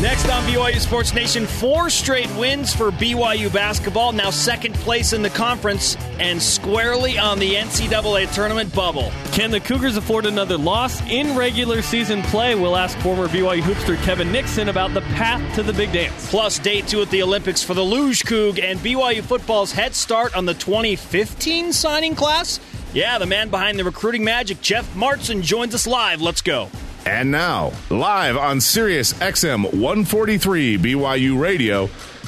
Next 0.00 0.28
on 0.28 0.44
BYU 0.44 0.78
Sports 0.78 1.12
Nation, 1.12 1.44
four 1.44 1.90
straight 1.90 2.30
wins 2.36 2.72
for 2.72 2.92
BYU 2.92 3.52
basketball, 3.52 4.12
now 4.12 4.30
second 4.30 4.76
place 4.76 5.12
in 5.12 5.22
the 5.22 5.30
conference 5.30 5.96
and 6.20 6.40
squarely 6.40 7.18
on 7.18 7.40
the 7.40 7.56
NCAA 7.56 8.32
tournament 8.32 8.72
bubble. 8.72 9.10
Can 9.32 9.50
the 9.50 9.58
Cougars 9.58 9.96
afford 9.96 10.24
another 10.24 10.56
loss 10.56 11.02
in 11.10 11.36
regular 11.36 11.82
season 11.82 12.22
play? 12.22 12.54
We'll 12.54 12.76
ask 12.76 12.96
former 12.98 13.26
BYU 13.26 13.60
hoopster 13.60 14.00
Kevin 14.04 14.30
Nixon 14.30 14.68
about 14.68 14.94
the 14.94 15.00
path 15.00 15.42
to 15.56 15.64
the 15.64 15.72
big 15.72 15.90
dance. 15.90 16.30
Plus, 16.30 16.60
day 16.60 16.80
two 16.80 17.02
at 17.02 17.10
the 17.10 17.20
Olympics 17.20 17.64
for 17.64 17.74
the 17.74 17.82
Luge 17.82 18.22
Coug 18.22 18.62
and 18.62 18.78
BYU 18.78 19.20
football's 19.20 19.72
head 19.72 19.96
start 19.96 20.36
on 20.36 20.46
the 20.46 20.54
2015 20.54 21.72
signing 21.72 22.14
class. 22.14 22.60
Yeah, 22.92 23.18
the 23.18 23.26
man 23.26 23.48
behind 23.48 23.80
the 23.80 23.84
recruiting 23.84 24.22
magic, 24.22 24.60
Jeff 24.60 24.94
Martin, 24.94 25.42
joins 25.42 25.74
us 25.74 25.88
live. 25.88 26.22
Let's 26.22 26.40
go. 26.40 26.68
And 27.08 27.30
now, 27.30 27.72
live 27.88 28.36
on 28.36 28.60
Sirius 28.60 29.14
XM 29.14 29.62
143 29.62 30.76
BYU 30.76 31.40
Radio, 31.40 31.84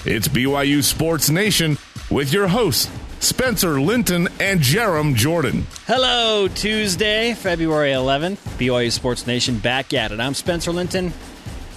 it's 0.07 0.27
BYU 0.27 0.83
Sports 0.83 1.29
Nation 1.29 1.77
with 2.11 2.33
your 2.33 2.49
hosts, 2.49 2.91
Spencer 3.19 3.79
Linton 3.79 4.27
and 4.41 4.59
Jarom 4.61 5.15
Jordan. 5.15 5.67
Hello, 5.87 6.49
Tuesday, 6.49 7.35
February 7.35 7.91
11th. 7.91 8.39
BYU 8.57 8.91
Sports 8.91 9.27
Nation 9.27 9.59
back 9.59 9.93
at 9.93 10.13
it. 10.13 10.19
I'm 10.19 10.33
Spencer 10.33 10.73
Linton, 10.73 11.13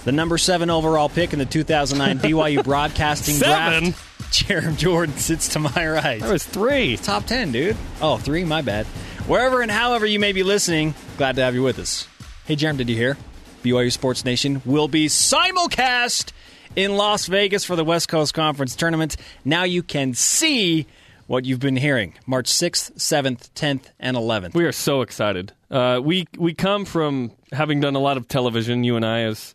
the 0.06 0.12
number 0.12 0.38
seven 0.38 0.70
overall 0.70 1.10
pick 1.10 1.34
in 1.34 1.38
the 1.38 1.44
2009 1.44 2.18
BYU 2.30 2.64
Broadcasting 2.64 3.34
Seven? 3.34 3.90
Draft. 3.90 4.32
Jarom 4.32 4.78
Jordan 4.78 5.14
sits 5.18 5.48
to 5.48 5.58
my 5.58 5.86
right. 5.86 6.22
That 6.22 6.32
was 6.32 6.46
three. 6.46 6.96
Top 6.96 7.26
10, 7.26 7.52
dude. 7.52 7.76
Oh, 8.00 8.16
three, 8.16 8.44
my 8.44 8.62
bad. 8.62 8.86
Wherever 9.26 9.60
and 9.60 9.70
however 9.70 10.06
you 10.06 10.18
may 10.18 10.32
be 10.32 10.42
listening, 10.42 10.94
glad 11.18 11.36
to 11.36 11.42
have 11.42 11.54
you 11.54 11.62
with 11.62 11.78
us. 11.78 12.08
Hey, 12.46 12.56
Jarom, 12.56 12.76
did 12.76 12.90
you 12.90 12.96
hear? 12.96 13.16
BYU 13.62 13.90
Sports 13.90 14.22
Nation 14.22 14.60
will 14.66 14.86
be 14.86 15.06
simulcast 15.06 16.32
in 16.76 16.94
Las 16.94 17.26
Vegas 17.26 17.64
for 17.64 17.74
the 17.74 17.86
West 17.86 18.10
Coast 18.10 18.34
Conference 18.34 18.76
Tournament. 18.76 19.16
Now 19.46 19.62
you 19.64 19.82
can 19.82 20.12
see 20.12 20.86
what 21.26 21.46
you've 21.46 21.60
been 21.60 21.76
hearing 21.76 22.12
March 22.26 22.52
6th, 22.52 22.96
7th, 22.96 23.48
10th, 23.54 23.84
and 23.98 24.14
11th. 24.14 24.52
We 24.52 24.66
are 24.66 24.72
so 24.72 25.00
excited. 25.00 25.54
Uh, 25.70 26.02
we 26.04 26.26
we 26.36 26.52
come 26.52 26.84
from 26.84 27.32
having 27.50 27.80
done 27.80 27.94
a 27.94 27.98
lot 27.98 28.18
of 28.18 28.28
television. 28.28 28.84
You 28.84 28.96
and 28.96 29.06
I, 29.06 29.20
as 29.20 29.54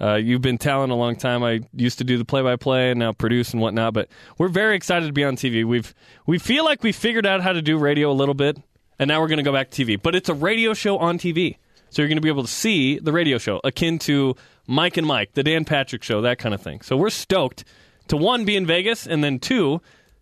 uh, 0.00 0.14
you've 0.14 0.40
been 0.40 0.56
talent 0.56 0.92
a 0.92 0.96
long 0.96 1.16
time. 1.16 1.44
I 1.44 1.60
used 1.76 1.98
to 1.98 2.04
do 2.04 2.16
the 2.16 2.24
play 2.24 2.40
by 2.40 2.56
play 2.56 2.90
and 2.90 2.98
now 2.98 3.12
produce 3.12 3.52
and 3.52 3.60
whatnot. 3.60 3.92
But 3.92 4.08
we're 4.38 4.48
very 4.48 4.76
excited 4.76 5.04
to 5.08 5.12
be 5.12 5.24
on 5.24 5.36
TV. 5.36 5.62
We've 5.66 5.94
we 6.24 6.38
feel 6.38 6.64
like 6.64 6.82
we 6.82 6.92
figured 6.92 7.26
out 7.26 7.42
how 7.42 7.52
to 7.52 7.60
do 7.60 7.76
radio 7.76 8.10
a 8.10 8.16
little 8.16 8.32
bit, 8.32 8.56
and 8.98 9.08
now 9.08 9.20
we're 9.20 9.28
going 9.28 9.36
to 9.36 9.42
go 9.42 9.52
back 9.52 9.68
to 9.72 9.84
TV. 9.84 10.00
But 10.00 10.14
it's 10.14 10.30
a 10.30 10.34
radio 10.34 10.72
show 10.72 10.96
on 10.96 11.18
TV. 11.18 11.56
So 11.90 12.02
you're 12.02 12.08
going 12.08 12.16
to 12.16 12.22
be 12.22 12.28
able 12.28 12.44
to 12.44 12.48
see 12.48 12.98
the 12.98 13.12
radio 13.12 13.38
show, 13.38 13.60
akin 13.64 13.98
to 14.00 14.36
Mike 14.66 14.96
and 14.96 15.06
Mike, 15.06 15.32
the 15.34 15.42
Dan 15.42 15.64
Patrick 15.64 16.02
show, 16.02 16.22
that 16.22 16.38
kind 16.38 16.54
of 16.54 16.62
thing. 16.62 16.80
So 16.80 16.96
we're 16.96 17.10
stoked 17.10 17.64
to 18.08 18.16
one, 18.16 18.44
be 18.44 18.56
in 18.56 18.66
Vegas, 18.66 19.06
and 19.06 19.22
then 19.22 19.38
two, 19.38 19.80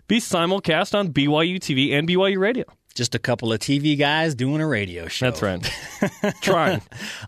be 0.09 0.19
simulcast 0.19 0.95
on 0.95 1.13
BYU 1.13 1.57
TV 1.57 1.93
and 1.93 2.09
BYU 2.09 2.39
Radio. 2.39 2.65
Just 2.95 3.15
a 3.15 3.19
couple 3.19 3.53
of 3.53 3.61
TV 3.61 3.97
guys 3.99 4.35
doing 4.35 4.61
a 4.61 4.67
radio 4.67 5.07
show. 5.07 5.31
That's 5.31 5.43
right. 5.43 5.71
Trying. 6.41 6.83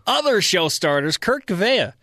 Other 0.05 0.41
show 0.41 0.67
starters, 0.67 1.17
Kurt 1.17 1.45
Gouveia, 1.45 1.93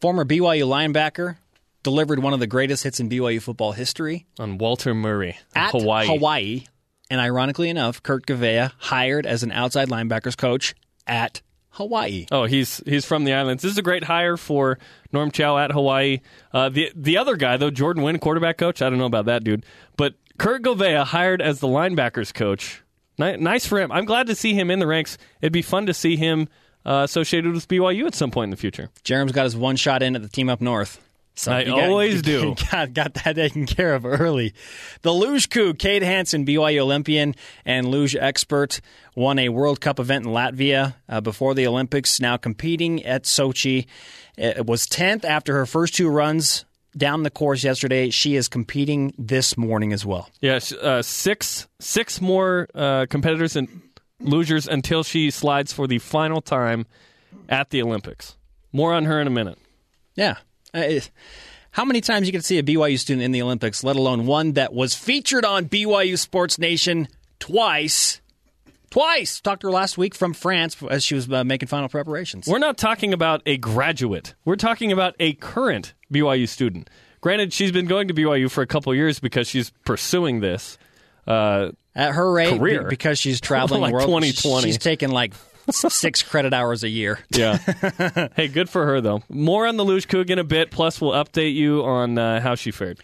former 0.00 0.24
BYU 0.24 0.66
linebacker, 0.66 1.36
delivered 1.82 2.20
one 2.20 2.32
of 2.32 2.40
the 2.40 2.46
greatest 2.46 2.84
hits 2.84 2.98
in 3.00 3.10
BYU 3.10 3.42
football 3.42 3.72
history 3.72 4.26
On 4.38 4.58
Walter 4.58 4.94
Murray, 4.94 5.36
at 5.54 5.72
Hawaii. 5.72 6.06
Hawaii. 6.06 6.64
And 7.10 7.20
ironically 7.20 7.68
enough, 7.68 8.02
Kurt 8.02 8.26
Gouveia 8.26 8.72
hired 8.78 9.26
as 9.26 9.42
an 9.42 9.52
outside 9.52 9.88
linebackers 9.88 10.36
coach 10.36 10.74
at 11.06 11.42
Hawaii. 11.76 12.26
Oh, 12.30 12.44
he's 12.44 12.82
he's 12.86 13.04
from 13.04 13.24
the 13.24 13.34
islands. 13.34 13.62
This 13.62 13.72
is 13.72 13.78
a 13.78 13.82
great 13.82 14.04
hire 14.04 14.36
for 14.36 14.78
Norm 15.12 15.30
Chow 15.30 15.58
at 15.58 15.72
Hawaii. 15.72 16.20
Uh, 16.52 16.70
the 16.70 16.90
the 16.94 17.18
other 17.18 17.36
guy 17.36 17.56
though, 17.58 17.70
Jordan 17.70 18.02
Wynn, 18.02 18.18
quarterback 18.18 18.56
coach. 18.56 18.80
I 18.80 18.88
don't 18.88 18.98
know 18.98 19.06
about 19.06 19.26
that 19.26 19.44
dude, 19.44 19.64
but 19.96 20.14
Kurt 20.38 20.62
Gouveia 20.62 21.04
hired 21.04 21.42
as 21.42 21.60
the 21.60 21.68
linebackers 21.68 22.32
coach. 22.32 22.82
Ni- 23.18 23.36
nice 23.36 23.66
for 23.66 23.78
him. 23.78 23.92
I'm 23.92 24.04
glad 24.06 24.26
to 24.28 24.34
see 24.34 24.54
him 24.54 24.70
in 24.70 24.78
the 24.78 24.86
ranks. 24.86 25.18
It'd 25.40 25.52
be 25.52 25.62
fun 25.62 25.86
to 25.86 25.94
see 25.94 26.16
him 26.16 26.48
uh, 26.84 27.02
associated 27.04 27.52
with 27.52 27.68
BYU 27.68 28.06
at 28.06 28.14
some 28.14 28.30
point 28.30 28.44
in 28.44 28.50
the 28.50 28.56
future. 28.56 28.88
Jarom's 29.04 29.32
got 29.32 29.44
his 29.44 29.56
one 29.56 29.76
shot 29.76 30.02
in 30.02 30.16
at 30.16 30.22
the 30.22 30.28
team 30.28 30.48
up 30.48 30.60
north. 30.60 31.05
So 31.38 31.52
I 31.52 31.64
got- 31.64 31.78
always 31.78 32.22
do. 32.22 32.54
Got, 32.72 32.94
got 32.94 33.14
that 33.14 33.34
taken 33.36 33.66
care 33.66 33.94
of 33.94 34.06
early. 34.06 34.54
The 35.02 35.12
luge 35.12 35.50
Coug, 35.50 35.78
Kate 35.78 36.02
Hansen, 36.02 36.46
BYU 36.46 36.80
Olympian 36.80 37.34
and 37.66 37.86
luge 37.88 38.16
expert, 38.16 38.80
won 39.14 39.38
a 39.38 39.50
World 39.50 39.80
Cup 39.80 40.00
event 40.00 40.24
in 40.24 40.32
Latvia 40.32 40.94
uh, 41.08 41.20
before 41.20 41.54
the 41.54 41.66
Olympics. 41.66 42.20
Now 42.20 42.38
competing 42.38 43.04
at 43.04 43.24
Sochi, 43.24 43.86
it 44.38 44.64
was 44.66 44.86
tenth 44.86 45.24
after 45.26 45.52
her 45.54 45.66
first 45.66 45.94
two 45.94 46.08
runs 46.08 46.64
down 46.96 47.22
the 47.22 47.30
course 47.30 47.62
yesterday. 47.62 48.08
She 48.08 48.34
is 48.34 48.48
competing 48.48 49.12
this 49.18 49.58
morning 49.58 49.92
as 49.92 50.06
well. 50.06 50.30
Yes, 50.40 50.72
uh, 50.72 51.02
six 51.02 51.68
six 51.78 52.20
more 52.20 52.66
uh, 52.74 53.04
competitors 53.10 53.56
and 53.56 53.82
lugers 54.22 54.66
until 54.66 55.02
she 55.02 55.30
slides 55.30 55.70
for 55.72 55.86
the 55.86 55.98
final 55.98 56.40
time 56.40 56.86
at 57.50 57.68
the 57.68 57.82
Olympics. 57.82 58.36
More 58.72 58.94
on 58.94 59.04
her 59.04 59.20
in 59.20 59.26
a 59.26 59.30
minute. 59.30 59.58
Yeah. 60.14 60.36
Uh, 60.76 61.00
how 61.70 61.84
many 61.84 62.00
times 62.00 62.26
you 62.26 62.32
can 62.32 62.42
see 62.42 62.58
a 62.58 62.62
BYU 62.62 62.98
student 62.98 63.22
in 63.24 63.32
the 63.32 63.42
Olympics, 63.42 63.82
let 63.84 63.96
alone 63.96 64.26
one 64.26 64.52
that 64.52 64.72
was 64.72 64.94
featured 64.94 65.44
on 65.44 65.66
BYU 65.66 66.18
Sports 66.18 66.58
Nation 66.58 67.08
twice? 67.38 68.20
Twice. 68.90 69.40
Talked 69.40 69.62
to 69.62 69.66
her 69.66 69.72
last 69.72 69.98
week 69.98 70.14
from 70.14 70.32
France 70.32 70.76
as 70.88 71.04
she 71.04 71.14
was 71.14 71.30
uh, 71.30 71.44
making 71.44 71.68
final 71.68 71.88
preparations. 71.88 72.46
We're 72.46 72.58
not 72.58 72.78
talking 72.78 73.12
about 73.12 73.42
a 73.44 73.56
graduate. 73.58 74.34
We're 74.44 74.56
talking 74.56 74.90
about 74.92 75.14
a 75.20 75.34
current 75.34 75.92
BYU 76.12 76.48
student. 76.48 76.88
Granted, 77.20 77.52
she's 77.52 77.72
been 77.72 77.86
going 77.86 78.08
to 78.08 78.14
BYU 78.14 78.50
for 78.50 78.62
a 78.62 78.66
couple 78.66 78.94
years 78.94 79.18
because 79.18 79.48
she's 79.48 79.70
pursuing 79.84 80.40
this. 80.40 80.78
Uh, 81.26 81.72
At 81.94 82.12
her 82.14 82.32
rate, 82.32 82.56
Career. 82.58 82.84
be- 82.84 82.88
because 82.90 83.18
she's 83.18 83.40
traveling 83.42 83.80
Like 83.82 83.92
world, 83.92 84.06
2020. 84.06 84.66
she's 84.66 84.78
taking 84.78 85.10
like 85.10 85.34
six 85.70 86.22
credit 86.22 86.52
hours 86.52 86.84
a 86.84 86.88
year. 86.88 87.18
yeah. 87.30 87.58
hey, 88.36 88.48
good 88.48 88.68
for 88.68 88.86
her 88.86 89.00
though. 89.00 89.22
More 89.28 89.66
on 89.66 89.76
the 89.76 89.84
Luge 89.84 90.08
Coug 90.08 90.30
in 90.30 90.38
a 90.38 90.44
bit. 90.44 90.70
Plus, 90.70 91.00
we'll 91.00 91.12
update 91.12 91.54
you 91.54 91.82
on 91.84 92.18
uh, 92.18 92.40
how 92.40 92.54
she 92.54 92.70
fared. 92.70 92.98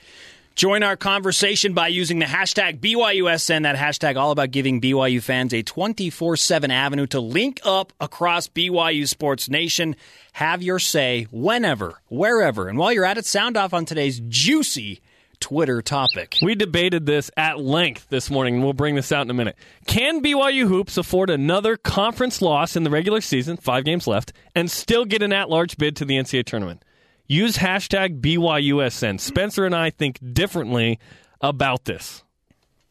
Join 0.54 0.82
our 0.82 0.96
conversation 0.96 1.72
by 1.72 1.88
using 1.88 2.18
the 2.18 2.26
hashtag 2.26 2.78
BYUSN. 2.78 3.62
That 3.62 3.76
hashtag 3.76 4.16
all 4.16 4.32
about 4.32 4.50
giving 4.50 4.82
BYU 4.82 5.22
fans 5.22 5.54
a 5.54 5.62
24 5.62 6.36
7 6.36 6.70
avenue 6.70 7.06
to 7.06 7.20
link 7.20 7.60
up 7.64 7.92
across 8.00 8.48
BYU 8.48 9.08
Sports 9.08 9.48
Nation. 9.48 9.96
Have 10.32 10.62
your 10.62 10.78
say 10.78 11.26
whenever, 11.30 12.00
wherever. 12.08 12.68
And 12.68 12.78
while 12.78 12.92
you're 12.92 13.06
at 13.06 13.16
it, 13.16 13.24
sound 13.24 13.56
off 13.56 13.72
on 13.72 13.86
today's 13.86 14.20
juicy 14.28 15.00
Twitter 15.42 15.82
topic. 15.82 16.38
We 16.40 16.54
debated 16.54 17.04
this 17.04 17.28
at 17.36 17.60
length 17.60 18.08
this 18.08 18.30
morning, 18.30 18.54
and 18.54 18.64
we'll 18.64 18.72
bring 18.72 18.94
this 18.94 19.10
out 19.10 19.22
in 19.22 19.30
a 19.30 19.34
minute. 19.34 19.56
Can 19.86 20.22
BYU 20.22 20.68
Hoops 20.68 20.96
afford 20.96 21.30
another 21.30 21.76
conference 21.76 22.40
loss 22.40 22.76
in 22.76 22.84
the 22.84 22.90
regular 22.90 23.20
season, 23.20 23.56
five 23.56 23.84
games 23.84 24.06
left, 24.06 24.32
and 24.54 24.70
still 24.70 25.04
get 25.04 25.20
an 25.20 25.32
at 25.32 25.50
large 25.50 25.76
bid 25.76 25.96
to 25.96 26.04
the 26.04 26.16
NCAA 26.16 26.46
tournament? 26.46 26.84
Use 27.26 27.56
hashtag 27.56 28.20
BYUSN. 28.20 29.18
Spencer 29.18 29.66
and 29.66 29.74
I 29.74 29.90
think 29.90 30.20
differently 30.32 31.00
about 31.40 31.86
this. 31.86 32.22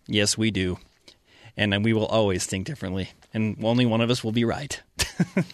Yes, 0.08 0.38
we 0.38 0.52
do. 0.52 0.78
And 1.56 1.86
we 1.86 1.94
will 1.94 2.08
always 2.08 2.46
think 2.46 2.66
differently. 2.66 3.12
And 3.34 3.64
only 3.64 3.86
one 3.86 4.02
of 4.02 4.10
us 4.10 4.26
will 4.26 4.34
be 4.34 4.44
right. 4.44 4.82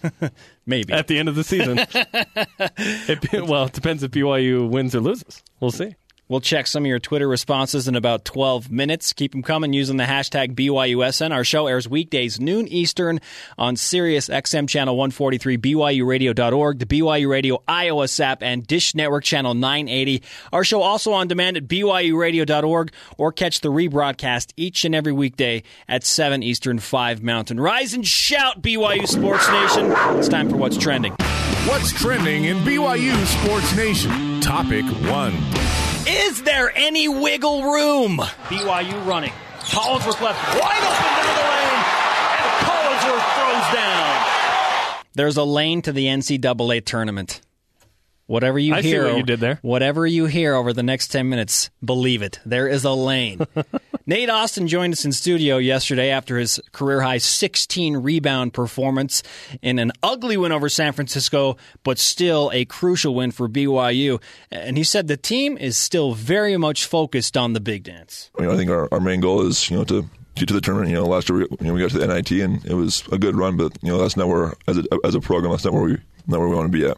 Maybe. 0.66 0.92
At 0.92 1.06
the 1.06 1.18
end 1.18 1.28
of 1.28 1.36
the 1.36 1.44
season. 1.44 1.78
it, 1.94 3.46
well, 3.46 3.66
it 3.66 3.72
depends 3.72 4.02
if 4.02 4.10
BYU 4.10 4.68
wins 4.68 4.96
or 4.96 5.00
loses. 5.00 5.44
We'll 5.60 5.70
see. 5.70 5.94
We'll 6.28 6.40
check 6.40 6.66
some 6.66 6.84
of 6.84 6.88
your 6.88 6.98
Twitter 6.98 7.26
responses 7.26 7.88
in 7.88 7.96
about 7.96 8.26
12 8.26 8.70
minutes. 8.70 9.14
Keep 9.14 9.32
them 9.32 9.42
coming 9.42 9.72
using 9.72 9.96
the 9.96 10.04
hashtag 10.04 10.54
BYUSN. 10.54 11.32
Our 11.32 11.42
show 11.42 11.66
airs 11.66 11.88
weekdays, 11.88 12.38
noon 12.38 12.68
Eastern, 12.68 13.20
on 13.56 13.76
Sirius 13.76 14.28
XM 14.28 14.68
Channel 14.68 14.94
143, 14.94 15.56
BYURadio.org, 15.56 16.78
the 16.78 16.86
BYU 16.86 17.30
Radio 17.30 17.62
iOS 17.66 18.20
app, 18.20 18.42
and 18.42 18.66
Dish 18.66 18.94
Network 18.94 19.24
Channel 19.24 19.54
980. 19.54 20.22
Our 20.52 20.64
show 20.64 20.82
also 20.82 21.12
on 21.12 21.28
demand 21.28 21.56
at 21.56 21.66
BYURadio.org, 21.66 22.92
or 23.16 23.32
catch 23.32 23.60
the 23.60 23.70
rebroadcast 23.70 24.52
each 24.56 24.84
and 24.84 24.94
every 24.94 25.12
weekday 25.12 25.62
at 25.88 26.04
7 26.04 26.42
Eastern, 26.42 26.78
5 26.78 27.22
Mountain. 27.22 27.58
Rise 27.58 27.94
and 27.94 28.06
shout, 28.06 28.60
BYU 28.60 29.08
Sports 29.08 29.48
Nation. 29.50 29.92
It's 30.18 30.28
time 30.28 30.50
for 30.50 30.56
What's 30.56 30.76
Trending. 30.76 31.14
What's 31.68 31.92
trending 31.92 32.44
in 32.44 32.58
BYU 32.58 33.14
Sports 33.26 33.74
Nation? 33.76 34.40
Topic 34.40 34.84
one. 35.10 35.34
Is 36.08 36.42
there 36.42 36.72
any 36.74 37.06
wiggle 37.08 37.62
room? 37.64 38.16
BYU 38.48 39.06
running. 39.06 39.32
Collinsworth 39.60 40.20
left 40.22 40.42
wide 40.58 40.82
open 40.82 41.12
into 41.18 41.34
the 41.34 41.44
lane, 41.52 41.84
and 42.38 42.52
Collinsworth 42.64 43.26
throws 43.34 43.74
down. 43.74 45.04
There's 45.14 45.36
a 45.36 45.44
lane 45.44 45.82
to 45.82 45.92
the 45.92 46.06
NCAA 46.06 46.84
tournament. 46.84 47.42
Whatever 48.26 48.58
you 48.58 48.74
I 48.74 48.80
see 48.82 48.88
hear, 48.88 49.04
what 49.04 49.16
you 49.16 49.22
did 49.22 49.40
there. 49.40 49.58
Whatever 49.62 50.06
you 50.06 50.26
hear 50.26 50.54
over 50.54 50.72
the 50.72 50.82
next 50.82 51.08
ten 51.08 51.28
minutes, 51.28 51.70
believe 51.84 52.22
it. 52.22 52.40
There 52.46 52.68
is 52.68 52.84
a 52.84 52.92
lane. 52.92 53.40
Nate 54.08 54.30
Austin 54.30 54.68
joined 54.68 54.94
us 54.94 55.04
in 55.04 55.12
studio 55.12 55.58
yesterday 55.58 56.08
after 56.08 56.38
his 56.38 56.58
career 56.72 57.02
high 57.02 57.18
16 57.18 57.98
rebound 57.98 58.54
performance 58.54 59.22
in 59.60 59.78
an 59.78 59.92
ugly 60.02 60.38
win 60.38 60.50
over 60.50 60.70
San 60.70 60.94
Francisco, 60.94 61.58
but 61.82 61.98
still 61.98 62.50
a 62.54 62.64
crucial 62.64 63.14
win 63.14 63.32
for 63.32 63.50
BYU. 63.50 64.18
And 64.50 64.78
he 64.78 64.82
said 64.82 65.08
the 65.08 65.18
team 65.18 65.58
is 65.58 65.76
still 65.76 66.14
very 66.14 66.56
much 66.56 66.86
focused 66.86 67.36
on 67.36 67.52
the 67.52 67.60
big 67.60 67.82
dance. 67.82 68.30
You 68.38 68.46
know, 68.46 68.52
I 68.52 68.56
think 68.56 68.70
our, 68.70 68.88
our 68.90 69.00
main 69.00 69.20
goal 69.20 69.46
is 69.46 69.68
you 69.68 69.76
know 69.76 69.84
to 69.84 70.08
get 70.36 70.48
to 70.48 70.54
the 70.54 70.62
tournament. 70.62 70.88
You 70.88 70.96
know, 70.96 71.04
last 71.04 71.28
year 71.28 71.40
we, 71.40 71.44
you 71.60 71.66
know, 71.66 71.74
we 71.74 71.80
got 71.80 71.90
to 71.90 71.98
the 71.98 72.06
NIT 72.06 72.30
and 72.30 72.64
it 72.64 72.72
was 72.72 73.06
a 73.12 73.18
good 73.18 73.36
run, 73.36 73.58
but 73.58 73.76
you 73.82 73.92
know 73.92 73.98
that's 73.98 74.16
not 74.16 74.28
where 74.28 74.54
as 74.66 74.78
a 74.78 74.84
as 75.04 75.14
a 75.14 75.20
program 75.20 75.52
that's 75.52 75.66
not 75.66 75.74
where 75.74 75.82
we 75.82 75.98
not 76.26 76.40
where 76.40 76.48
we 76.48 76.56
want 76.56 76.72
to 76.72 76.78
be 76.78 76.86
at. 76.86 76.96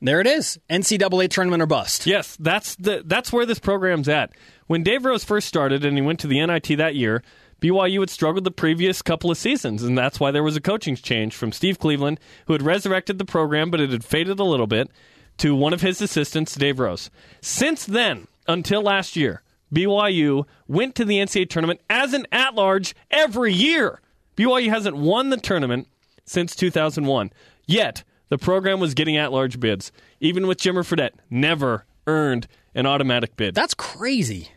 There 0.00 0.20
it 0.20 0.28
is. 0.28 0.58
NCAA 0.70 1.28
tournament 1.30 1.60
or 1.60 1.66
bust. 1.66 2.06
Yes, 2.06 2.36
that's 2.38 2.76
the 2.76 3.02
that's 3.04 3.32
where 3.32 3.44
this 3.44 3.58
program's 3.58 4.08
at. 4.08 4.30
When 4.68 4.82
Dave 4.82 5.06
Rose 5.06 5.24
first 5.24 5.48
started 5.48 5.82
and 5.82 5.96
he 5.96 6.02
went 6.02 6.20
to 6.20 6.26
the 6.26 6.44
NIT 6.44 6.76
that 6.76 6.94
year, 6.94 7.22
BYU 7.60 8.00
had 8.00 8.10
struggled 8.10 8.44
the 8.44 8.50
previous 8.50 9.00
couple 9.00 9.30
of 9.30 9.38
seasons, 9.38 9.82
and 9.82 9.96
that's 9.96 10.20
why 10.20 10.30
there 10.30 10.42
was 10.42 10.56
a 10.56 10.60
coaching 10.60 10.94
change 10.94 11.34
from 11.34 11.52
Steve 11.52 11.78
Cleveland, 11.78 12.20
who 12.46 12.52
had 12.52 12.62
resurrected 12.62 13.18
the 13.18 13.24
program, 13.24 13.70
but 13.70 13.80
it 13.80 13.90
had 13.90 14.04
faded 14.04 14.38
a 14.38 14.44
little 14.44 14.66
bit, 14.66 14.90
to 15.38 15.54
one 15.54 15.72
of 15.72 15.80
his 15.80 16.02
assistants, 16.02 16.54
Dave 16.54 16.78
Rose. 16.78 17.10
Since 17.40 17.86
then, 17.86 18.28
until 18.46 18.82
last 18.82 19.16
year, 19.16 19.42
BYU 19.72 20.44
went 20.66 20.94
to 20.96 21.04
the 21.04 21.16
NCAA 21.16 21.48
tournament 21.48 21.80
as 21.88 22.12
an 22.12 22.26
at 22.30 22.54
large 22.54 22.94
every 23.10 23.54
year. 23.54 24.02
BYU 24.36 24.68
hasn't 24.68 24.96
won 24.96 25.30
the 25.30 25.36
tournament 25.38 25.88
since 26.26 26.54
2001. 26.54 27.32
Yet, 27.66 28.04
the 28.28 28.38
program 28.38 28.80
was 28.80 28.92
getting 28.92 29.16
at 29.16 29.32
large 29.32 29.58
bids. 29.58 29.92
Even 30.20 30.46
with 30.46 30.58
Jimmer 30.58 30.86
Fredette, 30.86 31.14
never 31.30 31.86
earned 32.06 32.46
an 32.74 32.84
automatic 32.86 33.34
bid. 33.36 33.54
That's 33.54 33.74
crazy. 33.74 34.50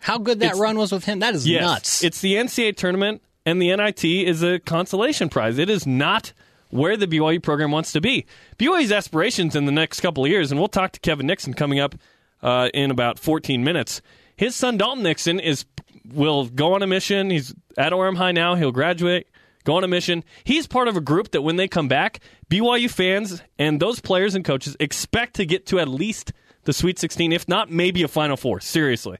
How 0.00 0.18
good 0.18 0.40
that 0.40 0.46
It's- 0.46 0.60
run 0.60 0.78
was 0.78 0.92
with 0.92 1.04
him. 1.04 1.18
That 1.20 1.34
is 1.34 1.46
Yes, 1.46 1.62
nuts. 1.62 2.04
It's 2.04 2.20
the 2.20 2.36
NCAA 2.36 2.72
tournament, 2.72 3.22
and 3.44 3.60
the 3.60 3.70
NIT 3.70 4.04
is 4.24 4.42
a 4.42 4.58
consolation 4.60 5.28
prize. 5.28 5.58
It 5.58 5.68
is 5.70 5.86
not 5.86 6.32
where 6.70 6.96
the 6.96 7.06
BYU 7.06 7.40
program 7.40 7.70
wants 7.70 7.92
to 7.92 8.00
be. 8.00 8.26
BYU's 8.58 8.92
aspirations 8.92 9.56
in 9.56 9.64
the 9.64 9.72
next 9.72 10.00
couple 10.00 10.24
of 10.24 10.30
years, 10.30 10.50
and 10.50 10.60
we'll 10.60 10.68
talk 10.68 10.92
to 10.92 11.00
Kevin 11.00 11.26
Nixon 11.26 11.54
coming 11.54 11.80
up 11.80 11.94
uh, 12.42 12.68
in 12.74 12.90
about 12.90 13.18
14 13.18 13.64
minutes. 13.64 14.00
His 14.36 14.54
son 14.54 14.76
Dalton 14.76 15.02
Nixon 15.02 15.40
is 15.40 15.64
will 16.12 16.46
go 16.46 16.74
on 16.74 16.82
a 16.82 16.86
mission. 16.86 17.30
He's 17.30 17.54
at 17.76 17.92
Orem 17.92 18.16
High 18.16 18.32
now. 18.32 18.54
He'll 18.54 18.70
graduate, 18.72 19.26
go 19.64 19.76
on 19.76 19.84
a 19.84 19.88
mission. 19.88 20.22
He's 20.44 20.66
part 20.66 20.88
of 20.88 20.96
a 20.96 21.00
group 21.00 21.32
that 21.32 21.42
when 21.42 21.56
they 21.56 21.66
come 21.68 21.88
back, 21.88 22.20
BYU 22.48 22.88
fans 22.90 23.42
and 23.58 23.80
those 23.80 24.00
players 24.00 24.34
and 24.34 24.44
coaches 24.44 24.76
expect 24.78 25.34
to 25.36 25.44
get 25.44 25.66
to 25.66 25.78
at 25.80 25.88
least 25.88 26.32
the 26.64 26.72
Sweet 26.72 26.98
16, 26.98 27.32
if 27.32 27.48
not 27.48 27.70
maybe 27.70 28.02
a 28.02 28.08
Final 28.08 28.36
Four. 28.36 28.60
Seriously. 28.60 29.18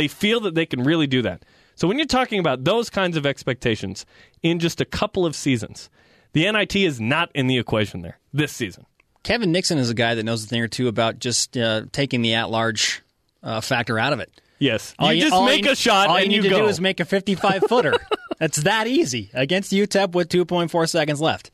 They 0.00 0.08
feel 0.08 0.40
that 0.40 0.54
they 0.54 0.64
can 0.64 0.82
really 0.82 1.06
do 1.06 1.20
that. 1.20 1.44
So 1.74 1.86
when 1.86 1.98
you're 1.98 2.06
talking 2.06 2.40
about 2.40 2.64
those 2.64 2.88
kinds 2.88 3.18
of 3.18 3.26
expectations 3.26 4.06
in 4.42 4.58
just 4.58 4.80
a 4.80 4.86
couple 4.86 5.26
of 5.26 5.36
seasons, 5.36 5.90
the 6.32 6.50
NIT 6.50 6.74
is 6.74 6.98
not 7.02 7.30
in 7.34 7.48
the 7.48 7.58
equation 7.58 8.00
there 8.00 8.18
this 8.32 8.50
season. 8.50 8.86
Kevin 9.24 9.52
Nixon 9.52 9.76
is 9.76 9.90
a 9.90 9.94
guy 9.94 10.14
that 10.14 10.22
knows 10.22 10.42
a 10.44 10.46
thing 10.46 10.62
or 10.62 10.68
two 10.68 10.88
about 10.88 11.18
just 11.18 11.54
uh, 11.58 11.82
taking 11.92 12.22
the 12.22 12.32
at 12.32 12.48
large 12.48 13.02
uh, 13.42 13.60
factor 13.60 13.98
out 13.98 14.14
of 14.14 14.20
it. 14.20 14.30
Yes, 14.58 14.94
All 14.98 15.12
you 15.12 15.20
just 15.20 15.44
make 15.44 15.66
you- 15.66 15.72
a 15.72 15.76
shot 15.76 16.08
All 16.08 16.16
and 16.16 16.32
you 16.32 16.36
you 16.36 16.42
need 16.44 16.48
to 16.48 16.54
go. 16.54 16.62
do 16.62 16.68
is 16.68 16.80
make 16.80 16.98
a 17.00 17.04
55 17.04 17.64
footer. 17.68 17.92
That's 18.38 18.62
that 18.62 18.86
easy 18.86 19.28
against 19.34 19.70
UTEP 19.70 20.12
with 20.12 20.30
2.4 20.30 20.88
seconds 20.88 21.20
left. 21.20 21.50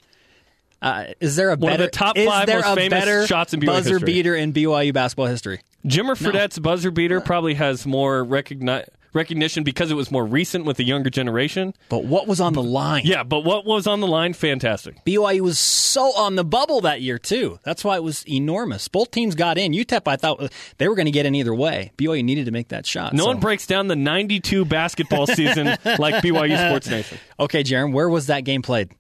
Uh, 0.81 1.07
is 1.21 1.35
there 1.35 1.51
a 1.51 1.57
One 1.57 1.73
of 1.73 1.79
better 1.79 1.85
the 1.87 1.91
top 1.91 2.17
is 2.17 2.29
five 2.29 2.47
there 2.47 2.61
most 2.61 2.67
a 2.73 2.75
famous 2.77 2.91
better 3.01 3.27
shots 3.27 3.55
in 3.55 3.61
BYU 3.61 3.67
buzzer 3.67 3.91
history. 3.95 4.07
beater 4.07 4.37
in 4.37 4.53
BYU 4.53 4.93
basketball 4.93 5.27
history? 5.27 5.61
Jimmer 5.85 6.17
Fredette's 6.17 6.59
buzzer 6.59 6.91
beater 6.91 7.19
uh. 7.19 7.25
probably 7.25 7.55
has 7.55 7.87
more 7.87 8.25
recogni- 8.25 8.87
recognition 9.13 9.65
because 9.65 9.91
it 9.91 9.95
was 9.95 10.11
more 10.13 10.25
recent 10.25 10.65
with 10.65 10.77
the 10.77 10.85
younger 10.85 11.11
generation. 11.11 11.75
But 11.89 12.05
what 12.05 12.29
was 12.29 12.41
on 12.41 12.53
the 12.53 12.63
line? 12.63 13.03
Yeah, 13.05 13.25
but 13.25 13.41
what 13.41 13.65
was 13.65 13.87
on 13.87 14.01
the 14.01 14.07
line? 14.07 14.35
Fantastic. 14.35 15.05
BYU 15.05 15.41
was 15.41 15.59
so 15.59 16.15
on 16.17 16.37
the 16.37 16.45
bubble 16.45 16.83
that 16.83 17.01
year 17.01 17.19
too. 17.19 17.59
That's 17.65 17.83
why 17.83 17.97
it 17.97 18.03
was 18.05 18.27
enormous. 18.29 18.87
Both 18.89 19.11
teams 19.11 19.35
got 19.35 19.59
in. 19.59 19.73
UTEP, 19.73 20.03
I 20.07 20.17
thought 20.17 20.41
uh, 20.43 20.49
they 20.79 20.89
were 20.89 20.95
going 20.95 21.07
to 21.07 21.13
get 21.13 21.27
in 21.27 21.35
either 21.35 21.55
way. 21.55 21.93
BYU 21.97 22.23
needed 22.23 22.47
to 22.47 22.53
make 22.53 22.69
that 22.69 22.87
shot. 22.87 23.13
No 23.13 23.25
so- 23.25 23.29
one 23.31 23.41
breaks 23.41 23.67
down 23.67 23.89
the 23.89 23.97
92 23.97 24.65
basketball 24.65 25.27
season 25.27 25.67
like 25.99 26.23
BYU 26.23 26.69
Sports 26.69 26.89
Nation. 26.89 27.19
Okay, 27.41 27.65
Jarom, 27.65 27.93
where 27.93 28.09
was 28.09 28.27
that 28.27 28.43
game 28.43 28.63
played? 28.63 28.91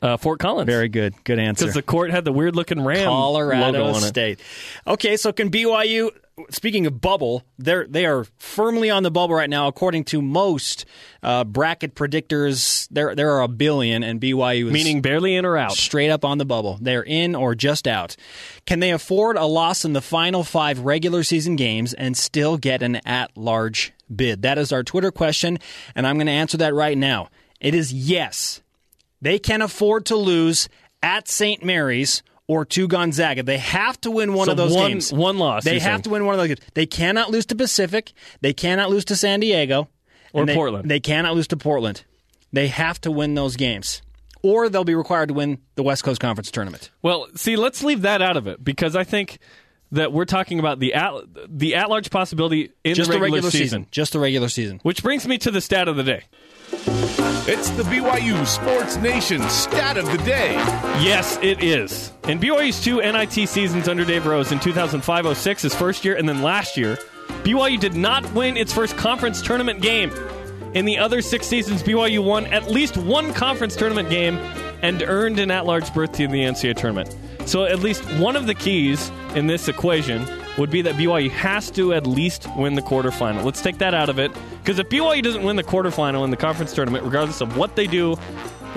Uh, 0.00 0.16
Fort 0.16 0.38
Collins. 0.38 0.66
Very 0.66 0.88
good. 0.88 1.14
Good 1.24 1.38
answer. 1.38 1.64
Because 1.64 1.74
the 1.74 1.82
court 1.82 2.10
had 2.10 2.24
the 2.24 2.32
weird 2.32 2.54
looking 2.54 2.84
Ram 2.84 3.06
Colorado 3.06 3.78
logo 3.78 3.96
on 3.96 4.04
it. 4.04 4.06
State. 4.06 4.40
Okay, 4.86 5.16
so 5.16 5.32
can 5.32 5.50
BYU? 5.50 6.10
Speaking 6.50 6.86
of 6.86 7.00
bubble, 7.00 7.42
they're 7.58 7.84
they 7.84 8.06
are 8.06 8.24
firmly 8.38 8.90
on 8.90 9.02
the 9.02 9.10
bubble 9.10 9.34
right 9.34 9.50
now, 9.50 9.66
according 9.66 10.04
to 10.04 10.22
most 10.22 10.84
uh, 11.20 11.42
bracket 11.42 11.96
predictors. 11.96 12.86
There 12.92 13.16
there 13.16 13.32
are 13.32 13.42
a 13.42 13.48
billion, 13.48 14.04
and 14.04 14.20
BYU 14.20 14.66
is 14.66 14.72
Meaning 14.72 15.02
barely 15.02 15.34
in 15.34 15.44
or 15.44 15.56
out. 15.56 15.72
straight 15.72 16.10
up 16.10 16.24
on 16.24 16.38
the 16.38 16.44
bubble. 16.44 16.78
They're 16.80 17.02
in 17.02 17.34
or 17.34 17.56
just 17.56 17.88
out. 17.88 18.14
Can 18.66 18.78
they 18.78 18.92
afford 18.92 19.36
a 19.36 19.46
loss 19.46 19.84
in 19.84 19.94
the 19.94 20.00
final 20.00 20.44
five 20.44 20.78
regular 20.78 21.24
season 21.24 21.56
games 21.56 21.92
and 21.92 22.16
still 22.16 22.56
get 22.56 22.84
an 22.84 23.00
at 23.04 23.36
large 23.36 23.92
bid? 24.14 24.42
That 24.42 24.58
is 24.58 24.70
our 24.70 24.84
Twitter 24.84 25.10
question, 25.10 25.58
and 25.96 26.06
I'm 26.06 26.18
going 26.18 26.26
to 26.28 26.32
answer 26.32 26.58
that 26.58 26.72
right 26.72 26.96
now. 26.96 27.30
It 27.60 27.74
is 27.74 27.92
yes. 27.92 28.62
They 29.20 29.38
can 29.38 29.62
afford 29.62 30.06
to 30.06 30.16
lose 30.16 30.68
at 31.02 31.28
St. 31.28 31.64
Mary's 31.64 32.22
or 32.46 32.64
to 32.64 32.88
Gonzaga. 32.88 33.42
They 33.42 33.58
have 33.58 34.00
to 34.02 34.10
win 34.10 34.32
one 34.32 34.46
So 34.46 34.52
of 34.52 34.56
those 34.56 34.72
one- 34.72 34.90
games. 34.92 35.12
one 35.12 35.38
loss, 35.38 35.64
They 35.64 35.78
have 35.78 35.82
saying. 35.82 36.02
to 36.02 36.10
win 36.10 36.24
one 36.24 36.34
of 36.34 36.38
those 36.40 36.48
games. 36.48 36.60
They 36.74 36.86
cannot 36.86 37.30
lose 37.30 37.44
to 37.46 37.54
Pacific. 37.54 38.12
They 38.40 38.52
cannot 38.52 38.90
lose 38.90 39.04
to 39.06 39.16
San 39.16 39.40
Diego. 39.40 39.88
Or 40.32 40.44
they- 40.46 40.54
Portland. 40.54 40.90
They 40.90 41.00
cannot 41.00 41.34
lose 41.34 41.46
to 41.48 41.56
Portland. 41.56 42.04
They 42.52 42.68
have 42.68 43.00
to 43.02 43.10
win 43.10 43.34
those 43.34 43.56
games. 43.56 44.02
Or 44.42 44.68
they'll 44.68 44.84
be 44.84 44.94
required 44.94 45.28
to 45.28 45.34
win 45.34 45.58
the 45.74 45.82
West 45.82 46.04
Coast 46.04 46.20
Conference 46.20 46.50
tournament. 46.50 46.90
Well, 47.02 47.26
see, 47.34 47.56
let's 47.56 47.82
leave 47.82 48.02
that 48.02 48.22
out 48.22 48.36
of 48.36 48.46
it 48.46 48.62
because 48.62 48.94
I 48.94 49.04
think 49.04 49.38
that 49.90 50.12
we're 50.12 50.24
talking 50.26 50.58
about 50.58 50.78
the 50.80 50.94
at 50.94 51.12
the 51.48 51.74
at 51.74 51.90
large 51.90 52.10
possibility 52.10 52.70
in 52.84 52.94
Just 52.94 53.10
the 53.10 53.18
regular, 53.18 53.50
season. 53.50 53.86
Just 53.90 54.12
the 54.12 54.20
regular 54.20 54.48
season. 54.48 54.80
Which 54.82 55.02
brings 55.02 55.26
me 55.26 55.38
to 55.38 55.50
the 55.50 55.60
stat 55.60 55.88
of 55.88 55.96
the 55.96 56.02
day. 56.04 56.22
It's 57.50 57.70
the 57.70 57.82
BYU 57.84 58.46
Sports 58.46 58.98
Nation 58.98 59.40
stat 59.48 59.96
of 59.96 60.04
the 60.12 60.18
day. 60.18 60.52
Yes, 61.02 61.38
it 61.40 61.64
is. 61.64 62.12
In 62.24 62.38
BYU's 62.38 62.78
two 62.84 63.00
NIT 63.00 63.48
seasons 63.48 63.88
under 63.88 64.04
Dave 64.04 64.26
Rose 64.26 64.52
in 64.52 64.58
2005-06, 64.58 65.62
his 65.62 65.74
first 65.74 66.04
year, 66.04 66.14
and 66.14 66.28
then 66.28 66.42
last 66.42 66.76
year, 66.76 66.98
BYU 67.44 67.80
did 67.80 67.94
not 67.94 68.30
win 68.34 68.58
its 68.58 68.70
first 68.70 68.98
conference 68.98 69.40
tournament 69.40 69.80
game. 69.80 70.10
In 70.74 70.84
the 70.84 70.98
other 70.98 71.22
six 71.22 71.46
seasons, 71.46 71.82
BYU 71.82 72.22
won 72.22 72.44
at 72.48 72.70
least 72.70 72.98
one 72.98 73.32
conference 73.32 73.76
tournament 73.76 74.10
game 74.10 74.36
and 74.82 75.02
earned 75.04 75.38
an 75.38 75.50
at-large 75.50 75.94
berth 75.94 76.12
to 76.12 76.28
the 76.28 76.42
NCAA 76.42 76.76
tournament. 76.76 77.16
So 77.46 77.64
at 77.64 77.78
least 77.78 78.04
one 78.18 78.36
of 78.36 78.46
the 78.46 78.54
keys 78.54 79.10
in 79.34 79.46
this 79.46 79.68
equation 79.68 80.26
would 80.58 80.70
be 80.70 80.82
that 80.82 80.96
BYU 80.96 81.30
has 81.30 81.70
to 81.70 81.94
at 81.94 82.06
least 82.06 82.48
win 82.56 82.74
the 82.74 82.82
quarterfinal. 82.82 83.44
Let's 83.44 83.62
take 83.62 83.78
that 83.78 83.94
out 83.94 84.08
of 84.08 84.18
it 84.18 84.32
because 84.58 84.78
if 84.78 84.88
BYU 84.88 85.22
doesn't 85.22 85.42
win 85.42 85.56
the 85.56 85.62
quarterfinal 85.62 86.24
in 86.24 86.30
the 86.30 86.36
conference 86.36 86.74
tournament, 86.74 87.04
regardless 87.04 87.40
of 87.40 87.56
what 87.56 87.76
they 87.76 87.86
do 87.86 88.16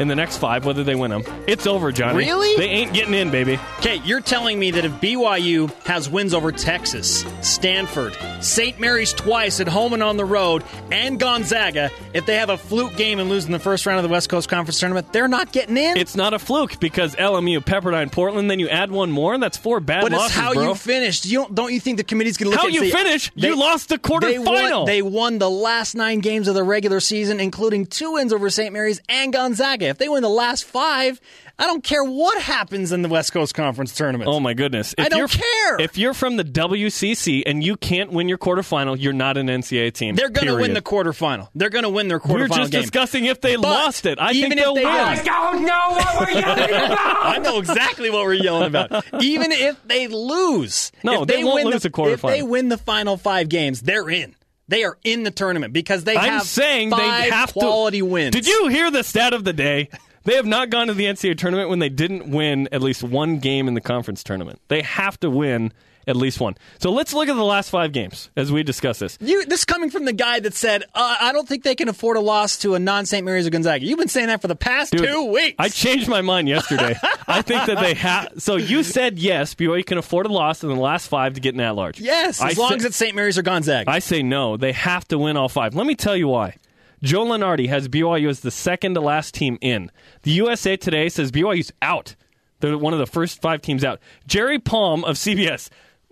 in 0.01 0.08
the 0.08 0.15
next 0.15 0.38
five, 0.38 0.65
whether 0.65 0.84
they 0.84 0.96
win 0.96 1.12
them, 1.12 1.24
it's 1.48 1.67
over, 1.67 1.91
Johnny. 1.91 2.17
Really? 2.17 2.55
They 2.58 2.70
ain't 2.70 2.93
getting 2.93 3.13
in, 3.13 3.29
baby. 3.29 3.60
Okay, 3.79 3.98
you're 4.03 4.20
telling 4.20 4.58
me 4.60 4.72
that 4.72 4.84
if 4.84 4.91
BYU 4.93 5.72
has 5.84 6.10
wins 6.10 6.34
over 6.34 6.51
Texas, 6.51 7.24
Stanford, 7.41 8.17
St. 8.39 8.79
Mary's 8.79 9.13
twice 9.13 9.60
at 9.60 9.67
home 9.67 9.93
and 9.93 10.01
on 10.01 10.17
the 10.17 10.25
road, 10.25 10.63
and 10.91 11.20
Gonzaga, 11.20 11.91
if 12.13 12.25
they 12.25 12.36
have 12.38 12.50
a 12.50 12.58
fluke 12.58 12.96
game 12.98 13.20
and 13.20 13.29
lose 13.29 13.46
in 13.46 13.51
the 13.51 13.60
first 13.60 13.86
round 13.86 14.00
of 14.00 14.03
the 14.03 14.10
West 14.10 14.27
Coast 14.29 14.50
Conference 14.50 14.79
tournament, 14.79 15.13
they're 15.13 15.27
not 15.27 15.51
getting 15.51 15.77
in? 15.77 15.98
It's 15.98 16.15
not 16.15 16.34
a 16.34 16.39
fluke 16.39 16.79
because 16.79 17.15
LMU, 17.15 17.60
Pepperdine, 17.60 18.12
Portland, 18.12 18.50
then 18.50 18.60
you 18.60 18.70
add 18.70 18.91
one 18.91 19.12
more, 19.12 19.34
and 19.36 19.43
that's 19.43 19.58
four 19.58 19.79
bad 19.79 20.01
but 20.01 20.12
losses, 20.12 20.27
it's 20.27 20.36
how 20.36 20.53
bro. 20.53 20.70
you 20.70 20.75
finished. 20.75 21.25
You 21.27 21.39
don't, 21.39 21.53
don't 21.55 21.74
you 21.74 21.79
think 21.79 21.98
the 21.98 22.03
committee's 22.03 22.38
going 22.38 22.48
to 22.48 22.50
look 22.51 22.60
How 22.60 22.67
at 22.67 22.74
it 22.74 22.77
and 22.77 22.86
you 22.86 22.91
say, 22.91 22.98
finish? 23.03 23.31
You 23.36 23.55
lost 23.55 23.89
the 23.89 23.98
They 24.22 24.39
won, 24.39 24.48
quarterfinal. 24.48 24.86
they 24.88 25.01
won 25.03 25.38
the 25.38 25.50
last 25.50 25.93
nine 25.93 26.20
games 26.20 26.48
of 26.48 26.55
the 26.55 26.63
regular 26.63 27.00
season, 27.00 27.39
including 27.39 27.86
two 27.86 28.13
wins 28.13 28.34
over 28.34 28.50
St. 28.50 28.74
Mary's 28.74 29.00
and 29.08 29.31
Gonzaga. 29.31 29.90
If 29.91 29.98
they 30.00 30.10
win 30.10 30.24
the 30.24 30.29
last 30.29 30.63
five, 30.63 31.21
I 31.60 31.65
don't 31.67 31.83
care 31.83 32.03
what 32.03 32.41
happens 32.41 32.91
in 32.91 33.01
the 33.03 33.10
West 33.10 33.31
Coast 33.33 33.53
Conference 33.53 33.93
tournament. 33.93 34.29
Oh 34.29 34.39
my 34.39 34.53
goodness! 34.55 34.95
I 34.98 35.10
don't 35.10 35.19
you're, 35.19 35.27
care. 35.27 35.79
If 35.79 35.98
you're 35.98 36.13
from 36.15 36.38
the 36.38 36.43
WCC 36.43 37.43
and 37.45 37.63
you 37.63 37.75
can't 37.77 38.12
win 38.12 38.27
your 38.27 38.38
quarterfinal, 38.39 38.98
you're 39.00 39.13
not 39.13 39.38
an 39.38 39.48
NCAA 39.48 39.93
team. 39.93 40.15
They're 40.15 40.29
going 40.29 40.48
to 40.48 40.55
win 40.55 40.74
the 40.74 40.81
quarterfinal. 40.81 41.50
They're 41.53 41.69
going 41.69 41.83
to 41.83 41.89
win 41.89 42.07
their 42.07 42.19
quarterfinal 42.19 42.39
We're 42.39 42.48
just 42.48 42.71
game. 42.71 42.81
discussing 42.81 43.25
if 43.25 43.41
they 43.41 43.55
But 43.55 43.63
lost 43.63 44.05
it. 44.05 44.17
I 44.19 44.31
even 44.31 44.50
think 44.50 44.60
if 44.62 44.65
they'll 44.65 44.75
they 44.75 44.86
win. 44.86 44.93
lost- 44.95 45.25
don't 45.25 45.65
know 45.65 45.89
what 45.89 46.19
we're 46.27 46.39
yelling 46.39 46.69
about. 46.69 47.25
I 47.25 47.38
know 47.38 47.60
exactly 47.60 48.10
what 48.10 48.24
we're 48.24 48.33
yelling 48.33 48.67
about. 48.67 49.05
Even 49.21 49.51
if 49.51 49.81
they 49.88 50.07
lose, 50.07 50.91
No, 51.03 51.21
if 51.24 51.27
they 51.27 51.43
won't 51.43 51.63
win 51.65 51.74
lose 51.74 51.83
the, 51.83 51.89
the 51.89 51.93
quarterfinal. 51.95 52.13
If 52.13 52.21
they 52.21 52.43
win 52.43 52.69
the 52.69 52.77
final 52.77 53.17
five 53.17 53.50
games, 53.50 53.81
they're 53.81 54.10
in. 54.10 54.36
They 54.71 54.85
are 54.85 54.97
in 55.03 55.23
the 55.23 55.31
tournament 55.31 55.73
because 55.73 56.05
they 56.05 56.15
I'm 56.15 56.29
have 56.29 56.43
saying 56.43 56.91
five 56.91 56.99
they 57.25 57.29
have 57.29 57.51
quality 57.51 57.99
to. 57.99 58.05
wins. 58.05 58.31
Did 58.31 58.47
you 58.47 58.69
hear 58.69 58.89
the 58.89 59.03
stat 59.03 59.33
of 59.33 59.43
the 59.43 59.51
day? 59.51 59.89
They 60.23 60.35
have 60.35 60.45
not 60.45 60.69
gone 60.69 60.87
to 60.87 60.93
the 60.93 61.05
NCAA 61.05 61.37
tournament 61.37 61.69
when 61.69 61.79
they 61.79 61.89
didn't 61.89 62.31
win 62.31 62.69
at 62.71 62.81
least 62.81 63.03
one 63.03 63.39
game 63.39 63.67
in 63.67 63.73
the 63.73 63.81
conference 63.81 64.23
tournament. 64.23 64.61
They 64.69 64.81
have 64.83 65.19
to 65.19 65.29
win 65.29 65.73
at 66.08 66.15
least 66.15 66.39
one. 66.39 66.55
So 66.79 66.91
let's 66.91 67.13
look 67.13 67.29
at 67.29 67.36
the 67.36 67.43
last 67.43 67.70
five 67.70 67.91
games 67.91 68.29
as 68.36 68.51
we 68.51 68.63
discuss 68.63 69.00
this. 69.00 69.17
You, 69.22 69.46
this 69.46 69.65
coming 69.65 69.89
from 69.89 70.05
the 70.05 70.13
guy 70.13 70.39
that 70.39 70.53
said, 70.53 70.84
uh, 70.96 71.15
"I 71.22 71.31
don't 71.34 71.48
think 71.48 71.63
they 71.63 71.75
can 71.75 71.89
afford 71.89 72.17
a 72.17 72.22
loss 72.22 72.58
to 72.60 72.75
a 72.75 72.79
non-St. 72.79 73.24
Mary's 73.25 73.48
or 73.48 73.50
Gonzaga." 73.50 73.86
You've 73.86 74.00
been 74.00 74.08
saying 74.08 74.27
that 74.27 74.41
for 74.41 74.48
the 74.48 74.55
past 74.55 74.91
Dude, 74.91 75.08
two 75.08 75.25
weeks. 75.31 75.55
I 75.60 75.70
changed 75.70 76.08
my 76.08 76.22
mind 76.22 76.48
yesterday. 76.50 76.96
I 77.27 77.41
think 77.41 77.65
that 77.67 77.79
they 77.79 77.93
have. 77.96 78.34
So 78.38 78.55
you 78.55 78.84
said 78.84 79.20
yes, 79.20 79.55
BYU 79.55 79.86
can 79.86 79.98
afford 79.98 80.25
a 80.25 80.29
loss 80.29 80.63
in 80.63 80.70
the 80.70 80.75
last 80.75 81.08
five 81.08 81.34
to 81.36 81.39
get 81.41 81.53
an 81.53 81.62
at-large. 81.62 82.00
yes, 82.00 82.41
as 82.41 82.58
I 82.58 82.62
long 82.62 82.72
sa- 82.72 82.75
as 82.75 82.86
it's 82.86 82.98
St. 82.98 83.15
Mary's 83.15 83.38
or 83.38 83.41
Gonzaga. 83.43 83.89
I 83.89 84.00
say 84.00 84.24
no. 84.24 84.58
They 84.58 84.72
have 84.72 85.08
to 85.10 85.17
win 85.17 85.38
all 85.38 85.50
five. 85.50 85.75
Let 85.75 85.86
me 85.88 85.96
tell 85.96 86.15
you 86.17 86.27
why. 86.27 86.58
Joe 87.03 87.25
Lunardi 87.25 87.67
has 87.70 87.88
BYU 87.88 88.29
as 88.29 88.41
the 88.41 88.51
second 88.51 88.93
to 88.93 89.01
last 89.01 89.34
team 89.34 89.58
in. 89.60 89.89
The 90.22 90.31
USA 90.31 90.77
Today 90.77 91.10
says 91.10 91.31
BYU's 91.31 91.72
out. 91.81 92.15
They're 92.60 92.77
one 92.77 92.93
of 92.93 93.00
the 93.00 93.08
first 93.08 93.41
five 93.41 93.62
teams 93.63 93.84
out. 93.84 94.00
Jerry 94.27 94.60
Palm 94.60 95.03
of 95.03 95.15
CBS, 95.15 95.70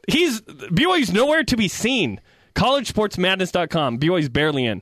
he's 0.08 0.42
BYU's 0.42 1.12
nowhere 1.12 1.44
to 1.44 1.58
be 1.58 1.68
seen. 1.68 2.20
CollegeSportsMadness.com. 2.56 4.00
BYU's 4.00 4.30
barely 4.30 4.66
in. 4.66 4.82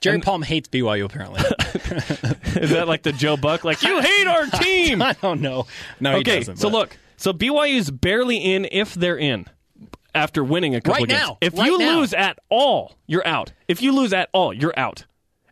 Jerry 0.00 0.20
Palm 0.20 0.42
hates 0.42 0.68
BYU. 0.68 1.04
Apparently, 1.06 1.40
Is 2.62 2.70
that 2.70 2.86
like 2.86 3.02
the 3.02 3.12
Joe 3.12 3.36
Buck? 3.36 3.64
Like 3.64 3.82
you 3.82 4.00
hate 4.02 4.26
our 4.26 4.46
team. 4.46 5.00
I 5.00 5.14
don't 5.14 5.40
know. 5.40 5.66
No, 6.00 6.12
he 6.12 6.16
okay, 6.18 6.38
doesn't. 6.40 6.56
so 6.56 6.68
look, 6.68 6.96
so 7.16 7.32
BYU's 7.32 7.90
barely 7.90 8.36
in 8.36 8.66
if 8.70 8.92
they're 8.94 9.16
in 9.16 9.46
after 10.14 10.44
winning 10.44 10.74
a 10.74 10.80
couple 10.80 10.94
Right 10.94 11.02
of 11.04 11.08
games. 11.08 11.20
now, 11.20 11.38
if 11.40 11.56
right 11.56 11.66
you 11.66 11.78
now. 11.78 11.98
lose 12.00 12.12
at 12.12 12.38
all, 12.50 12.96
you're 13.06 13.26
out. 13.26 13.52
If 13.66 13.80
you 13.80 13.92
lose 13.92 14.12
at 14.12 14.28
all, 14.34 14.52
you're 14.52 14.78
out. 14.78 15.06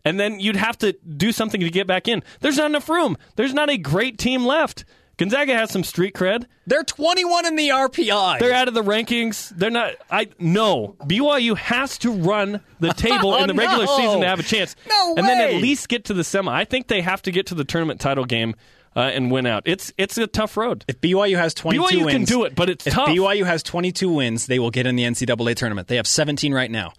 And 0.05 0.19
then 0.19 0.39
you'd 0.39 0.57
have 0.57 0.77
to 0.79 0.91
do 0.93 1.31
something 1.31 1.61
to 1.61 1.69
get 1.69 1.87
back 1.87 2.07
in. 2.07 2.23
There's 2.41 2.57
not 2.57 2.67
enough 2.67 2.89
room. 2.89 3.17
There's 3.37 3.53
not 3.53 3.69
a 3.69 3.77
great 3.77 4.17
team 4.19 4.45
left. 4.45 4.85
Gonzaga 5.17 5.53
has 5.53 5.69
some 5.71 5.83
street 5.83 6.13
cred. 6.15 6.45
they're 6.65 6.83
21 6.83 7.45
in 7.45 7.55
the 7.55 7.69
RPI. 7.69 8.39
They're 8.39 8.53
out 8.53 8.67
of 8.67 8.73
the 8.73 8.81
rankings. 8.83 9.49
They're 9.55 9.69
not. 9.69 9.93
I 10.09 10.29
no. 10.39 10.95
BYU 11.03 11.55
has 11.57 11.97
to 11.99 12.11
run 12.11 12.61
the 12.79 12.93
table 12.93 13.35
in 13.37 13.47
the 13.47 13.53
Oh, 13.53 13.57
regular 13.57 13.85
no. 13.85 13.97
season 13.97 14.21
to 14.21 14.27
have 14.27 14.39
a 14.39 14.43
chance, 14.43 14.75
No 14.89 15.07
way. 15.09 15.13
and 15.17 15.27
then 15.27 15.39
at 15.41 15.61
least 15.61 15.87
get 15.89 16.05
to 16.05 16.13
the 16.13 16.23
semi. 16.23 16.51
I 16.51 16.65
think 16.65 16.87
they 16.87 17.01
have 17.01 17.21
to 17.23 17.31
get 17.31 17.45
to 17.47 17.55
the 17.55 17.63
tournament 17.63 17.99
title 18.01 18.25
game 18.25 18.55
uh, 18.95 19.01
and 19.01 19.29
win 19.31 19.45
out. 19.45 19.63
It's 19.65 19.93
it's 19.97 20.17
a 20.17 20.25
tough 20.27 20.57
road. 20.57 20.83
if 20.87 20.99
BYU 20.99 21.37
has 21.37 21.53
22 21.53 21.83
BYU 21.83 22.05
wins, 22.05 22.11
can 22.11 22.23
do 22.25 22.43
it, 22.45 22.55
but 22.55 22.69
it's 22.69 22.87
if 22.87 22.93
tough. 22.93 23.07
BYU 23.09 23.45
has 23.45 23.61
22 23.63 24.09
wins, 24.11 24.47
they 24.47 24.57
will 24.59 24.71
get 24.71 24.87
in 24.87 24.95
the 24.95 25.03
NCAA 25.03 25.55
tournament. 25.55 25.87
They 25.89 25.95
have 25.97 26.07
17 26.07 26.53
right 26.53 26.69
now. 26.71 26.93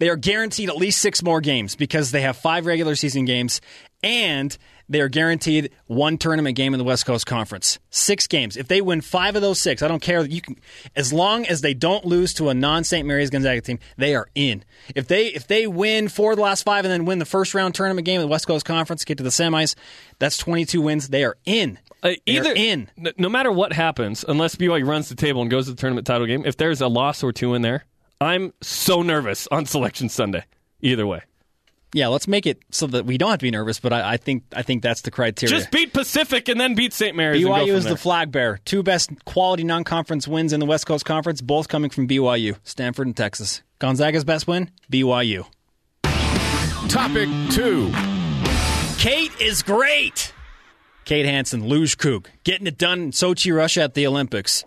They 0.00 0.08
are 0.08 0.16
guaranteed 0.16 0.68
at 0.68 0.76
least 0.76 0.98
six 1.00 1.22
more 1.22 1.40
games 1.40 1.76
because 1.76 2.10
they 2.10 2.22
have 2.22 2.36
five 2.36 2.66
regular 2.66 2.94
season 2.96 3.24
games 3.26 3.60
and 4.02 4.56
they 4.90 5.00
are 5.00 5.08
guaranteed 5.08 5.70
one 5.86 6.18
tournament 6.18 6.56
game 6.56 6.74
in 6.74 6.78
the 6.78 6.84
West 6.84 7.06
Coast 7.06 7.24
Conference. 7.24 7.78
Six 7.90 8.26
games. 8.26 8.56
If 8.56 8.66
they 8.68 8.82
win 8.82 9.00
five 9.00 9.36
of 9.36 9.42
those 9.42 9.60
six, 9.60 9.82
I 9.82 9.88
don't 9.88 10.02
care. 10.02 10.26
You 10.26 10.40
can, 10.42 10.56
as 10.96 11.12
long 11.12 11.46
as 11.46 11.60
they 11.60 11.72
don't 11.74 12.04
lose 12.04 12.34
to 12.34 12.48
a 12.48 12.54
non 12.54 12.82
St. 12.84 13.06
Mary's 13.06 13.30
Gonzaga 13.30 13.60
team, 13.60 13.78
they 13.96 14.14
are 14.16 14.28
in. 14.34 14.64
If 14.94 15.06
they 15.06 15.28
if 15.28 15.46
they 15.46 15.66
win 15.66 16.08
four 16.08 16.32
of 16.32 16.36
the 16.36 16.42
last 16.42 16.64
five 16.64 16.84
and 16.84 16.92
then 16.92 17.04
win 17.04 17.20
the 17.20 17.24
first 17.24 17.54
round 17.54 17.74
tournament 17.74 18.04
game 18.04 18.20
of 18.20 18.24
the 18.24 18.30
West 18.30 18.46
Coast 18.46 18.66
Conference, 18.66 19.04
get 19.04 19.16
to 19.18 19.24
the 19.24 19.30
semis, 19.30 19.76
that's 20.18 20.36
22 20.36 20.82
wins. 20.82 21.08
They 21.08 21.24
are 21.24 21.38
in. 21.46 21.78
Uh, 22.02 22.12
either 22.26 22.52
in. 22.52 22.90
n- 22.98 23.12
no 23.16 23.28
matter 23.28 23.52
what 23.52 23.72
happens, 23.72 24.24
unless 24.26 24.56
BYU 24.56 24.86
runs 24.86 25.08
the 25.08 25.14
table 25.14 25.40
and 25.42 25.50
goes 25.50 25.66
to 25.66 25.72
the 25.72 25.76
tournament 25.76 26.06
title 26.06 26.26
game, 26.26 26.44
if 26.44 26.56
there's 26.56 26.80
a 26.80 26.88
loss 26.88 27.22
or 27.22 27.32
two 27.32 27.54
in 27.54 27.62
there, 27.62 27.84
I'm 28.20 28.52
so 28.60 29.02
nervous 29.02 29.46
on 29.48 29.66
Selection 29.66 30.08
Sunday. 30.08 30.44
Either 30.80 31.06
way, 31.06 31.20
Yeah, 31.92 32.06
let's 32.08 32.28
make 32.28 32.46
it 32.46 32.62
so 32.70 32.86
that 32.88 33.04
we 33.04 33.18
don't 33.18 33.30
have 33.30 33.40
to 33.40 33.42
be 33.44 33.50
nervous. 33.50 33.80
But 33.80 33.92
I, 33.92 34.12
I 34.12 34.16
think 34.16 34.44
I 34.54 34.62
think 34.62 34.82
that's 34.82 35.00
the 35.02 35.10
criteria. 35.10 35.54
just 35.56 35.70
beat 35.70 35.92
Pacific 35.92 36.48
and 36.48 36.60
then 36.60 36.74
beat 36.74 36.92
St. 36.92 37.16
Mary's. 37.16 37.44
and 37.44 37.52
go 37.52 37.60
BYU 37.60 37.66
from 37.66 37.76
is 37.76 37.84
there. 37.84 37.92
the 37.94 37.98
flag 37.98 38.30
bearer. 38.30 38.60
Two 38.64 38.82
best 38.82 39.10
quality 39.24 39.64
non-conference 39.64 40.28
wins 40.28 40.52
in 40.52 40.60
the 40.60 40.66
West 40.66 40.86
Coast 40.86 41.04
Conference, 41.04 41.40
both 41.40 41.68
coming 41.68 41.90
from 41.90 42.06
BYU, 42.06 42.56
Stanford, 42.62 43.06
and 43.08 43.16
Texas. 43.16 43.62
Gonzaga's 43.80 44.24
best 44.24 44.46
win, 44.46 44.70
BYU. 44.92 45.46
Topic 46.88 47.28
two. 47.50 47.92
Kate 48.98 49.32
is 49.40 49.62
great. 49.62 50.32
Kate 51.04 51.24
Hansen, 51.26 51.66
Luge 51.66 51.96
Coug, 51.96 52.26
getting 52.44 52.66
it 52.66 52.78
done 52.78 53.00
in 53.00 53.10
Sochi, 53.10 53.54
Russia 53.56 53.82
at 53.82 53.94
the 53.94 54.06
Olympics. 54.06 54.64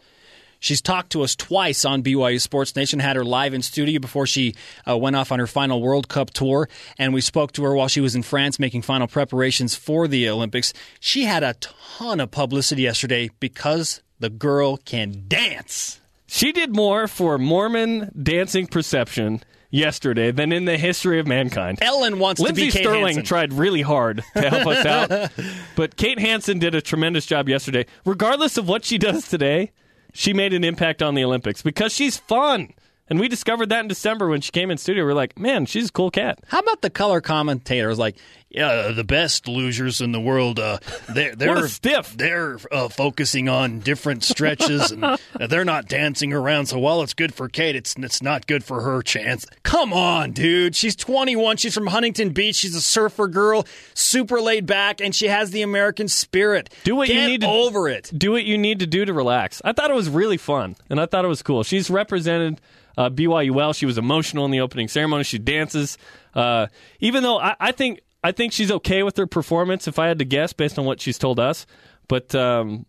She's 0.63 0.81
talked 0.81 1.11
to 1.11 1.23
us 1.23 1.35
twice 1.35 1.83
on 1.83 2.03
BYU 2.03 2.39
Sports 2.39 2.73
Nation, 2.77 2.99
had 2.99 3.17
her 3.17 3.25
live 3.25 3.53
in 3.53 3.61
studio 3.61 3.99
before 3.99 4.25
she 4.25 4.55
uh, 4.87 4.97
went 4.97 5.17
off 5.17 5.29
on 5.33 5.39
her 5.39 5.45
final 5.45 5.81
World 5.81 6.07
Cup 6.07 6.31
tour, 6.31 6.69
and 6.97 7.13
we 7.13 7.19
spoke 7.19 7.51
to 7.53 7.65
her 7.65 7.75
while 7.75 7.89
she 7.89 7.99
was 7.99 8.15
in 8.15 8.23
France 8.23 8.59
making 8.59 8.81
final 8.81 9.07
preparations 9.07 9.75
for 9.75 10.07
the 10.07 10.29
Olympics. 10.29 10.71
She 11.01 11.25
had 11.25 11.43
a 11.43 11.55
ton 11.55 12.21
of 12.21 12.31
publicity 12.31 12.83
yesterday 12.83 13.29
because 13.41 14.01
the 14.21 14.29
girl 14.29 14.77
can 14.77 15.25
dance. 15.27 15.99
She 16.27 16.53
did 16.53 16.73
more 16.73 17.09
for 17.09 17.37
Mormon 17.37 18.09
dancing 18.23 18.67
perception 18.67 19.43
yesterday 19.69 20.31
than 20.31 20.53
in 20.53 20.63
the 20.63 20.77
history 20.77 21.19
of 21.19 21.27
mankind. 21.27 21.79
Ellen 21.81 22.19
wants 22.19 22.39
Lindsey 22.39 22.61
to 22.61 22.65
be 22.67 22.71
Kate 22.71 22.83
Sterling 22.83 23.15
Hansen. 23.15 23.25
tried 23.25 23.51
really 23.51 23.81
hard 23.81 24.23
to 24.37 24.49
help 24.49 24.65
us 24.65 24.85
out, 25.11 25.29
but 25.75 25.97
Kate 25.97 26.19
Hansen 26.19 26.57
did 26.57 26.73
a 26.73 26.79
tremendous 26.81 27.25
job 27.25 27.49
yesterday. 27.49 27.85
Regardless 28.05 28.55
of 28.55 28.65
what 28.69 28.85
she 28.85 28.97
does 28.97 29.27
today, 29.27 29.71
she 30.13 30.31
made 30.31 30.53
an 30.53 30.63
impact 30.63 31.01
on 31.01 31.15
the 31.15 31.23
Olympics 31.23 31.61
because 31.61 31.91
she's 31.93 32.15
fun. 32.17 32.69
And 33.09 33.19
we 33.19 33.27
discovered 33.27 33.67
that 33.69 33.81
in 33.81 33.87
December 33.89 34.29
when 34.29 34.39
she 34.41 34.51
came 34.51 34.71
in 34.71 34.77
studio. 34.77 35.03
We're 35.03 35.13
like, 35.13 35.37
man, 35.37 35.65
she's 35.65 35.89
a 35.89 35.91
cool 35.91 36.09
cat. 36.09 36.39
How 36.47 36.59
about 36.59 36.81
the 36.81 36.89
color 36.89 37.19
commentator 37.19 37.89
was 37.89 37.99
like, 37.99 38.15
yeah, 38.49 38.91
the 38.91 39.03
best 39.03 39.45
lugers 39.45 39.99
in 39.99 40.11
the 40.13 40.21
world, 40.21 40.57
uh, 40.59 40.77
they're, 41.09 41.35
they're 41.35 41.67
stiff. 41.67 42.15
They're 42.15 42.59
uh, 42.71 42.87
focusing 42.87 43.49
on 43.49 43.79
different 43.79 44.23
stretches 44.23 44.91
and 44.91 45.03
uh, 45.03 45.17
they're 45.49 45.65
not 45.65 45.87
dancing 45.89 46.31
around. 46.33 46.67
So 46.67 46.79
while 46.79 47.01
it's 47.01 47.13
good 47.13 47.33
for 47.33 47.49
Kate, 47.49 47.75
it's 47.75 47.95
it's 47.97 48.21
not 48.21 48.47
good 48.47 48.63
for 48.63 48.81
her 48.81 49.01
chance. 49.01 49.45
Come 49.63 49.91
on, 49.91 50.31
dude. 50.31 50.75
She's 50.75 50.95
21. 50.95 51.57
She's 51.57 51.73
from 51.73 51.87
Huntington 51.87 52.29
Beach. 52.29 52.55
She's 52.55 52.75
a 52.75 52.81
surfer 52.81 53.27
girl, 53.27 53.65
super 53.95 54.39
laid 54.39 54.65
back, 54.65 55.01
and 55.01 55.13
she 55.13 55.27
has 55.27 55.51
the 55.51 55.61
American 55.61 56.07
spirit. 56.07 56.69
Do 56.85 56.95
what 56.95 57.09
you 57.09 57.15
Get 57.15 57.27
need 57.27 57.41
to- 57.41 57.47
over 57.47 57.89
it. 57.89 58.11
do 58.15 58.31
what 58.31 58.45
you 58.45 58.57
need 58.57 58.79
to 58.79 58.87
do 58.87 59.03
to 59.03 59.13
relax. 59.13 59.61
I 59.65 59.73
thought 59.73 59.91
it 59.91 59.95
was 59.95 60.09
really 60.09 60.37
fun, 60.37 60.75
and 60.89 61.01
I 61.01 61.05
thought 61.05 61.25
it 61.25 61.29
was 61.29 61.41
cool. 61.43 61.63
She's 61.63 61.89
represented 61.89 62.61
uh, 62.97 63.09
well. 63.17 63.73
She 63.73 63.85
was 63.85 63.97
emotional 63.97 64.45
in 64.45 64.51
the 64.51 64.61
opening 64.61 64.87
ceremony. 64.87 65.23
She 65.23 65.39
dances, 65.39 65.97
uh, 66.33 66.67
even 66.99 67.23
though 67.23 67.39
I, 67.39 67.55
I 67.59 67.71
think 67.71 68.01
I 68.23 68.31
think 68.31 68.53
she's 68.53 68.71
okay 68.71 69.03
with 69.03 69.17
her 69.17 69.27
performance. 69.27 69.87
If 69.87 69.99
I 69.99 70.07
had 70.07 70.19
to 70.19 70.25
guess, 70.25 70.53
based 70.53 70.79
on 70.79 70.85
what 70.85 71.01
she's 71.01 71.17
told 71.17 71.39
us, 71.39 71.65
but. 72.07 72.33
Um, 72.35 72.85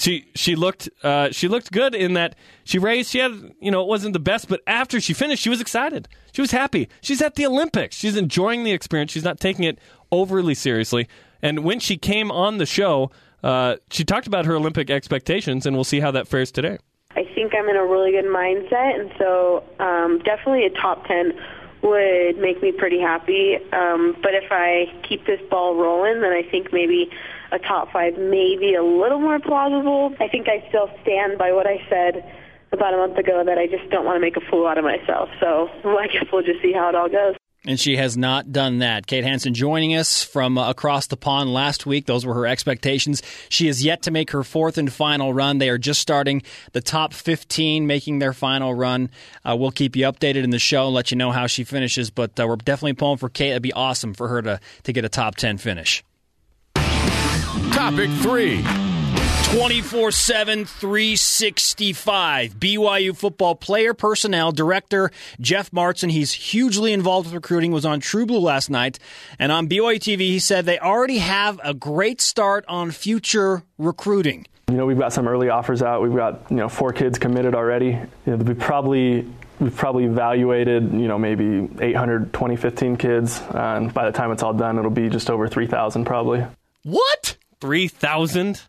she 0.00 0.28
she 0.34 0.54
looked 0.54 0.88
uh, 1.02 1.30
she 1.30 1.48
looked 1.48 1.72
good 1.72 1.94
in 1.94 2.14
that 2.14 2.36
she 2.64 2.78
raised 2.78 3.10
she 3.10 3.18
had 3.18 3.32
you 3.60 3.70
know 3.70 3.82
it 3.82 3.88
wasn't 3.88 4.12
the 4.12 4.20
best 4.20 4.48
but 4.48 4.60
after 4.66 5.00
she 5.00 5.12
finished 5.12 5.42
she 5.42 5.48
was 5.48 5.60
excited 5.60 6.08
she 6.32 6.40
was 6.40 6.50
happy 6.50 6.88
she's 7.00 7.20
at 7.22 7.34
the 7.34 7.46
Olympics 7.46 7.96
she's 7.96 8.16
enjoying 8.16 8.64
the 8.64 8.72
experience 8.72 9.10
she's 9.12 9.24
not 9.24 9.40
taking 9.40 9.64
it 9.64 9.78
overly 10.12 10.54
seriously 10.54 11.08
and 11.42 11.64
when 11.64 11.80
she 11.80 11.96
came 11.96 12.30
on 12.30 12.58
the 12.58 12.66
show 12.66 13.10
uh, 13.42 13.76
she 13.90 14.04
talked 14.04 14.26
about 14.26 14.44
her 14.44 14.54
Olympic 14.54 14.90
expectations 14.90 15.66
and 15.66 15.76
we'll 15.76 15.84
see 15.84 16.00
how 16.00 16.10
that 16.10 16.28
fares 16.28 16.52
today 16.52 16.78
I 17.18 17.24
think 17.34 17.52
I'm 17.52 17.68
in 17.68 17.74
a 17.74 17.84
really 17.84 18.12
good 18.12 18.26
mindset, 18.26 19.00
and 19.00 19.10
so 19.18 19.64
um, 19.80 20.20
definitely 20.24 20.66
a 20.66 20.70
top 20.70 21.04
10 21.06 21.32
would 21.82 22.38
make 22.38 22.62
me 22.62 22.70
pretty 22.70 23.00
happy. 23.00 23.56
Um, 23.72 24.14
but 24.22 24.34
if 24.34 24.52
I 24.52 24.86
keep 25.02 25.26
this 25.26 25.40
ball 25.50 25.74
rolling, 25.74 26.20
then 26.20 26.30
I 26.30 26.42
think 26.48 26.72
maybe 26.72 27.10
a 27.50 27.58
top 27.58 27.90
five 27.92 28.16
may 28.16 28.56
be 28.56 28.76
a 28.76 28.84
little 28.84 29.18
more 29.18 29.40
plausible. 29.40 30.14
I 30.20 30.28
think 30.28 30.46
I 30.48 30.64
still 30.68 30.90
stand 31.02 31.38
by 31.38 31.50
what 31.50 31.66
I 31.66 31.82
said 31.90 32.22
about 32.70 32.94
a 32.94 32.98
month 32.98 33.18
ago 33.18 33.42
that 33.44 33.58
I 33.58 33.66
just 33.66 33.90
don't 33.90 34.04
want 34.04 34.14
to 34.14 34.20
make 34.20 34.36
a 34.36 34.50
fool 34.50 34.68
out 34.68 34.78
of 34.78 34.84
myself. 34.84 35.28
So 35.40 35.68
well, 35.84 35.98
I 36.02 36.06
guess 36.06 36.26
we'll 36.32 36.44
just 36.44 36.62
see 36.62 36.72
how 36.72 36.88
it 36.88 36.94
all 36.94 37.08
goes. 37.08 37.34
And 37.66 37.78
she 37.78 37.96
has 37.96 38.16
not 38.16 38.52
done 38.52 38.78
that. 38.78 39.06
Kate 39.06 39.24
Hansen 39.24 39.52
joining 39.52 39.94
us 39.94 40.22
from 40.22 40.56
uh, 40.56 40.70
across 40.70 41.08
the 41.08 41.16
pond 41.16 41.52
last 41.52 41.86
week. 41.86 42.06
Those 42.06 42.24
were 42.24 42.34
her 42.34 42.46
expectations. 42.46 43.20
She 43.48 43.66
is 43.66 43.84
yet 43.84 44.02
to 44.02 44.10
make 44.10 44.30
her 44.30 44.44
fourth 44.44 44.78
and 44.78 44.92
final 44.92 45.34
run. 45.34 45.58
They 45.58 45.68
are 45.68 45.76
just 45.76 46.00
starting 46.00 46.42
the 46.72 46.80
top 46.80 47.12
15, 47.12 47.86
making 47.86 48.20
their 48.20 48.32
final 48.32 48.74
run. 48.74 49.10
Uh, 49.44 49.56
we'll 49.58 49.72
keep 49.72 49.96
you 49.96 50.04
updated 50.04 50.44
in 50.44 50.50
the 50.50 50.58
show 50.60 50.86
and 50.86 50.94
let 50.94 51.10
you 51.10 51.16
know 51.16 51.32
how 51.32 51.48
she 51.48 51.64
finishes. 51.64 52.10
But 52.10 52.38
uh, 52.38 52.46
we're 52.46 52.56
definitely 52.56 52.94
pulling 52.94 53.18
for 53.18 53.28
Kate. 53.28 53.50
It'd 53.50 53.62
be 53.62 53.72
awesome 53.72 54.14
for 54.14 54.28
her 54.28 54.40
to, 54.40 54.60
to 54.84 54.92
get 54.92 55.04
a 55.04 55.08
top 55.08 55.34
10 55.34 55.58
finish. 55.58 56.04
Topic 57.72 58.10
three. 58.22 58.64
24 59.52 60.12
7, 60.12 60.64
365. 60.66 62.54
BYU 62.56 63.16
football 63.16 63.54
player 63.54 63.94
personnel 63.94 64.52
director 64.52 65.10
Jeff 65.40 65.70
Martson. 65.70 66.10
He's 66.10 66.32
hugely 66.32 66.92
involved 66.92 67.28
with 67.28 67.34
recruiting, 67.34 67.72
was 67.72 67.86
on 67.86 68.00
True 68.00 68.26
Blue 68.26 68.40
last 68.40 68.68
night. 68.68 68.98
And 69.38 69.50
on 69.50 69.66
BYU 69.66 69.96
TV, 69.96 70.18
he 70.18 70.38
said 70.38 70.66
they 70.66 70.78
already 70.78 71.16
have 71.16 71.58
a 71.64 71.72
great 71.72 72.20
start 72.20 72.66
on 72.68 72.90
future 72.90 73.62
recruiting. 73.78 74.46
You 74.68 74.76
know, 74.76 74.84
we've 74.84 74.98
got 74.98 75.14
some 75.14 75.26
early 75.26 75.48
offers 75.48 75.80
out. 75.80 76.02
We've 76.02 76.14
got 76.14 76.42
you 76.50 76.56
know 76.56 76.68
four 76.68 76.92
kids 76.92 77.18
committed 77.18 77.54
already. 77.54 77.98
You 78.26 78.36
know, 78.36 78.36
we 78.36 78.52
probably 78.52 79.26
we've 79.60 79.74
probably 79.74 80.04
evaluated 80.04 80.92
you 80.92 81.08
know 81.08 81.18
maybe 81.18 81.66
800, 81.80 82.34
20, 82.34 82.56
15 82.56 82.96
kids, 82.98 83.40
uh, 83.54 83.76
and 83.78 83.94
by 83.94 84.04
the 84.04 84.12
time 84.12 84.30
it's 84.30 84.42
all 84.42 84.52
done, 84.52 84.78
it'll 84.78 84.90
be 84.90 85.08
just 85.08 85.30
over 85.30 85.48
3,000 85.48 86.04
probably. 86.04 86.44
What? 86.82 87.38
3,000? 87.62 88.60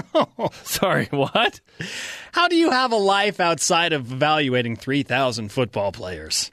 Sorry, 0.62 1.06
what? 1.10 1.60
How 2.32 2.48
do 2.48 2.56
you 2.56 2.70
have 2.70 2.92
a 2.92 2.96
life 2.96 3.40
outside 3.40 3.92
of 3.92 4.12
evaluating 4.12 4.76
3,000 4.76 5.50
football 5.50 5.92
players? 5.92 6.50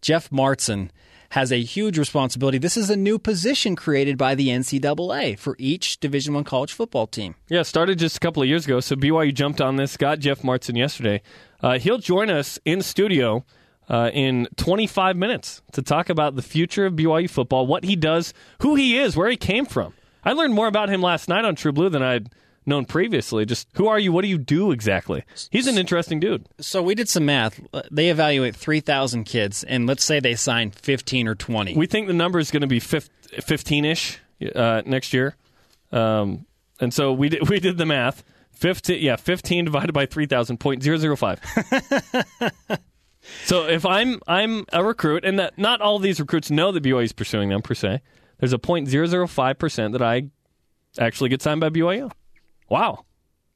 Jeff 0.00 0.30
Martson 0.30 0.90
has 1.30 1.52
a 1.52 1.62
huge 1.62 1.98
responsibility. 1.98 2.58
This 2.58 2.76
is 2.76 2.88
a 2.88 2.96
new 2.96 3.18
position 3.18 3.76
created 3.76 4.16
by 4.16 4.34
the 4.34 4.48
NCAA 4.48 5.38
for 5.38 5.56
each 5.58 6.00
Division 6.00 6.34
One 6.34 6.44
college 6.44 6.72
football 6.72 7.06
team. 7.06 7.34
Yeah, 7.48 7.62
started 7.62 7.98
just 7.98 8.16
a 8.16 8.20
couple 8.20 8.42
of 8.42 8.48
years 8.48 8.64
ago. 8.64 8.80
So 8.80 8.96
BYU 8.96 9.34
jumped 9.34 9.60
on 9.60 9.76
this, 9.76 9.96
got 9.96 10.20
Jeff 10.20 10.40
Martson 10.42 10.76
yesterday. 10.76 11.20
Uh, 11.62 11.78
he'll 11.78 11.98
join 11.98 12.30
us 12.30 12.58
in 12.64 12.80
studio 12.80 13.44
uh, 13.88 14.10
in 14.12 14.48
25 14.56 15.16
minutes 15.16 15.62
to 15.72 15.82
talk 15.82 16.08
about 16.08 16.36
the 16.36 16.42
future 16.42 16.86
of 16.86 16.94
BYU 16.94 17.28
football, 17.28 17.66
what 17.66 17.84
he 17.84 17.96
does, 17.96 18.32
who 18.62 18.74
he 18.74 18.98
is, 18.98 19.16
where 19.16 19.30
he 19.30 19.36
came 19.36 19.66
from. 19.66 19.92
I 20.24 20.32
learned 20.32 20.54
more 20.54 20.66
about 20.66 20.88
him 20.88 21.02
last 21.02 21.28
night 21.28 21.44
on 21.44 21.54
True 21.54 21.72
Blue 21.72 21.88
than 21.88 22.02
I'd 22.02 22.28
known 22.68 22.84
previously. 22.84 23.44
Just 23.44 23.66
who 23.74 23.88
are 23.88 23.98
you? 23.98 24.12
What 24.12 24.22
do 24.22 24.28
you 24.28 24.38
do 24.38 24.70
exactly? 24.70 25.24
He's 25.50 25.66
an 25.66 25.78
interesting 25.78 26.20
dude. 26.20 26.46
So 26.60 26.82
we 26.82 26.94
did 26.94 27.08
some 27.08 27.26
math. 27.26 27.60
They 27.90 28.10
evaluate 28.10 28.54
3,000 28.54 29.24
kids, 29.24 29.64
and 29.64 29.86
let's 29.86 30.04
say 30.04 30.20
they 30.20 30.36
sign 30.36 30.70
15 30.70 31.26
or 31.26 31.34
20. 31.34 31.74
We 31.74 31.86
think 31.86 32.06
the 32.06 32.12
number 32.12 32.38
is 32.38 32.50
going 32.50 32.60
to 32.60 32.66
be 32.66 32.80
15 32.80 33.84
ish 33.84 34.20
uh, 34.54 34.82
next 34.86 35.12
year. 35.12 35.34
Um, 35.90 36.46
and 36.80 36.94
so 36.94 37.12
we 37.12 37.28
did, 37.28 37.48
we 37.50 37.60
did 37.60 37.78
the 37.78 37.86
math. 37.86 38.24
15, 38.52 39.00
yeah, 39.00 39.16
15 39.16 39.66
divided 39.66 39.92
by 39.92 40.06
3,000, 40.06 40.58
0.005. 40.58 42.78
so 43.44 43.68
if 43.68 43.86
I'm 43.86 44.20
I'm 44.26 44.64
a 44.72 44.82
recruit, 44.82 45.24
and 45.24 45.38
that 45.38 45.56
not 45.56 45.80
all 45.80 45.94
of 45.96 46.02
these 46.02 46.18
recruits 46.18 46.50
know 46.50 46.72
that 46.72 46.82
BYU 46.82 47.04
is 47.04 47.12
pursuing 47.12 47.50
them 47.50 47.62
per 47.62 47.74
se, 47.74 48.00
there's 48.38 48.52
a 48.52 48.58
0.005% 48.58 49.92
that 49.92 50.02
I 50.02 50.24
actually 50.98 51.28
get 51.28 51.40
signed 51.40 51.60
by 51.60 51.68
BYU. 51.68 52.10
Wow. 52.68 53.04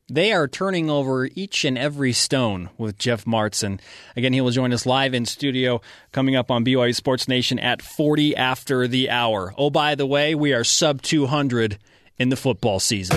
They 0.08 0.32
are 0.32 0.48
turning 0.48 0.90
over 0.90 1.26
each 1.34 1.64
and 1.64 1.78
every 1.78 2.12
stone 2.12 2.70
with 2.76 2.98
Jeff 2.98 3.24
Martson. 3.24 3.80
Again, 4.16 4.32
he 4.32 4.40
will 4.40 4.50
join 4.50 4.72
us 4.72 4.84
live 4.84 5.14
in 5.14 5.24
studio 5.24 5.80
coming 6.10 6.36
up 6.36 6.50
on 6.50 6.64
BYU 6.64 6.94
Sports 6.94 7.28
Nation 7.28 7.58
at 7.58 7.80
40 7.80 8.36
after 8.36 8.86
the 8.86 9.08
hour. 9.08 9.54
Oh, 9.56 9.70
by 9.70 9.94
the 9.94 10.06
way, 10.06 10.34
we 10.34 10.52
are 10.52 10.64
sub 10.64 11.00
200 11.02 11.78
in 12.18 12.28
the 12.28 12.36
football 12.36 12.78
season. 12.78 13.16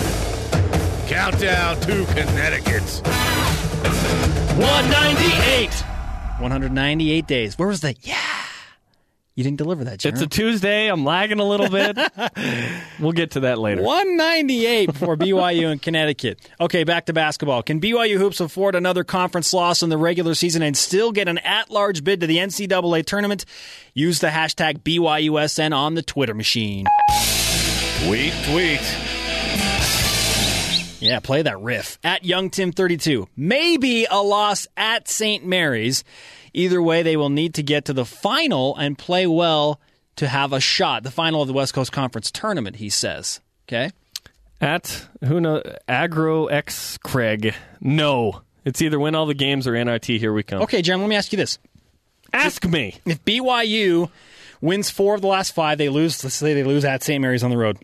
Countdown 1.07 1.79
to 1.81 2.05
Connecticut. 2.05 2.83
198. 4.57 5.69
198 6.39 7.27
days. 7.27 7.57
Where 7.57 7.67
was 7.67 7.81
the 7.81 7.95
yeah? 8.01 8.44
You 9.35 9.43
didn't 9.43 9.57
deliver 9.57 9.83
that, 9.83 9.99
Jared. 9.99 10.15
It's 10.15 10.21
a 10.21 10.27
Tuesday. 10.27 10.87
I'm 10.87 11.03
lagging 11.03 11.39
a 11.39 11.43
little 11.43 11.67
bit. 11.67 11.97
we'll 13.01 13.11
get 13.11 13.31
to 13.31 13.41
that 13.41 13.59
later. 13.59 13.81
198 13.81 14.95
for 14.95 15.17
BYU 15.17 15.73
in 15.73 15.79
Connecticut. 15.79 16.39
Okay, 16.61 16.85
back 16.85 17.07
to 17.07 17.13
basketball. 17.13 17.61
Can 17.61 17.81
BYU 17.81 18.17
Hoops 18.17 18.39
afford 18.39 18.75
another 18.75 19.03
conference 19.03 19.51
loss 19.51 19.83
in 19.83 19.89
the 19.89 19.97
regular 19.97 20.35
season 20.35 20.61
and 20.61 20.77
still 20.77 21.11
get 21.11 21.27
an 21.27 21.37
at 21.39 21.69
large 21.69 22.01
bid 22.05 22.21
to 22.21 22.27
the 22.27 22.37
NCAA 22.37 23.05
tournament? 23.05 23.43
Use 23.93 24.19
the 24.19 24.27
hashtag 24.27 24.79
BYUSN 24.83 25.75
on 25.75 25.95
the 25.95 26.01
Twitter 26.01 26.33
machine. 26.33 26.85
Tweet, 28.05 28.33
tweet. 28.45 28.79
Yeah, 31.05 31.19
play 31.19 31.41
that 31.41 31.59
riff. 31.59 31.99
At 32.03 32.25
Young 32.25 32.49
Tim 32.49 32.71
32 32.71 33.27
Maybe 33.35 34.05
a 34.09 34.21
loss 34.21 34.67
at 34.75 35.07
St. 35.07 35.45
Mary's. 35.45 36.03
Either 36.53 36.81
way, 36.81 37.03
they 37.03 37.17
will 37.17 37.29
need 37.29 37.55
to 37.55 37.63
get 37.63 37.85
to 37.85 37.93
the 37.93 38.05
final 38.05 38.75
and 38.77 38.97
play 38.97 39.27
well 39.27 39.79
to 40.15 40.27
have 40.27 40.53
a 40.53 40.59
shot. 40.59 41.03
The 41.03 41.11
final 41.11 41.41
of 41.41 41.47
the 41.47 41.53
West 41.53 41.73
Coast 41.73 41.91
Conference 41.91 42.31
tournament, 42.31 42.77
he 42.77 42.89
says. 42.89 43.41
Okay? 43.67 43.91
At 44.61 45.05
who 45.23 45.41
know 45.41 45.61
Agro 45.87 46.45
X 46.47 46.97
Craig. 46.99 47.53
No. 47.81 48.41
It's 48.63 48.81
either 48.81 48.99
win 48.99 49.15
all 49.15 49.25
the 49.25 49.33
games 49.33 49.67
or 49.67 49.83
NIT. 49.83 50.05
Here 50.05 50.33
we 50.33 50.43
come. 50.43 50.61
Okay, 50.61 50.81
Jim, 50.81 51.01
let 51.01 51.09
me 51.09 51.15
ask 51.15 51.31
you 51.31 51.37
this. 51.37 51.59
Ask 52.33 52.65
me. 52.65 52.95
If 53.05 53.23
BYU 53.23 54.09
wins 54.61 54.89
four 54.89 55.13
of 55.15 55.21
the 55.21 55.27
last 55.27 55.53
five, 55.53 55.77
they 55.77 55.89
lose, 55.89 56.23
let's 56.23 56.35
say 56.35 56.53
they 56.53 56.63
lose 56.63 56.83
at 56.85 57.03
St. 57.03 57.21
Mary's 57.21 57.43
on 57.43 57.51
the 57.51 57.57
road. 57.57 57.77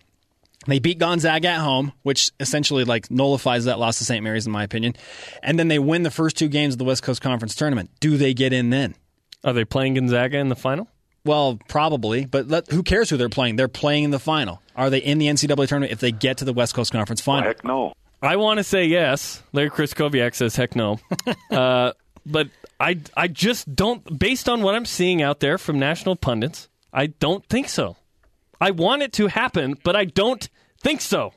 They 0.67 0.79
beat 0.79 0.99
Gonzaga 0.99 1.47
at 1.47 1.59
home, 1.59 1.91
which 2.03 2.31
essentially 2.39 2.83
like 2.83 3.09
nullifies 3.09 3.65
that 3.65 3.79
loss 3.79 3.97
to 3.97 4.05
St. 4.05 4.23
Mary's, 4.23 4.45
in 4.45 4.51
my 4.51 4.63
opinion. 4.63 4.95
And 5.41 5.57
then 5.57 5.67
they 5.69 5.79
win 5.79 6.03
the 6.03 6.11
first 6.11 6.37
two 6.37 6.47
games 6.47 6.75
of 6.75 6.77
the 6.77 6.85
West 6.85 7.03
Coast 7.03 7.21
Conference 7.21 7.55
tournament. 7.55 7.89
Do 7.99 8.17
they 8.17 8.33
get 8.33 8.53
in 8.53 8.69
then? 8.69 8.95
Are 9.43 9.53
they 9.53 9.65
playing 9.65 9.95
Gonzaga 9.95 10.37
in 10.37 10.49
the 10.49 10.55
final? 10.55 10.87
Well, 11.25 11.59
probably, 11.67 12.25
but 12.25 12.47
let, 12.47 12.69
who 12.71 12.83
cares 12.83 13.09
who 13.09 13.17
they're 13.17 13.29
playing? 13.29 13.55
They're 13.55 13.67
playing 13.67 14.05
in 14.05 14.11
the 14.11 14.19
final. 14.19 14.61
Are 14.75 14.89
they 14.89 14.99
in 14.99 15.19
the 15.19 15.27
NCAA 15.27 15.67
tournament 15.67 15.91
if 15.91 15.99
they 15.99 16.11
get 16.11 16.37
to 16.37 16.45
the 16.45 16.53
West 16.53 16.73
Coast 16.73 16.91
Conference 16.91 17.21
final? 17.21 17.43
Heck 17.43 17.63
no. 17.63 17.93
I 18.23 18.35
want 18.35 18.57
to 18.57 18.63
say 18.63 18.85
yes. 18.85 19.41
Larry 19.53 19.69
Chris 19.69 19.93
Koviak 19.93 20.35
says 20.35 20.55
heck 20.55 20.75
no. 20.75 20.99
uh, 21.51 21.93
but 22.25 22.49
I, 22.79 22.99
I 23.15 23.27
just 23.27 23.73
don't, 23.75 24.17
based 24.17 24.49
on 24.49 24.61
what 24.61 24.75
I'm 24.75 24.85
seeing 24.85 25.21
out 25.21 25.39
there 25.39 25.57
from 25.57 25.79
national 25.79 26.15
pundits, 26.15 26.69
I 26.93 27.07
don't 27.07 27.45
think 27.47 27.69
so. 27.69 27.97
I 28.61 28.69
want 28.69 29.01
it 29.01 29.11
to 29.13 29.25
happen, 29.25 29.75
but 29.83 29.95
I 29.95 30.05
don't 30.05 30.47
think 30.79 31.01
so. 31.01 31.33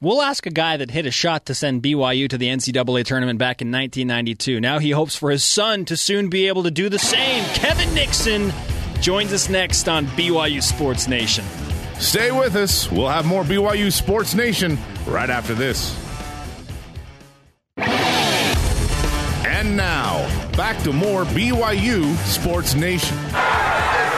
We'll 0.00 0.22
ask 0.22 0.46
a 0.46 0.50
guy 0.50 0.76
that 0.76 0.92
hit 0.92 1.04
a 1.04 1.10
shot 1.10 1.46
to 1.46 1.54
send 1.54 1.82
BYU 1.82 2.28
to 2.28 2.38
the 2.38 2.46
NCAA 2.46 3.04
tournament 3.04 3.40
back 3.40 3.60
in 3.60 3.72
1992. 3.72 4.60
Now 4.60 4.78
he 4.78 4.92
hopes 4.92 5.16
for 5.16 5.32
his 5.32 5.42
son 5.42 5.84
to 5.86 5.96
soon 5.96 6.28
be 6.28 6.46
able 6.46 6.62
to 6.62 6.70
do 6.70 6.88
the 6.88 6.98
same. 6.98 7.44
Kevin 7.54 7.92
Nixon 7.92 8.52
joins 9.00 9.32
us 9.32 9.48
next 9.48 9.88
on 9.88 10.06
BYU 10.08 10.62
Sports 10.62 11.08
Nation. 11.08 11.44
Stay 11.98 12.30
with 12.30 12.54
us. 12.54 12.88
We'll 12.88 13.08
have 13.08 13.26
more 13.26 13.42
BYU 13.42 13.90
Sports 13.90 14.34
Nation 14.34 14.78
right 15.08 15.30
after 15.30 15.54
this. 15.54 15.98
And 19.46 19.76
now, 19.76 20.24
back 20.56 20.80
to 20.84 20.92
more 20.92 21.24
BYU 21.24 22.14
Sports 22.26 22.74
Nation. 22.74 23.16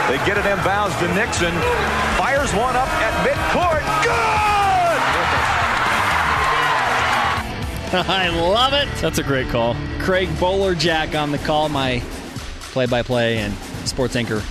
They 0.07 0.17
get 0.25 0.37
it 0.37 0.45
inbounds 0.45 0.97
to 0.99 1.13
Nixon. 1.13 1.51
Fires 2.17 2.53
one 2.53 2.75
up 2.75 2.87
at 2.87 3.13
midcourt. 3.27 3.83
Good! 4.03 4.13
I 8.09 8.29
love 8.29 8.73
it. 8.73 8.87
That's 9.01 9.17
a 9.17 9.23
great 9.23 9.47
call. 9.49 9.75
Craig 9.99 10.27
Bolerjack 10.29 11.21
on 11.21 11.31
the 11.31 11.37
call, 11.37 11.69
my 11.69 12.01
play-by-play 12.71 13.37
and 13.39 13.53
sports 13.87 14.15
anchor 14.15 14.41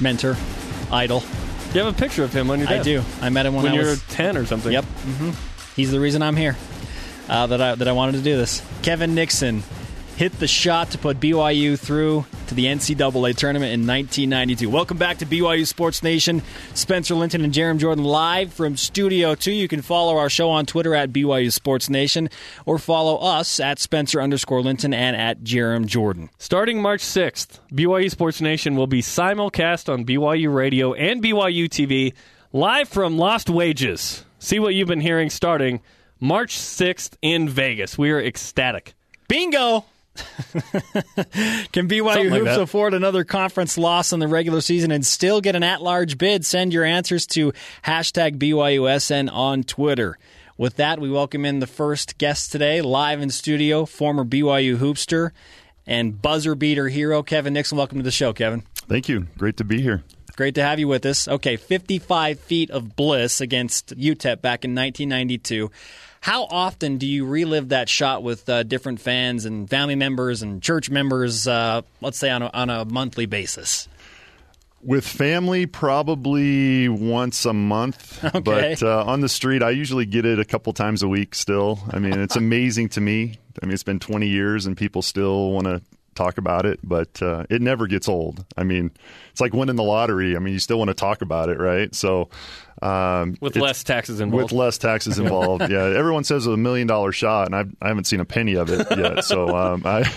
mentor, 0.00 0.36
idol. 0.90 1.20
Do 1.20 1.78
you 1.78 1.84
have 1.84 1.94
a 1.94 1.98
picture 1.98 2.24
of 2.24 2.32
him 2.32 2.50
on 2.50 2.58
your 2.58 2.68
desk. 2.68 2.80
I 2.80 2.82
do. 2.82 3.02
I 3.20 3.28
met 3.30 3.46
him 3.46 3.54
when, 3.54 3.64
When 3.64 3.72
I 3.72 3.76
you 3.76 3.82
were 3.82 3.90
was 3.90 4.02
10 4.08 4.36
or 4.36 4.46
something. 4.46 4.72
Yep. 4.72 4.84
hmm 4.84 5.30
He's 5.76 5.90
the 5.90 5.98
reason 6.00 6.22
I'm 6.22 6.36
here. 6.36 6.56
Uh, 7.28 7.46
that 7.48 7.60
I 7.60 7.74
that 7.74 7.88
I 7.88 7.92
wanted 7.92 8.12
to 8.12 8.22
do 8.22 8.36
this. 8.36 8.62
Kevin 8.82 9.14
Nixon 9.14 9.62
hit 10.16 10.32
the 10.38 10.46
shot 10.46 10.90
to 10.90 10.98
put 10.98 11.18
BYU 11.18 11.78
through 11.78 12.24
to 12.46 12.54
the 12.54 12.66
NCAA 12.66 13.34
tournament 13.36 13.72
in 13.72 13.86
1992. 13.86 14.70
Welcome 14.70 14.96
back 14.96 15.18
to 15.18 15.26
BYU 15.26 15.66
Sports 15.66 16.02
Nation. 16.02 16.42
Spencer 16.74 17.14
Linton 17.14 17.42
and 17.42 17.52
Jarom 17.52 17.78
Jordan 17.78 18.04
live 18.04 18.52
from 18.52 18.76
Studio 18.76 19.34
2. 19.34 19.50
You 19.50 19.66
can 19.66 19.82
follow 19.82 20.16
our 20.16 20.30
show 20.30 20.50
on 20.50 20.66
Twitter 20.66 20.94
at 20.94 21.12
BYU 21.12 21.52
Sports 21.52 21.90
Nation 21.90 22.30
or 22.64 22.78
follow 22.78 23.16
us 23.16 23.58
at 23.58 23.80
Spencer 23.80 24.22
underscore 24.22 24.62
Linton 24.62 24.94
and 24.94 25.16
at 25.16 25.42
Jarom 25.42 25.86
Jordan. 25.86 26.30
Starting 26.38 26.80
March 26.80 27.00
6th, 27.00 27.58
BYU 27.72 28.10
Sports 28.10 28.40
Nation 28.40 28.76
will 28.76 28.86
be 28.86 29.02
simulcast 29.02 29.92
on 29.92 30.04
BYU 30.04 30.54
Radio 30.54 30.94
and 30.94 31.22
BYU 31.22 31.68
TV 31.68 32.12
live 32.52 32.88
from 32.88 33.18
Lost 33.18 33.50
Wages. 33.50 34.24
See 34.38 34.60
what 34.60 34.74
you've 34.74 34.88
been 34.88 35.00
hearing 35.00 35.30
starting 35.30 35.80
March 36.20 36.56
6th 36.56 37.16
in 37.20 37.48
Vegas. 37.48 37.98
We 37.98 38.12
are 38.12 38.20
ecstatic. 38.20 38.94
Bingo! 39.26 39.86
Can 41.72 41.88
BYU 41.88 42.12
Something 42.14 42.32
Hoops 42.32 42.56
afford 42.56 42.94
another 42.94 43.24
conference 43.24 43.76
loss 43.76 44.12
in 44.12 44.20
the 44.20 44.28
regular 44.28 44.60
season 44.60 44.90
and 44.90 45.04
still 45.04 45.40
get 45.40 45.56
an 45.56 45.62
at-large 45.62 46.18
bid? 46.18 46.46
Send 46.46 46.72
your 46.72 46.84
answers 46.84 47.26
to 47.28 47.52
hashtag 47.84 48.38
BYUSN 48.38 49.32
on 49.32 49.64
Twitter. 49.64 50.18
With 50.56 50.76
that, 50.76 51.00
we 51.00 51.10
welcome 51.10 51.44
in 51.44 51.58
the 51.58 51.66
first 51.66 52.16
guest 52.16 52.52
today, 52.52 52.80
live 52.80 53.20
in 53.20 53.30
studio, 53.30 53.86
former 53.86 54.24
BYU 54.24 54.76
Hoopster 54.76 55.32
and 55.86 56.20
buzzer 56.20 56.54
beater 56.54 56.88
hero, 56.88 57.22
Kevin 57.22 57.52
Nixon. 57.52 57.76
Welcome 57.76 57.98
to 57.98 58.04
the 58.04 58.10
show, 58.10 58.32
Kevin. 58.32 58.62
Thank 58.74 59.08
you. 59.08 59.26
Great 59.36 59.56
to 59.56 59.64
be 59.64 59.82
here. 59.82 60.04
Great 60.36 60.54
to 60.56 60.62
have 60.62 60.78
you 60.80 60.88
with 60.88 61.06
us. 61.06 61.28
Okay, 61.28 61.56
55 61.56 62.40
feet 62.40 62.70
of 62.70 62.96
bliss 62.96 63.40
against 63.40 63.96
UTEP 63.96 64.40
back 64.40 64.64
in 64.64 64.74
1992. 64.74 65.70
How 66.24 66.44
often 66.44 66.96
do 66.96 67.06
you 67.06 67.26
relive 67.26 67.68
that 67.68 67.86
shot 67.86 68.22
with 68.22 68.48
uh, 68.48 68.62
different 68.62 68.98
fans 68.98 69.44
and 69.44 69.68
family 69.68 69.94
members 69.94 70.40
and 70.40 70.62
church 70.62 70.88
members, 70.88 71.46
uh, 71.46 71.82
let's 72.00 72.16
say 72.16 72.30
on 72.30 72.40
a, 72.40 72.46
on 72.46 72.70
a 72.70 72.86
monthly 72.86 73.26
basis? 73.26 73.90
With 74.82 75.06
family, 75.06 75.66
probably 75.66 76.88
once 76.88 77.44
a 77.44 77.52
month. 77.52 78.24
Okay. 78.34 78.40
But 78.40 78.82
uh, 78.82 79.04
on 79.04 79.20
the 79.20 79.28
street, 79.28 79.62
I 79.62 79.68
usually 79.68 80.06
get 80.06 80.24
it 80.24 80.38
a 80.38 80.46
couple 80.46 80.72
times 80.72 81.02
a 81.02 81.08
week 81.08 81.34
still. 81.34 81.78
I 81.90 81.98
mean, 81.98 82.18
it's 82.18 82.36
amazing 82.46 82.88
to 82.90 83.02
me. 83.02 83.38
I 83.62 83.66
mean, 83.66 83.74
it's 83.74 83.82
been 83.82 84.00
20 84.00 84.26
years 84.26 84.64
and 84.64 84.78
people 84.78 85.02
still 85.02 85.50
want 85.50 85.66
to 85.66 85.82
talk 86.14 86.38
about 86.38 86.66
it, 86.66 86.80
but 86.82 87.20
uh, 87.22 87.44
it 87.50 87.62
never 87.62 87.86
gets 87.86 88.08
old. 88.08 88.44
I 88.56 88.64
mean, 88.64 88.90
it's 89.30 89.40
like 89.40 89.52
winning 89.52 89.76
the 89.76 89.82
lottery. 89.82 90.36
I 90.36 90.38
mean, 90.38 90.52
you 90.52 90.60
still 90.60 90.78
want 90.78 90.88
to 90.88 90.94
talk 90.94 91.22
about 91.22 91.48
it, 91.48 91.58
right? 91.58 91.94
So, 91.94 92.28
um, 92.82 93.36
with 93.40 93.56
less 93.56 93.82
taxes 93.82 94.20
involved. 94.20 94.52
with 94.52 94.52
less 94.52 94.78
taxes 94.78 95.18
involved. 95.18 95.62
yeah, 95.70 95.84
everyone 95.84 96.24
says 96.24 96.46
it's 96.46 96.52
a 96.52 96.56
million 96.56 96.86
dollar 96.86 97.12
shot, 97.12 97.46
and 97.46 97.56
I've, 97.56 97.74
I 97.80 97.88
haven't 97.88 98.04
seen 98.04 98.20
a 98.20 98.24
penny 98.24 98.54
of 98.54 98.70
it 98.70 98.86
yet. 98.96 99.24
So 99.24 99.56
um, 99.56 99.82
I, 99.84 100.10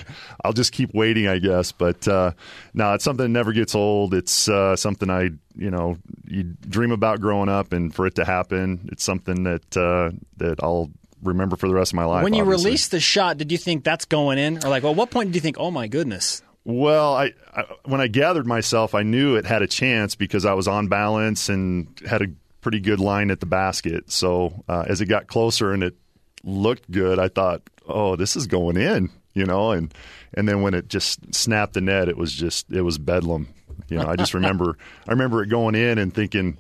I'll 0.44 0.54
just 0.54 0.72
keep 0.72 0.94
waiting, 0.94 1.28
I 1.28 1.40
guess. 1.40 1.72
But 1.72 2.08
uh, 2.08 2.32
no, 2.74 2.94
it's 2.94 3.04
something 3.04 3.24
that 3.24 3.30
never 3.30 3.54
gets 3.54 3.76
old. 3.76 4.14
It's 4.14 4.50
uh, 4.50 4.76
something 4.76 5.10
I, 5.10 5.30
you 5.56 5.72
know, 5.72 5.98
you 6.26 6.44
dream 6.44 6.92
about 6.92 7.22
growing 7.22 7.50
up, 7.50 7.74
and 7.74 7.94
for 7.94 8.06
it 8.06 8.16
to 8.16 8.26
happen, 8.26 8.90
it's 8.92 9.04
something 9.04 9.44
that 9.44 9.78
uh, 9.78 10.12
that 10.38 10.62
I'll 10.62 10.90
remember 11.24 11.56
for 11.56 11.68
the 11.68 11.74
rest 11.74 11.92
of 11.92 11.96
my 11.96 12.06
life. 12.06 12.24
When 12.24 12.34
you 12.34 12.44
obviously. 12.44 12.66
released 12.66 12.92
the 12.92 13.00
shot, 13.00 13.38
did 13.38 13.52
you 13.52 13.58
think 13.58 13.84
that's 13.84 14.06
going 14.06 14.38
in, 14.38 14.58
or 14.66 14.70
like, 14.70 14.84
well, 14.84 14.96
what 14.96 15.12
point 15.12 15.30
did 15.30 15.36
you 15.36 15.42
think, 15.42 15.58
oh 15.60 15.72
my 15.72 15.88
goodness? 15.88 16.42
Well, 16.64 17.16
I, 17.16 17.34
I 17.56 17.64
when 17.86 18.02
I 18.02 18.08
gathered 18.08 18.46
myself, 18.46 18.94
I 18.94 19.04
knew 19.04 19.36
it 19.36 19.46
had 19.46 19.62
a 19.62 19.68
chance 19.68 20.16
because 20.16 20.46
I 20.46 20.54
was 20.54 20.68
on 20.68 20.90
balance 20.90 21.48
and 21.48 21.88
had 22.06 22.22
a 22.22 22.28
pretty 22.60 22.82
good 22.82 23.00
line 23.00 23.32
at 23.32 23.40
the 23.40 23.46
basket. 23.46 24.12
So 24.12 24.66
uh, 24.68 24.84
as 24.88 25.00
it 25.00 25.06
got 25.06 25.28
closer 25.28 25.72
and 25.72 25.82
it 25.82 25.96
looked 26.44 26.92
good, 26.92 27.20
I 27.20 27.30
thought, 27.30 27.62
"Oh, 27.88 28.18
this 28.18 28.36
is 28.36 28.48
going 28.48 28.76
in," 28.76 29.10
you 29.34 29.46
know. 29.46 29.72
And 29.72 29.94
and 30.34 30.48
then 30.48 30.62
when 30.62 30.74
it 30.74 30.90
just 30.90 31.34
snapped 31.34 31.74
the 31.74 31.80
net, 31.80 32.10
it 32.10 32.18
was 32.18 32.34
just 32.34 32.70
it 32.70 32.82
was 32.82 32.98
bedlam. 32.98 33.48
You 33.88 34.00
know, 34.00 34.08
I 34.08 34.18
just 34.18 34.34
remember 34.34 34.78
I 35.08 35.12
remember 35.12 35.42
it 35.44 35.48
going 35.48 35.76
in 35.76 35.98
and 35.98 36.14
thinking. 36.14 36.58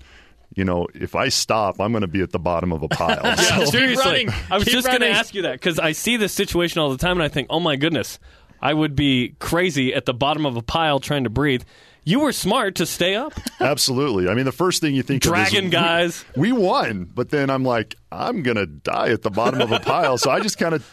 You 0.55 0.63
know, 0.65 0.87
if 0.95 1.13
I 1.15 1.29
stop, 1.29 1.79
I'm 1.79 1.91
going 1.91 2.01
to 2.01 2.07
be 2.07 2.21
at 2.21 2.31
the 2.31 2.39
bottom 2.39 2.71
of 2.71 2.81
a 2.81 2.87
pile. 2.87 3.19
Yeah, 3.23 3.35
So- 3.35 3.65
seriously. 3.65 4.05
running. 4.05 4.29
I 4.49 4.55
was 4.55 4.63
Keep 4.63 4.73
just 4.73 4.87
going 4.87 5.01
to 5.01 5.09
ask 5.09 5.33
you 5.35 5.43
that 5.43 5.53
because 5.53 5.77
I 5.77 5.91
see 5.91 6.17
this 6.17 6.33
situation 6.33 6.79
all 6.81 6.89
the 6.89 6.97
time, 6.97 7.13
and 7.17 7.23
I 7.23 7.27
think, 7.27 7.47
oh 7.51 7.59
my 7.59 7.75
goodness, 7.75 8.17
I 8.61 8.73
would 8.73 8.95
be 8.95 9.35
crazy 9.39 9.93
at 9.93 10.05
the 10.05 10.13
bottom 10.13 10.45
of 10.45 10.55
a 10.57 10.61
pile 10.63 10.99
trying 10.99 11.25
to 11.25 11.29
breathe. 11.29 11.63
You 12.03 12.21
were 12.21 12.31
smart 12.31 12.75
to 12.75 12.85
stay 12.85 13.15
up, 13.15 13.33
Absolutely. 13.59 14.29
I 14.29 14.33
mean, 14.33 14.45
the 14.45 14.51
first 14.53 14.79
thing 14.81 14.95
you 14.95 15.03
think 15.03 15.21
dragging 15.21 15.41
of 15.41 15.45
is, 15.45 15.51
Dragon 15.51 15.69
guys. 15.69 16.25
We, 16.37 16.53
we 16.53 16.57
won, 16.59 17.11
but 17.13 17.29
then 17.29 17.49
I'm 17.49 17.63
like, 17.65 17.95
I'm 18.13 18.43
gonna 18.43 18.65
die 18.65 19.09
at 19.09 19.23
the 19.23 19.29
bottom 19.29 19.59
of 19.59 19.73
a 19.73 19.79
pile. 19.81 20.17
So 20.17 20.31
I 20.31 20.39
just 20.39 20.57
kind 20.57 20.73
of 20.73 20.89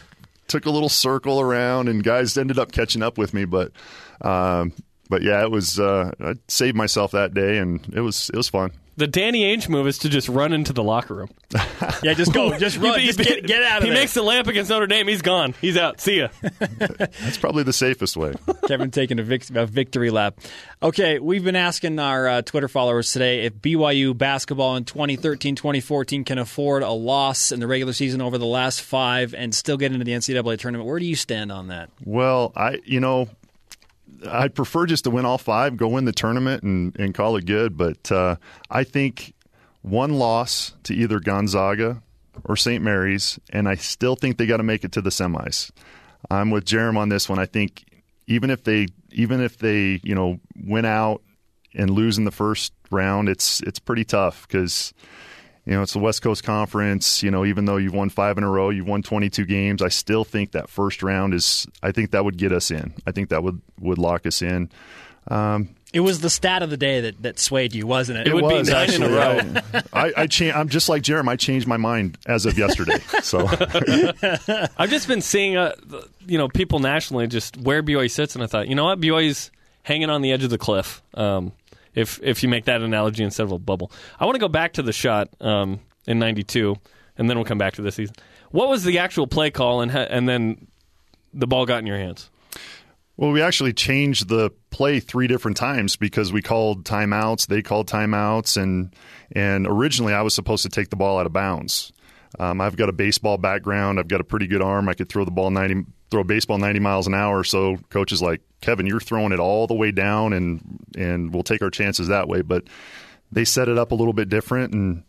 took 0.49 0.65
a 0.65 0.69
little 0.69 0.89
circle 0.89 1.39
around, 1.39 1.87
and 1.87 2.03
guys 2.03 2.37
ended 2.37 2.59
up 2.59 2.73
catching 2.73 3.01
up 3.01 3.17
with 3.17 3.33
me. 3.33 3.45
But, 3.45 3.71
um, 4.21 4.73
but 5.09 5.21
yeah, 5.21 5.41
it 5.41 5.49
was. 5.51 5.79
Uh, 5.79 6.11
I 6.19 6.33
saved 6.49 6.75
myself 6.75 7.11
that 7.11 7.33
day, 7.33 7.59
and 7.59 7.79
it 7.95 8.01
was 8.01 8.29
it 8.31 8.35
was 8.37 8.49
fun. 8.49 8.71
The 8.97 9.07
Danny 9.07 9.43
Ainge 9.43 9.67
move 9.67 9.87
is 9.87 9.97
to 9.99 10.09
just 10.09 10.29
run 10.29 10.53
into 10.53 10.71
the 10.71 10.81
locker 10.83 11.13
room. 11.15 11.29
Yeah, 12.01 12.13
just 12.13 12.31
go, 12.33 12.57
just 12.57 12.77
run, 12.77 12.99
just 13.01 13.19
get, 13.19 13.45
get 13.45 13.61
out 13.61 13.79
of 13.79 13.83
He 13.83 13.89
there. 13.89 13.99
makes 13.99 14.13
the 14.13 14.21
lamp 14.21 14.47
against 14.47 14.69
Notre 14.69 14.87
Dame. 14.87 15.07
He's 15.09 15.21
gone. 15.21 15.53
He's 15.59 15.75
out. 15.75 15.99
See 15.99 16.19
ya. 16.19 16.29
That's 16.69 17.37
probably 17.37 17.63
the 17.63 17.73
safest 17.73 18.15
way. 18.15 18.33
Kevin 18.67 18.91
taking 18.91 19.19
a, 19.19 19.23
vic- 19.23 19.49
a 19.53 19.65
victory 19.65 20.11
lap. 20.11 20.39
Okay, 20.81 21.19
we've 21.19 21.43
been 21.43 21.57
asking 21.57 21.99
our 21.99 22.27
uh, 22.27 22.41
Twitter 22.41 22.69
followers 22.69 23.11
today 23.11 23.41
if 23.45 23.55
BYU 23.55 24.17
basketball 24.17 24.77
in 24.77 24.85
2013 24.85 25.55
2014 25.55 26.23
can 26.23 26.37
afford 26.37 26.81
a 26.83 26.91
loss 26.91 27.51
in 27.51 27.59
the 27.59 27.67
regular 27.67 27.91
season 27.93 28.21
over 28.21 28.37
the 28.37 28.45
last 28.45 28.81
five 28.81 29.33
and 29.33 29.53
still 29.53 29.75
get 29.77 29.91
into 29.91 30.05
the 30.05 30.11
NCAA 30.11 30.57
tournament. 30.57 30.87
Where 30.87 30.99
do 30.99 31.05
you 31.05 31.15
stand 31.17 31.51
on 31.51 31.67
that? 31.67 31.89
Well, 32.05 32.53
I 32.55 32.79
you 32.85 32.99
know, 33.01 33.27
I 34.27 34.47
prefer 34.47 34.85
just 34.85 35.03
to 35.05 35.09
win 35.09 35.25
all 35.25 35.37
five, 35.37 35.77
go 35.77 35.87
win 35.87 36.05
the 36.05 36.11
tournament, 36.11 36.63
and 36.63 36.95
and 36.99 37.13
call 37.13 37.35
it 37.35 37.45
good. 37.45 37.77
But 37.77 38.11
uh, 38.11 38.37
I 38.69 38.83
think 38.83 39.33
one 39.81 40.15
loss 40.15 40.73
to 40.83 40.93
either 40.93 41.19
Gonzaga 41.19 42.01
or 42.43 42.55
St. 42.55 42.83
Mary's, 42.83 43.39
and 43.51 43.67
I 43.67 43.75
still 43.75 44.15
think 44.15 44.37
they 44.37 44.45
got 44.45 44.57
to 44.57 44.63
make 44.63 44.83
it 44.83 44.91
to 44.93 45.01
the 45.01 45.09
semis. 45.09 45.71
I'm 46.29 46.51
with 46.51 46.65
Jarom 46.65 46.97
on 46.97 47.09
this 47.09 47.29
one. 47.29 47.39
I 47.39 47.45
think 47.45 47.85
even 48.27 48.49
if 48.49 48.63
they 48.63 48.87
even 49.11 49.41
if 49.41 49.57
they 49.57 49.99
you 50.03 50.15
know 50.15 50.39
win 50.55 50.85
out 50.85 51.21
and 51.73 51.89
lose 51.89 52.17
in 52.17 52.25
the 52.25 52.31
first 52.31 52.73
round, 52.91 53.29
it's 53.29 53.61
it's 53.61 53.79
pretty 53.79 54.05
tough 54.05 54.47
because 54.47 54.93
you 55.65 55.73
know, 55.73 55.81
it's 55.81 55.93
the 55.93 55.99
West 55.99 56.21
Coast 56.21 56.43
Conference. 56.43 57.23
You 57.23 57.31
know, 57.31 57.45
even 57.45 57.65
though 57.65 57.77
you've 57.77 57.93
won 57.93 58.09
five 58.09 58.37
in 58.37 58.43
a 58.43 58.49
row, 58.49 58.69
you've 58.69 58.87
won 58.87 59.01
22 59.01 59.45
games. 59.45 59.81
I 59.81 59.87
still 59.89 60.23
think 60.23 60.51
that 60.51 60.69
first 60.69 61.01
round 61.03 61.33
is. 61.33 61.67
I 61.81 61.91
think 61.91 62.11
that 62.11 62.23
would 62.25 62.37
get 62.37 62.51
us 62.51 62.71
in. 62.71 62.93
I 63.07 63.11
think 63.11 63.29
that 63.29 63.43
would 63.43 63.61
would 63.79 63.97
lock 63.97 64.25
us 64.25 64.41
in. 64.41 64.69
Um, 65.27 65.69
It 65.91 66.01
was 66.01 66.19
the 66.19 66.29
stat 66.29 66.61
of 66.61 66.69
the 66.69 66.77
day 66.77 67.01
that, 67.01 67.23
that 67.23 67.39
swayed 67.39 67.73
you, 67.73 67.87
wasn't 67.87 68.19
it? 68.19 68.27
It 68.27 68.33
would 68.35 68.47
be 68.47 68.53
was 68.59 68.69
nine 68.69 68.93
in 68.93 69.01
a 69.01 69.09
row. 69.09 69.81
I, 69.91 70.13
I 70.15 70.27
cha- 70.27 70.51
I'm 70.51 70.69
just 70.69 70.87
like 70.87 71.01
Jeremy. 71.01 71.29
I 71.31 71.35
changed 71.35 71.67
my 71.67 71.77
mind 71.77 72.19
as 72.27 72.45
of 72.45 72.59
yesterday. 72.59 72.99
So 73.23 73.47
I've 74.77 74.89
just 74.89 75.07
been 75.07 75.21
seeing, 75.21 75.57
uh, 75.57 75.73
you 76.27 76.37
know, 76.37 76.47
people 76.47 76.79
nationally 76.79 77.25
just 77.27 77.57
where 77.57 77.81
BYU 77.81 78.11
sits, 78.11 78.35
and 78.35 78.43
I 78.43 78.47
thought, 78.47 78.67
you 78.67 78.75
know 78.75 78.85
what, 78.85 78.99
BYU's 78.99 79.49
hanging 79.83 80.09
on 80.09 80.21
the 80.21 80.31
edge 80.31 80.43
of 80.43 80.49
the 80.49 80.57
cliff. 80.57 81.01
Um, 81.15 81.53
if 81.95 82.19
if 82.21 82.43
you 82.43 82.49
make 82.49 82.65
that 82.65 82.81
analogy 82.81 83.23
instead 83.23 83.43
of 83.43 83.51
a 83.51 83.59
bubble, 83.59 83.91
I 84.19 84.25
want 84.25 84.35
to 84.35 84.39
go 84.39 84.47
back 84.47 84.73
to 84.73 84.83
the 84.83 84.93
shot 84.93 85.29
um, 85.41 85.79
in 86.05 86.19
'92, 86.19 86.75
and 87.17 87.29
then 87.29 87.37
we'll 87.37 87.45
come 87.45 87.57
back 87.57 87.73
to 87.75 87.81
this 87.81 87.95
season. 87.95 88.15
What 88.51 88.69
was 88.69 88.83
the 88.83 88.99
actual 88.99 89.27
play 89.27 89.49
call, 89.51 89.81
and 89.81 89.91
and 89.91 90.29
then 90.29 90.67
the 91.33 91.47
ball 91.47 91.65
got 91.65 91.79
in 91.79 91.87
your 91.87 91.97
hands? 91.97 92.29
Well, 93.17 93.31
we 93.31 93.41
actually 93.41 93.71
changed 93.71 94.27
the 94.27 94.51
play 94.71 94.99
three 94.99 95.27
different 95.27 95.55
times 95.55 95.95
because 95.95 96.33
we 96.33 96.41
called 96.41 96.83
timeouts. 96.83 97.47
They 97.47 97.61
called 97.61 97.87
timeouts, 97.87 98.61
and 98.61 98.93
and 99.31 99.65
originally 99.67 100.13
I 100.13 100.21
was 100.21 100.33
supposed 100.33 100.63
to 100.63 100.69
take 100.69 100.89
the 100.89 100.97
ball 100.97 101.17
out 101.17 101.25
of 101.25 101.33
bounds. 101.33 101.93
Um, 102.37 102.59
I've 102.59 102.75
got 102.75 102.89
a 102.89 102.93
baseball 102.93 103.37
background. 103.37 103.99
I've 103.99 104.09
got 104.09 104.19
a 104.19 104.25
pretty 104.25 104.47
good 104.47 104.61
arm. 104.61 104.89
I 104.89 104.93
could 104.93 105.07
throw 105.07 105.23
the 105.23 105.31
ball 105.31 105.49
ninety, 105.49 105.83
throw 106.15 106.21
a 106.21 106.23
baseball 106.23 106.57
ninety 106.57 106.79
miles 106.79 107.07
an 107.07 107.13
hour. 107.13 107.43
So 107.43 107.75
coach 107.89 108.13
is 108.13 108.21
like, 108.21 108.41
Kevin, 108.61 108.87
you're 108.87 109.01
throwing 109.01 109.33
it 109.33 109.39
all 109.39 109.67
the 109.67 109.73
way 109.73 109.91
down, 109.91 110.31
and 110.31 110.79
and 110.97 111.33
we'll 111.33 111.43
take 111.43 111.61
our 111.61 111.69
chances 111.69 112.07
that 112.07 112.29
way. 112.29 112.41
But 112.41 112.63
they 113.33 113.43
set 113.43 113.67
it 113.67 113.77
up 113.77 113.91
a 113.91 113.95
little 113.95 114.13
bit 114.13 114.29
different, 114.29 114.73
and 114.73 115.03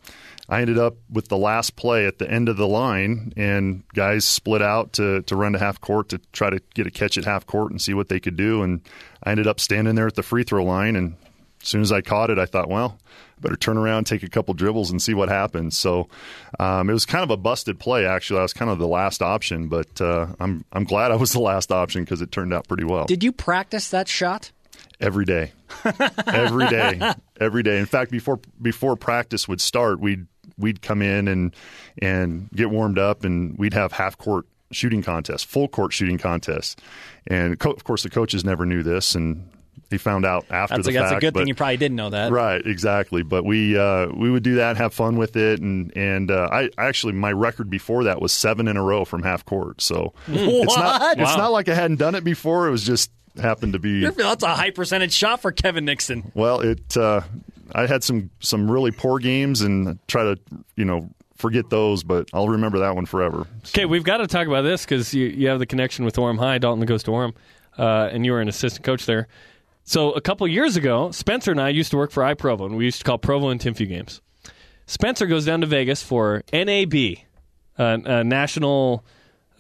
I 0.48 0.62
ended 0.62 0.78
up 0.78 0.96
with 1.08 1.28
the 1.28 1.36
last 1.36 1.76
play 1.76 2.06
at 2.06 2.18
the 2.18 2.28
end 2.28 2.48
of 2.48 2.56
the 2.56 2.66
line, 2.66 3.32
and 3.36 3.84
guys 3.94 4.24
split 4.24 4.62
out 4.62 4.94
to, 4.94 5.22
to 5.22 5.36
run 5.36 5.52
to 5.52 5.60
half 5.60 5.80
court 5.80 6.08
to 6.08 6.18
try 6.32 6.50
to 6.50 6.60
get 6.74 6.88
a 6.88 6.90
catch 6.90 7.16
at 7.16 7.24
half 7.24 7.46
court 7.46 7.70
and 7.70 7.80
see 7.80 7.94
what 7.94 8.08
they 8.08 8.18
could 8.18 8.36
do. 8.36 8.62
And 8.62 8.80
I 9.22 9.30
ended 9.30 9.46
up 9.46 9.60
standing 9.60 9.94
there 9.94 10.08
at 10.08 10.16
the 10.16 10.24
free 10.24 10.42
throw 10.42 10.64
line, 10.64 10.96
and 10.96 11.14
as 11.66 11.70
soon 11.70 11.80
as 11.82 11.90
I 11.90 12.00
caught 12.00 12.30
it, 12.30 12.38
I 12.38 12.46
thought, 12.46 12.68
well, 12.68 12.96
I 13.36 13.40
better 13.40 13.56
turn 13.56 13.76
around, 13.76 14.04
take 14.04 14.22
a 14.22 14.28
couple 14.28 14.54
dribbles, 14.54 14.92
and 14.92 15.02
see 15.02 15.14
what 15.14 15.28
happens. 15.28 15.76
So 15.76 16.08
um, 16.60 16.88
it 16.88 16.92
was 16.92 17.04
kind 17.04 17.24
of 17.24 17.30
a 17.30 17.36
busted 17.36 17.80
play. 17.80 18.06
Actually, 18.06 18.38
I 18.38 18.42
was 18.42 18.52
kind 18.52 18.70
of 18.70 18.78
the 18.78 18.86
last 18.86 19.20
option, 19.20 19.66
but 19.66 20.00
uh, 20.00 20.28
I'm 20.38 20.64
I'm 20.72 20.84
glad 20.84 21.10
I 21.10 21.16
was 21.16 21.32
the 21.32 21.40
last 21.40 21.72
option 21.72 22.04
because 22.04 22.22
it 22.22 22.30
turned 22.30 22.54
out 22.54 22.68
pretty 22.68 22.84
well 22.84 23.06
Did 23.06 23.24
you 23.24 23.32
practice 23.32 23.90
that 23.90 24.06
shot? 24.06 24.52
every 25.00 25.24
day, 25.24 25.52
every 26.28 26.68
day, 26.68 27.12
every 27.40 27.62
day. 27.64 27.78
In 27.80 27.86
fact, 27.86 28.12
before 28.12 28.38
before 28.62 28.94
practice 28.94 29.48
would 29.48 29.60
start, 29.60 29.98
we'd 29.98 30.28
we'd 30.56 30.80
come 30.82 31.02
in 31.02 31.26
and 31.26 31.52
and 32.00 32.48
get 32.54 32.70
warmed 32.70 32.98
up, 33.00 33.24
and 33.24 33.58
we'd 33.58 33.74
have 33.74 33.90
half 33.90 34.16
court 34.16 34.46
shooting 34.70 35.02
contests, 35.02 35.42
full 35.42 35.66
court 35.66 35.92
shooting 35.92 36.16
contests, 36.18 36.76
and 37.26 37.58
co- 37.58 37.72
of 37.72 37.82
course 37.82 38.04
the 38.04 38.10
coaches 38.10 38.44
never 38.44 38.64
knew 38.64 38.84
this, 38.84 39.16
and 39.16 39.48
they 39.88 39.98
found 39.98 40.24
out 40.26 40.46
after 40.50 40.76
That's, 40.76 40.86
the 40.88 40.90
a, 40.90 40.94
that's 41.00 41.10
fact. 41.12 41.22
a 41.22 41.26
good 41.26 41.34
but- 41.34 41.40
thing. 41.40 41.48
You 41.48 41.54
probably 41.54 41.76
didn't 41.76 41.96
know 41.96 42.10
that. 42.10 42.32
Right, 42.32 42.64
exactly. 42.66 43.22
But 43.22 43.44
we 43.44 43.78
uh, 43.78 44.08
we 44.08 44.30
would 44.30 44.42
do 44.42 44.56
that, 44.56 44.76
have 44.76 44.92
fun 44.94 45.16
with 45.16 45.36
it, 45.36 45.60
and 45.60 45.96
and 45.96 46.30
uh, 46.30 46.48
I 46.50 46.70
actually 46.78 47.12
my 47.12 47.32
record 47.32 47.70
before 47.70 48.04
that 48.04 48.20
was 48.20 48.32
seven 48.32 48.68
in 48.68 48.76
a 48.76 48.82
row 48.82 49.04
from 49.04 49.22
half 49.22 49.44
court. 49.44 49.80
So 49.80 50.12
it's 50.28 50.76
not 50.76 51.00
What? 51.00 51.18
it's 51.18 51.30
Wow. 51.30 51.36
not 51.36 51.52
like 51.52 51.68
I 51.68 51.74
hadn't 51.74 51.98
done 51.98 52.14
it 52.14 52.24
before. 52.24 52.66
It 52.68 52.70
was 52.70 52.84
just 52.84 53.10
happened 53.40 53.74
to 53.74 53.78
be 53.78 54.06
That's 54.08 54.42
a 54.42 54.54
high 54.54 54.70
percentage 54.70 55.12
shot 55.12 55.42
for 55.42 55.52
Kevin 55.52 55.84
Nixon. 55.84 56.32
well. 56.34 56.60
It 56.60 56.96
uh, 56.96 57.20
I 57.72 57.86
had 57.86 58.02
some 58.04 58.30
some 58.40 58.70
really 58.70 58.90
poor 58.92 59.18
games 59.18 59.60
and 59.60 59.98
try 60.08 60.22
to 60.24 60.38
you 60.76 60.84
know 60.84 61.10
forget 61.36 61.68
those, 61.68 62.02
but 62.02 62.28
I'll 62.32 62.48
remember 62.48 62.78
that 62.78 62.94
one 62.94 63.04
forever. 63.04 63.46
Okay, 63.68 63.84
we've 63.84 64.04
got 64.04 64.16
to 64.18 64.26
talk 64.26 64.46
about 64.46 64.62
this 64.62 64.84
because 64.86 65.12
you, 65.12 65.26
you 65.26 65.48
have 65.48 65.58
the 65.58 65.66
connection 65.66 66.04
with 66.06 66.16
Orem 66.16 66.38
High. 66.38 66.56
Dalton 66.56 66.86
goes 66.86 67.02
to 67.02 67.10
Orem, 67.10 67.34
uh, 67.76 68.08
and 68.10 68.24
you 68.24 68.32
were 68.32 68.40
an 68.40 68.48
assistant 68.48 68.84
coach 68.86 69.04
there. 69.04 69.28
So 69.88 70.10
a 70.12 70.20
couple 70.20 70.46
years 70.48 70.76
ago, 70.76 71.12
Spencer 71.12 71.52
and 71.52 71.60
I 71.60 71.68
used 71.68 71.92
to 71.92 71.96
work 71.96 72.10
for 72.10 72.24
iProvo, 72.24 72.66
and 72.66 72.76
we 72.76 72.84
used 72.84 72.98
to 72.98 73.04
call 73.04 73.18
Provo 73.18 73.50
and 73.50 73.60
Timpview 73.60 73.88
games. 73.88 74.20
Spencer 74.86 75.26
goes 75.26 75.44
down 75.46 75.60
to 75.60 75.66
Vegas 75.66 76.02
for 76.02 76.42
NAB, 76.52 76.94
uh, 77.78 77.82
uh, 77.82 78.22
National 78.24 79.04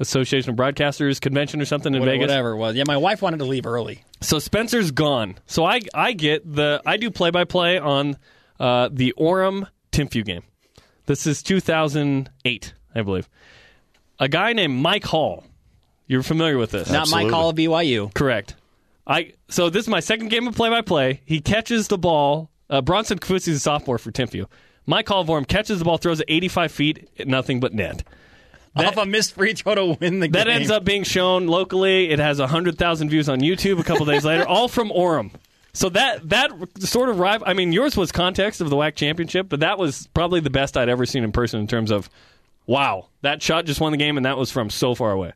Association 0.00 0.50
of 0.50 0.56
Broadcasters 0.56 1.20
convention 1.20 1.60
or 1.60 1.64
something 1.64 1.94
in 1.94 2.00
What- 2.00 2.06
Vegas. 2.06 2.28
Whatever 2.28 2.50
it 2.52 2.56
was. 2.56 2.74
Yeah, 2.74 2.82
my 2.88 2.96
wife 2.96 3.22
wanted 3.22 3.38
to 3.38 3.44
leave 3.44 3.66
early. 3.66 4.02
So 4.20 4.40
Spencer's 4.40 4.90
gone. 4.90 5.36
So 5.46 5.64
I 5.64 5.80
I 5.94 6.12
get 6.12 6.42
the 6.44 6.82
I 6.84 6.96
do 6.96 7.10
play 7.10 7.30
by 7.30 7.44
play 7.44 7.78
on 7.78 8.16
uh, 8.58 8.88
the 8.92 9.14
Orem 9.16 9.68
Timpview 9.92 10.24
game. 10.24 10.42
This 11.06 11.26
is 11.26 11.40
2008, 11.42 12.74
I 12.96 13.02
believe. 13.02 13.28
A 14.18 14.28
guy 14.28 14.52
named 14.54 14.74
Mike 14.82 15.04
Hall. 15.04 15.44
You're 16.08 16.24
familiar 16.24 16.58
with 16.58 16.72
this? 16.72 16.90
Not 16.90 17.02
Absolutely. 17.02 17.24
my 17.26 17.30
call 17.30 17.50
of 17.50 17.56
BYU. 17.56 18.12
Correct. 18.12 18.54
I 19.06 19.32
so 19.48 19.70
this 19.70 19.84
is 19.84 19.88
my 19.88 20.00
second 20.00 20.28
game 20.28 20.46
of 20.46 20.54
play 20.54 20.68
by 20.68 20.82
play. 20.82 21.20
He 21.24 21.40
catches 21.40 21.88
the 21.88 21.98
ball. 21.98 22.50
Uh, 22.68 22.80
Bronson 22.80 23.18
Kaufusi 23.18 23.48
is 23.48 23.58
a 23.58 23.60
sophomore 23.60 23.98
for 23.98 24.10
Timpview. 24.10 24.46
Mike 24.86 25.08
Hall 25.08 25.20
of 25.20 25.28
Orem 25.28 25.46
catches 25.46 25.78
the 25.78 25.84
ball, 25.84 25.98
throws 25.98 26.20
it 26.20 26.26
85 26.28 26.72
feet, 26.72 27.26
nothing 27.26 27.60
but 27.60 27.74
net. 27.74 28.02
off 28.76 28.96
a 28.96 29.06
missed 29.06 29.34
free 29.34 29.52
throw 29.54 29.74
to 29.74 29.84
win 30.00 30.20
the 30.20 30.28
That 30.28 30.32
game. 30.32 30.32
That 30.32 30.48
ends 30.48 30.70
up 30.70 30.84
being 30.84 31.02
shown 31.02 31.46
locally. 31.46 32.10
It 32.10 32.18
has 32.18 32.38
100,000 32.38 33.08
views 33.08 33.28
on 33.28 33.40
YouTube 33.40 33.80
a 33.80 33.84
couple 33.84 34.04
days 34.06 34.24
later, 34.24 34.46
all 34.46 34.68
from 34.68 34.90
Orem. 34.90 35.32
So 35.72 35.90
that 35.90 36.28
that 36.30 36.50
sort 36.78 37.10
of 37.10 37.18
rival. 37.18 37.46
I 37.46 37.52
mean, 37.52 37.70
yours 37.72 37.96
was 37.96 38.10
context 38.10 38.62
of 38.62 38.70
the 38.70 38.76
WAC 38.76 38.94
championship, 38.94 39.48
but 39.48 39.60
that 39.60 39.78
was 39.78 40.06
probably 40.14 40.40
the 40.40 40.50
best 40.50 40.76
I'd 40.76 40.88
ever 40.88 41.04
seen 41.04 41.22
in 41.22 41.32
person 41.32 41.60
in 41.60 41.66
terms 41.66 41.90
of, 41.90 42.08
wow, 42.66 43.08
that 43.20 43.42
shot 43.42 43.66
just 43.66 43.78
won 43.78 43.92
the 43.92 43.98
game, 43.98 44.16
and 44.16 44.24
that 44.24 44.38
was 44.38 44.50
from 44.50 44.70
so 44.70 44.94
far 44.94 45.12
away. 45.12 45.32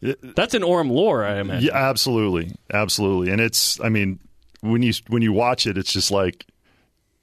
That's 0.00 0.54
an 0.54 0.62
Orem 0.62 0.90
lore, 0.90 1.24
I 1.24 1.38
imagine. 1.40 1.66
Yeah, 1.68 1.76
absolutely, 1.76 2.52
absolutely. 2.72 3.32
And 3.32 3.40
it's, 3.40 3.80
I 3.80 3.88
mean, 3.88 4.18
when 4.60 4.82
you 4.82 4.92
when 5.08 5.22
you 5.22 5.32
watch 5.32 5.66
it, 5.66 5.76
it's 5.78 5.92
just 5.92 6.10
like 6.10 6.46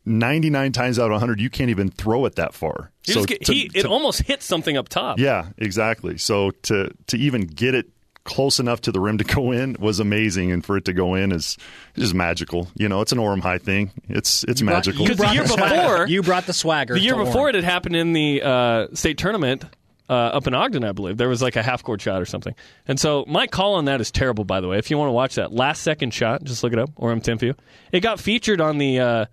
ninety 0.06 0.50
nine 0.50 0.72
times 0.72 1.00
out 1.00 1.12
of 1.12 1.20
hundred, 1.20 1.40
you 1.40 1.50
can't 1.50 1.70
even 1.70 1.90
throw 1.90 2.26
it 2.26 2.36
that 2.36 2.54
far. 2.54 2.92
He 3.04 3.12
so 3.14 3.20
just 3.20 3.30
get- 3.30 3.46
to- 3.46 3.54
he, 3.54 3.70
it 3.74 3.82
to- 3.84 3.90
almost 3.90 4.24
hits 4.24 4.46
something 4.46 4.76
up 4.78 4.90
top. 4.90 5.20
yeah, 5.20 5.50
exactly. 5.58 6.18
So 6.18 6.52
to 6.64 6.92
to 7.08 7.18
even 7.18 7.42
get 7.48 7.76
it 7.76 7.88
close 8.26 8.58
enough 8.58 8.80
to 8.80 8.92
the 8.92 9.02
rim 9.02 9.18
to 9.18 9.24
go 9.26 9.52
in 9.52 9.76
was 9.80 10.00
amazing, 10.00 10.52
and 10.52 10.66
for 10.66 10.78
it 10.78 10.86
to 10.86 10.94
go 10.94 11.14
in 11.16 11.32
is 11.34 11.58
just 11.96 12.14
magical. 12.14 12.70
You 12.76 12.88
know, 12.90 13.02
it's 13.02 13.12
an 13.12 13.18
Orem 13.18 13.42
High 13.42 13.58
thing. 13.58 13.92
It's 14.08 14.44
it's 14.46 14.62
brought- 14.62 14.74
magical. 14.76 15.02
you 15.04 15.10
Because 15.10 15.28
the 15.30 15.34
year 15.34 15.44
before- 15.44 16.08
you 16.08 16.24
brought 16.24 16.46
the 16.46 16.54
swagger. 16.54 16.94
The 16.96 17.00
year 17.02 17.16
before 17.18 17.48
Orem. 17.48 17.50
it 17.50 17.56
had 17.56 17.64
happened 17.66 17.96
in 17.96 18.14
the 18.14 18.42
uh, 18.42 18.88
state 18.94 19.18
tournament 19.18 19.66
uh, 20.10 20.14
up 20.14 20.48
in 20.48 20.54
Ogden, 20.54 20.84
I 20.84 20.92
believe. 20.92 21.18
There 21.18 21.30
was 21.30 21.42
like 21.42 21.56
a 21.56 21.64
half 21.64 21.84
court 21.84 22.02
shot 22.02 22.22
or 22.22 22.26
something. 22.26 22.56
And 22.88 23.00
so 23.00 23.24
my 23.28 23.48
call 23.48 23.76
on 23.76 23.86
that 23.86 24.02
is 24.02 24.12
terrible, 24.12 24.44
by 24.44 24.62
the 24.62 24.68
way. 24.68 24.78
If 24.78 24.92
you 24.92 24.98
want 24.98 25.10
to 25.10 25.14
watch 25.14 25.36
that 25.36 25.54
last 25.54 25.82
second 25.82 26.14
shot, 26.14 26.44
just 26.44 26.64
look 26.64 26.74
it 26.74 26.80
up, 26.80 26.94
Orem 26.96 27.24
Timpview. 27.24 27.56
It 27.92 28.02
got 28.02 28.20
featured 28.20 28.62
on 28.62 28.78
the, 28.78 29.00
uh, 29.00 29.26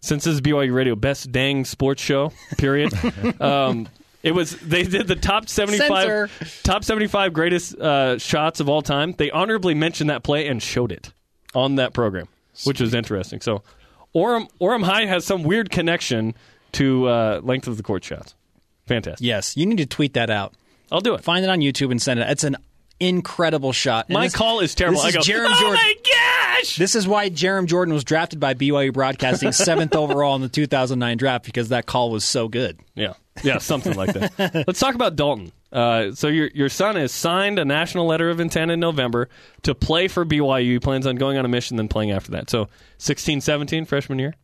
since 0.00 0.24
this 0.24 0.34
is 0.34 0.40
BYU 0.40 0.74
Radio, 0.74 0.94
best 0.94 1.32
dang 1.32 1.64
sports 1.64 2.02
show, 2.02 2.32
period. 2.58 2.92
um, 3.40 3.88
it 4.22 4.32
was 4.32 4.56
they 4.60 4.82
did 4.82 5.08
the 5.08 5.16
top 5.16 5.48
seventy 5.48 5.78
five 5.78 6.28
Censor. 6.28 6.62
top 6.62 6.84
seventy 6.84 7.06
five 7.06 7.32
greatest 7.32 7.74
uh, 7.76 8.18
shots 8.18 8.60
of 8.60 8.68
all 8.68 8.82
time. 8.82 9.14
They 9.16 9.30
honorably 9.30 9.74
mentioned 9.74 10.10
that 10.10 10.22
play 10.22 10.46
and 10.46 10.62
showed 10.62 10.92
it 10.92 11.12
on 11.54 11.76
that 11.76 11.94
program, 11.94 12.28
which 12.64 12.80
was 12.80 12.92
interesting. 12.92 13.40
So 13.40 13.62
Orem 14.14 14.48
Orem 14.60 14.84
High 14.84 15.06
has 15.06 15.24
some 15.24 15.42
weird 15.42 15.70
connection 15.70 16.34
to 16.72 17.08
uh, 17.08 17.40
length 17.42 17.66
of 17.66 17.78
the 17.78 17.82
court 17.82 18.04
shots. 18.04 18.34
Fantastic. 18.90 19.24
Yes, 19.24 19.56
you 19.56 19.66
need 19.66 19.78
to 19.78 19.86
tweet 19.86 20.14
that 20.14 20.30
out. 20.30 20.52
I'll 20.90 21.00
do 21.00 21.14
it. 21.14 21.22
Find 21.22 21.44
it 21.44 21.48
on 21.48 21.60
YouTube 21.60 21.92
and 21.92 22.02
send 22.02 22.18
it. 22.18 22.28
It's 22.28 22.42
an 22.44 22.56
incredible 22.98 23.72
shot. 23.72 24.06
And 24.08 24.14
My 24.14 24.26
this- 24.26 24.34
call 24.34 24.60
is 24.60 24.74
terrible. 24.74 25.02
This 25.02 25.16
I 25.16 25.18
is 25.20 25.26
go, 25.26 25.32
Jarom 25.32 25.46
oh 25.48 25.60
Jordan. 25.60 25.74
my 25.74 25.94
gosh! 26.56 26.76
This 26.76 26.94
is 26.94 27.06
why 27.08 27.30
Jarom 27.30 27.66
Jordan 27.66 27.94
was 27.94 28.04
drafted 28.04 28.40
by 28.40 28.54
BYU 28.54 28.92
Broadcasting 28.92 29.52
seventh 29.52 29.94
overall 29.94 30.34
in 30.36 30.42
the 30.42 30.48
2009 30.48 31.16
draft 31.16 31.44
because 31.44 31.68
that 31.70 31.86
call 31.86 32.10
was 32.10 32.24
so 32.24 32.48
good. 32.48 32.78
Yeah, 32.94 33.14
yeah, 33.42 33.58
something 33.58 33.94
like 33.94 34.12
that. 34.12 34.64
Let's 34.66 34.80
talk 34.80 34.94
about 34.94 35.16
Dalton. 35.16 35.52
Uh, 35.72 36.10
so 36.12 36.26
your 36.26 36.50
your 36.52 36.68
son 36.68 36.96
has 36.96 37.12
signed 37.12 37.58
a 37.60 37.64
national 37.64 38.06
letter 38.06 38.28
of 38.28 38.40
intent 38.40 38.70
in 38.72 38.80
November 38.80 39.28
to 39.62 39.74
play 39.74 40.08
for 40.08 40.26
BYU. 40.26 40.64
He 40.72 40.78
plans 40.80 41.06
on 41.06 41.14
going 41.16 41.38
on 41.38 41.44
a 41.44 41.48
mission, 41.48 41.76
then 41.76 41.86
playing 41.88 42.10
after 42.10 42.32
that. 42.32 42.50
So 42.50 42.68
16, 42.98 43.40
17, 43.40 43.84
freshman 43.84 44.18
year. 44.18 44.34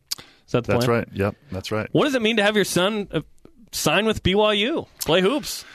Is 0.47 0.53
that 0.53 0.63
the 0.63 0.71
that's 0.73 0.85
plan? 0.85 0.99
right. 0.99 1.07
Yep, 1.11 1.35
that's 1.51 1.71
right. 1.73 1.89
What 1.91 2.05
does 2.05 2.15
it 2.15 2.21
mean 2.21 2.37
to 2.37 2.43
have 2.43 2.55
your 2.55 2.63
son 2.63 3.09
uh, 3.11 3.19
sign 3.71 4.05
with 4.05 4.23
BYU, 4.23 4.87
play 4.99 5.21
hoops? 5.21 5.65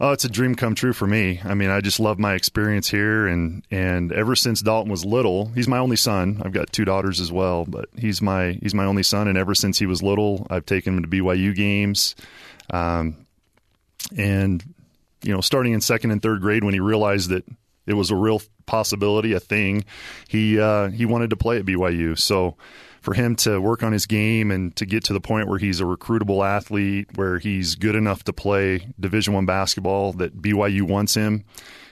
Oh, 0.00 0.12
it's 0.12 0.24
a 0.24 0.28
dream 0.28 0.54
come 0.54 0.76
true 0.76 0.92
for 0.92 1.08
me. 1.08 1.40
I 1.44 1.54
mean, 1.54 1.70
I 1.70 1.80
just 1.80 1.98
love 1.98 2.20
my 2.20 2.34
experience 2.34 2.88
here, 2.88 3.26
and 3.26 3.64
and 3.70 4.12
ever 4.12 4.36
since 4.36 4.60
Dalton 4.60 4.90
was 4.90 5.04
little, 5.04 5.46
he's 5.46 5.66
my 5.66 5.78
only 5.78 5.96
son. 5.96 6.40
I've 6.44 6.52
got 6.52 6.72
two 6.72 6.84
daughters 6.84 7.18
as 7.20 7.32
well, 7.32 7.64
but 7.64 7.88
he's 7.96 8.22
my 8.22 8.58
he's 8.62 8.74
my 8.74 8.84
only 8.84 9.02
son, 9.02 9.26
and 9.26 9.36
ever 9.36 9.56
since 9.56 9.78
he 9.78 9.86
was 9.86 10.00
little, 10.00 10.46
I've 10.50 10.66
taken 10.66 10.96
him 10.96 11.02
to 11.02 11.08
BYU 11.08 11.54
games, 11.54 12.14
um, 12.70 13.26
and 14.16 14.62
you 15.22 15.32
know, 15.32 15.40
starting 15.40 15.72
in 15.72 15.80
second 15.80 16.12
and 16.12 16.22
third 16.22 16.42
grade 16.42 16.62
when 16.62 16.74
he 16.74 16.80
realized 16.80 17.30
that 17.30 17.44
it 17.86 17.94
was 17.94 18.12
a 18.12 18.16
real 18.16 18.40
possibility, 18.66 19.32
a 19.32 19.40
thing, 19.40 19.84
he 20.28 20.60
uh, 20.60 20.90
he 20.90 21.06
wanted 21.06 21.30
to 21.30 21.36
play 21.36 21.58
at 21.58 21.64
BYU. 21.64 22.16
So 22.16 22.56
for 23.08 23.14
him 23.14 23.34
to 23.36 23.58
work 23.58 23.82
on 23.82 23.90
his 23.90 24.04
game 24.04 24.50
and 24.50 24.76
to 24.76 24.84
get 24.84 25.02
to 25.02 25.14
the 25.14 25.20
point 25.20 25.48
where 25.48 25.58
he's 25.58 25.80
a 25.80 25.84
recruitable 25.84 26.46
athlete, 26.46 27.08
where 27.14 27.38
he's 27.38 27.74
good 27.74 27.94
enough 27.94 28.22
to 28.22 28.34
play 28.34 28.86
Division 29.00 29.32
One 29.32 29.46
basketball, 29.46 30.12
that 30.14 30.42
BYU 30.42 30.82
wants 30.82 31.14
him. 31.14 31.44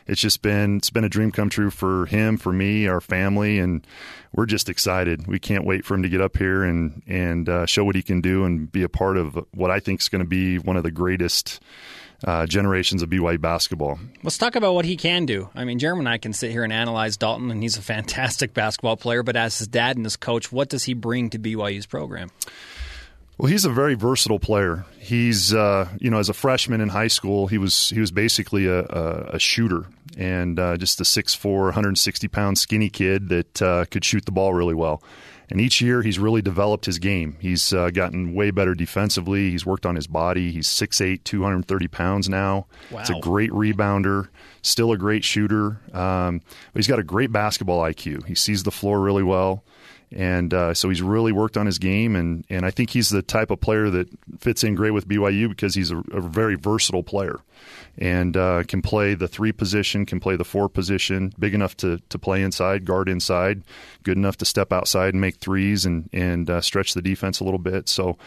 It's 0.06 0.20
just 0.20 0.42
been 0.42 0.76
it's 0.76 0.90
been 0.90 1.04
a 1.04 1.08
dream 1.08 1.32
come 1.32 1.48
true 1.48 1.70
for 1.70 2.04
him, 2.04 2.36
for 2.36 2.52
me, 2.52 2.86
our 2.86 3.00
family, 3.00 3.58
and 3.58 3.86
we're 4.34 4.44
just 4.44 4.68
excited. 4.68 5.26
We 5.26 5.38
can't 5.38 5.64
wait 5.64 5.86
for 5.86 5.94
him 5.94 6.02
to 6.02 6.10
get 6.10 6.20
up 6.20 6.36
here 6.36 6.62
and 6.62 7.02
and 7.06 7.48
uh, 7.48 7.64
show 7.64 7.82
what 7.82 7.94
he 7.94 8.02
can 8.02 8.20
do 8.20 8.44
and 8.44 8.70
be 8.70 8.82
a 8.82 8.88
part 8.90 9.16
of 9.16 9.42
what 9.54 9.70
I 9.70 9.80
think 9.80 10.02
is 10.02 10.10
going 10.10 10.22
to 10.22 10.28
be 10.28 10.58
one 10.58 10.76
of 10.76 10.82
the 10.82 10.90
greatest 10.90 11.60
uh, 12.24 12.46
generations 12.46 13.02
of 13.02 13.10
BYU 13.10 13.40
basketball. 13.40 13.98
Let's 14.22 14.38
talk 14.38 14.56
about 14.56 14.74
what 14.74 14.84
he 14.84 14.96
can 14.96 15.26
do. 15.26 15.48
I 15.54 15.64
mean, 15.64 15.78
Jeremy 15.78 16.00
and 16.00 16.08
I 16.08 16.18
can 16.18 16.32
sit 16.32 16.50
here 16.50 16.64
and 16.64 16.72
analyze 16.72 17.16
Dalton, 17.16 17.50
and 17.50 17.62
he's 17.62 17.76
a 17.76 17.82
fantastic 17.96 18.54
basketball 18.54 18.96
player. 18.96 19.22
But 19.22 19.36
as 19.36 19.58
his 19.58 19.68
dad 19.68 19.96
and 19.96 20.04
his 20.04 20.16
coach, 20.16 20.50
what 20.50 20.68
does 20.68 20.84
he 20.84 20.94
bring 20.94 21.30
to 21.30 21.38
BYU's 21.38 21.86
program? 21.86 22.30
Well, 23.38 23.50
he's 23.52 23.66
a 23.66 23.70
very 23.70 23.94
versatile 23.94 24.38
player. 24.38 24.86
He's, 24.98 25.52
uh, 25.52 25.88
you 26.00 26.10
know, 26.10 26.18
as 26.18 26.30
a 26.30 26.34
freshman 26.34 26.80
in 26.80 26.88
high 26.88 27.08
school, 27.08 27.48
he 27.48 27.58
was 27.58 27.90
he 27.90 28.00
was 28.00 28.10
basically 28.10 28.66
a, 28.66 28.80
a, 28.80 29.30
a 29.34 29.38
shooter 29.38 29.84
and 30.16 30.58
uh, 30.58 30.78
just 30.78 31.00
a 31.00 31.04
6'4", 31.04 31.64
160 31.64 32.28
pound 32.28 32.56
skinny 32.56 32.88
kid 32.88 33.28
that 33.28 33.62
uh, 33.62 33.84
could 33.90 34.06
shoot 34.06 34.24
the 34.24 34.32
ball 34.32 34.54
really 34.54 34.74
well. 34.74 35.02
And 35.48 35.60
each 35.60 35.80
year, 35.80 36.02
he's 36.02 36.18
really 36.18 36.42
developed 36.42 36.86
his 36.86 36.98
game. 36.98 37.36
He's 37.40 37.72
uh, 37.72 37.90
gotten 37.90 38.34
way 38.34 38.50
better 38.50 38.74
defensively. 38.74 39.50
He's 39.50 39.64
worked 39.64 39.86
on 39.86 39.94
his 39.94 40.06
body. 40.06 40.50
He's 40.50 40.66
6'8", 40.66 41.22
230 41.22 41.88
pounds 41.88 42.28
now. 42.28 42.66
Wow. 42.90 43.00
He's 43.00 43.10
a 43.10 43.20
great 43.20 43.50
rebounder, 43.50 44.28
still 44.62 44.90
a 44.92 44.98
great 44.98 45.22
shooter. 45.22 45.80
Um, 45.92 46.40
but 46.72 46.78
he's 46.80 46.88
got 46.88 46.98
a 46.98 47.04
great 47.04 47.30
basketball 47.30 47.80
IQ. 47.80 48.26
He 48.26 48.34
sees 48.34 48.64
the 48.64 48.72
floor 48.72 49.00
really 49.00 49.22
well 49.22 49.62
and 50.12 50.54
uh, 50.54 50.74
so 50.74 50.88
he's 50.88 51.02
really 51.02 51.32
worked 51.32 51.56
on 51.56 51.66
his 51.66 51.78
game, 51.78 52.14
and, 52.14 52.44
and 52.48 52.64
I 52.64 52.70
think 52.70 52.90
he's 52.90 53.08
the 53.08 53.22
type 53.22 53.50
of 53.50 53.60
player 53.60 53.90
that 53.90 54.08
fits 54.38 54.62
in 54.62 54.74
great 54.74 54.92
with 54.92 55.08
BYU 55.08 55.48
because 55.48 55.74
he's 55.74 55.90
a, 55.90 55.98
a 56.12 56.20
very 56.20 56.54
versatile 56.54 57.02
player, 57.02 57.40
and 57.98 58.36
uh, 58.36 58.62
can 58.64 58.82
play 58.82 59.14
the 59.14 59.28
three 59.28 59.52
position, 59.52 60.06
can 60.06 60.20
play 60.20 60.36
the 60.36 60.44
four 60.44 60.68
position, 60.68 61.32
big 61.38 61.54
enough 61.54 61.76
to, 61.78 61.98
to 62.08 62.18
play 62.18 62.42
inside, 62.42 62.84
guard 62.84 63.08
inside, 63.08 63.62
good 64.02 64.16
enough 64.16 64.36
to 64.38 64.44
step 64.44 64.72
outside 64.72 65.14
and 65.14 65.20
make 65.20 65.36
threes 65.36 65.86
and 65.86 66.08
and 66.12 66.50
uh, 66.50 66.60
stretch 66.60 66.94
the 66.94 67.02
defense 67.02 67.40
a 67.40 67.44
little 67.44 67.58
bit. 67.58 67.88
So 67.88 68.18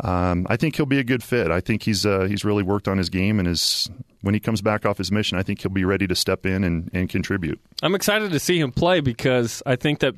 um, 0.00 0.46
I 0.48 0.56
think 0.56 0.76
he'll 0.76 0.86
be 0.86 0.98
a 0.98 1.04
good 1.04 1.22
fit. 1.22 1.50
I 1.50 1.60
think 1.60 1.82
he's 1.82 2.06
uh, 2.06 2.26
he's 2.28 2.44
really 2.44 2.62
worked 2.62 2.88
on 2.88 2.98
his 2.98 3.08
game 3.08 3.38
and 3.38 3.48
is 3.48 3.90
when 4.22 4.34
he 4.34 4.40
comes 4.40 4.60
back 4.60 4.84
off 4.84 4.98
his 4.98 5.12
mission, 5.12 5.38
I 5.38 5.42
think 5.42 5.62
he'll 5.62 5.70
be 5.70 5.84
ready 5.84 6.06
to 6.06 6.14
step 6.14 6.46
in 6.46 6.64
and, 6.64 6.90
and 6.92 7.08
contribute. 7.08 7.60
I'm 7.82 7.94
excited 7.94 8.32
to 8.32 8.38
see 8.40 8.58
him 8.58 8.72
play 8.72 9.00
because 9.00 9.62
I 9.64 9.76
think 9.76 10.00
that 10.00 10.14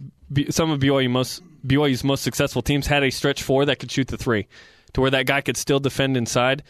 some 0.50 0.70
of 0.70 0.80
BYU 0.80 1.10
most 1.10 1.42
BYU's 1.66 2.04
most 2.04 2.22
successful 2.22 2.62
teams 2.62 2.86
had 2.86 3.02
a 3.02 3.10
stretch 3.10 3.42
four 3.42 3.64
that 3.66 3.78
could 3.78 3.90
shoot 3.90 4.08
the 4.08 4.16
three, 4.16 4.46
to 4.94 5.00
where 5.00 5.10
that 5.10 5.26
guy 5.26 5.40
could 5.40 5.56
still 5.56 5.80
defend 5.80 6.16
inside. 6.16 6.62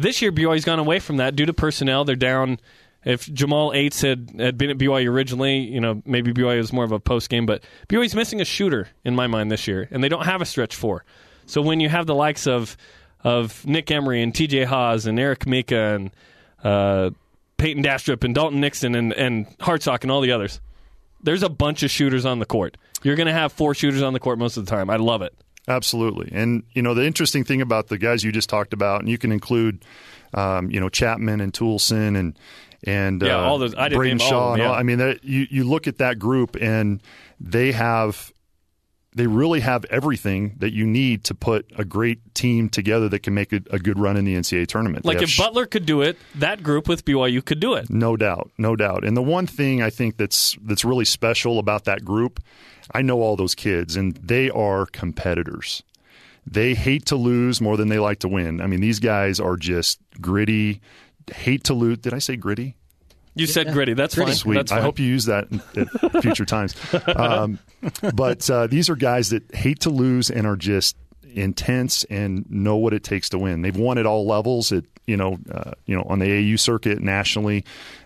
This 0.00 0.22
year, 0.22 0.32
BYU's 0.32 0.64
gone 0.64 0.78
away 0.78 0.98
from 0.98 1.18
that 1.18 1.36
due 1.36 1.44
to 1.44 1.52
personnel. 1.52 2.06
They're 2.06 2.16
down. 2.16 2.58
If 3.04 3.30
Jamal 3.32 3.72
Aytes 3.72 4.00
had, 4.00 4.40
had 4.40 4.56
been 4.56 4.70
at 4.70 4.78
BYU 4.78 5.08
originally, 5.08 5.58
you 5.58 5.78
know 5.78 6.02
maybe 6.06 6.32
BYU 6.32 6.56
was 6.56 6.72
more 6.72 6.84
of 6.84 6.92
a 6.92 6.98
post 6.98 7.28
game, 7.28 7.44
but 7.44 7.62
BYU's 7.88 8.14
missing 8.14 8.40
a 8.40 8.44
shooter 8.46 8.88
in 9.04 9.14
my 9.14 9.26
mind 9.26 9.50
this 9.50 9.68
year, 9.68 9.88
and 9.90 10.02
they 10.02 10.08
don't 10.08 10.24
have 10.24 10.40
a 10.40 10.46
stretch 10.46 10.74
four. 10.74 11.04
So 11.44 11.60
when 11.60 11.80
you 11.80 11.90
have 11.90 12.06
the 12.06 12.14
likes 12.14 12.46
of 12.46 12.78
of 13.22 13.66
Nick 13.66 13.90
Emery 13.90 14.22
and 14.22 14.34
T.J. 14.34 14.64
Haws 14.64 15.04
and 15.04 15.20
Eric 15.20 15.46
Mika 15.46 15.94
and 15.94 16.10
uh, 16.64 17.10
Peyton 17.58 17.82
Dastrup 17.82 18.24
and 18.24 18.34
Dalton 18.34 18.60
Nixon 18.60 18.94
and 18.94 19.12
and 19.12 19.46
Hartsock 19.58 20.00
and 20.00 20.10
all 20.10 20.22
the 20.22 20.32
others, 20.32 20.60
there's 21.22 21.42
a 21.42 21.50
bunch 21.50 21.82
of 21.82 21.90
shooters 21.90 22.24
on 22.24 22.38
the 22.38 22.46
court. 22.46 22.78
You're 23.02 23.16
going 23.16 23.26
to 23.26 23.34
have 23.34 23.52
four 23.52 23.74
shooters 23.74 24.00
on 24.00 24.14
the 24.14 24.20
court 24.20 24.38
most 24.38 24.56
of 24.56 24.64
the 24.64 24.70
time. 24.70 24.88
I 24.88 24.96
love 24.96 25.20
it. 25.20 25.34
Absolutely, 25.70 26.30
and 26.32 26.64
you 26.72 26.82
know 26.82 26.94
the 26.94 27.04
interesting 27.06 27.44
thing 27.44 27.60
about 27.62 27.88
the 27.88 27.96
guys 27.98 28.24
you 28.24 28.32
just 28.32 28.48
talked 28.50 28.72
about, 28.72 29.00
and 29.00 29.08
you 29.08 29.18
can 29.18 29.30
include, 29.32 29.84
um, 30.34 30.70
you 30.70 30.80
know, 30.80 30.88
Chapman 30.88 31.40
and 31.40 31.52
Toolson 31.52 32.16
and 32.18 32.36
and 32.84 33.22
Yeah, 33.22 33.36
uh, 33.36 33.42
all 33.42 33.58
those- 33.58 33.74
I 33.74 33.88
didn't 33.90 33.98
Braden 33.98 34.20
all 34.22 34.28
Shaw. 34.28 34.48
of 34.48 34.54
and 34.54 34.62
all- 34.62 34.74
I 34.74 34.82
mean, 34.82 34.98
that- 34.98 35.22
you 35.24 35.46
you 35.50 35.64
look 35.64 35.86
at 35.86 35.98
that 35.98 36.18
group, 36.18 36.56
and 36.60 37.00
they 37.38 37.72
have. 37.72 38.32
They 39.12 39.26
really 39.26 39.58
have 39.58 39.84
everything 39.86 40.54
that 40.58 40.72
you 40.72 40.86
need 40.86 41.24
to 41.24 41.34
put 41.34 41.66
a 41.76 41.84
great 41.84 42.32
team 42.32 42.68
together 42.68 43.08
that 43.08 43.24
can 43.24 43.34
make 43.34 43.52
a, 43.52 43.60
a 43.72 43.80
good 43.80 43.98
run 43.98 44.16
in 44.16 44.24
the 44.24 44.36
NCAA 44.36 44.68
tournament. 44.68 45.04
Like 45.04 45.20
if 45.20 45.28
sh- 45.30 45.38
Butler 45.38 45.66
could 45.66 45.84
do 45.84 46.00
it, 46.00 46.16
that 46.36 46.62
group 46.62 46.88
with 46.88 47.04
BYU 47.04 47.44
could 47.44 47.58
do 47.58 47.74
it. 47.74 47.90
no 47.90 48.16
doubt, 48.16 48.52
no 48.56 48.76
doubt. 48.76 49.04
And 49.04 49.16
the 49.16 49.22
one 49.22 49.48
thing 49.48 49.82
I 49.82 49.90
think 49.90 50.16
that's 50.16 50.56
that's 50.62 50.84
really 50.84 51.04
special 51.04 51.58
about 51.58 51.86
that 51.86 52.04
group, 52.04 52.38
I 52.92 53.02
know 53.02 53.20
all 53.20 53.36
those 53.36 53.54
kids, 53.54 53.96
and 53.96 54.14
they 54.16 54.50
are 54.50 54.86
competitors. 54.86 55.82
They 56.46 56.74
hate 56.74 57.06
to 57.06 57.16
lose 57.16 57.60
more 57.60 57.76
than 57.76 57.88
they 57.88 57.98
like 57.98 58.20
to 58.20 58.28
win. 58.28 58.60
I 58.60 58.66
mean, 58.66 58.80
these 58.80 58.98
guys 58.98 59.38
are 59.38 59.56
just 59.56 60.00
gritty, 60.20 60.80
hate 61.32 61.64
to 61.64 61.74
lose. 61.74 61.98
Did 61.98 62.14
I 62.14 62.18
say 62.18 62.36
gritty? 62.36 62.76
You 63.34 63.46
said 63.46 63.72
gritty. 63.72 63.94
That's 63.94 64.14
fine. 64.14 64.34
Sweet. 64.34 64.54
That's 64.56 64.72
I 64.72 64.80
hope 64.80 64.98
you 64.98 65.06
use 65.06 65.26
that 65.26 65.48
in- 65.50 65.62
at 65.76 66.22
future 66.22 66.44
times. 66.44 66.74
Um, 67.06 67.58
but 68.14 68.48
uh, 68.50 68.66
these 68.66 68.90
are 68.90 68.96
guys 68.96 69.30
that 69.30 69.54
hate 69.54 69.80
to 69.80 69.90
lose 69.90 70.30
and 70.30 70.46
are 70.46 70.56
just 70.56 70.96
intense 71.32 72.02
and 72.04 72.50
know 72.50 72.76
what 72.76 72.92
it 72.92 73.04
takes 73.04 73.28
to 73.30 73.38
win. 73.38 73.62
They've 73.62 73.76
won 73.76 73.98
at 73.98 74.06
all 74.06 74.26
levels 74.26 74.72
at 74.72 74.84
you 75.06 75.16
know, 75.16 75.38
uh, 75.52 75.72
you 75.86 75.96
know, 75.96 76.02
on 76.08 76.18
the 76.20 76.52
AU 76.52 76.56
circuit 76.56 77.00
nationally, 77.00 77.64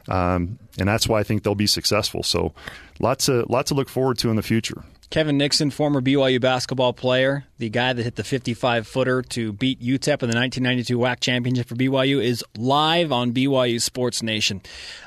um, 0.09 0.59
and 0.79 0.89
that's 0.89 1.09
why 1.09 1.21
I 1.21 1.23
think 1.23 1.43
they'll 1.43 1.55
be 1.55 1.67
successful. 1.67 2.23
So, 2.23 2.53
lots 2.99 3.29
of 3.29 3.49
lots 3.49 3.69
to 3.69 3.75
look 3.75 3.89
forward 3.89 4.19
to 4.19 4.31
in 4.31 4.37
the 4.37 4.43
future. 4.43 4.85
Kevin 5.15 5.39
Nixon, 5.39 5.71
former 5.71 6.01
BYU 6.01 6.41
basketball 6.41 6.93
player, 6.93 7.45
the 7.59 7.71
guy 7.71 7.93
that 7.93 8.03
hit 8.03 8.17
the 8.17 8.25
55 8.25 8.89
footer 8.89 9.23
to 9.23 9.53
beat 9.53 9.81
UTEP 9.81 10.25
in 10.25 10.29
the 10.29 10.37
1992 10.37 10.99
WAC 10.99 11.21
championship 11.21 11.69
for 11.69 11.77
BYU, 11.77 12.21
is 12.21 12.45
live 12.59 13.13
on 13.13 13.31
BYU 13.31 13.81
Sports 13.81 14.25
Nation. 14.25 14.61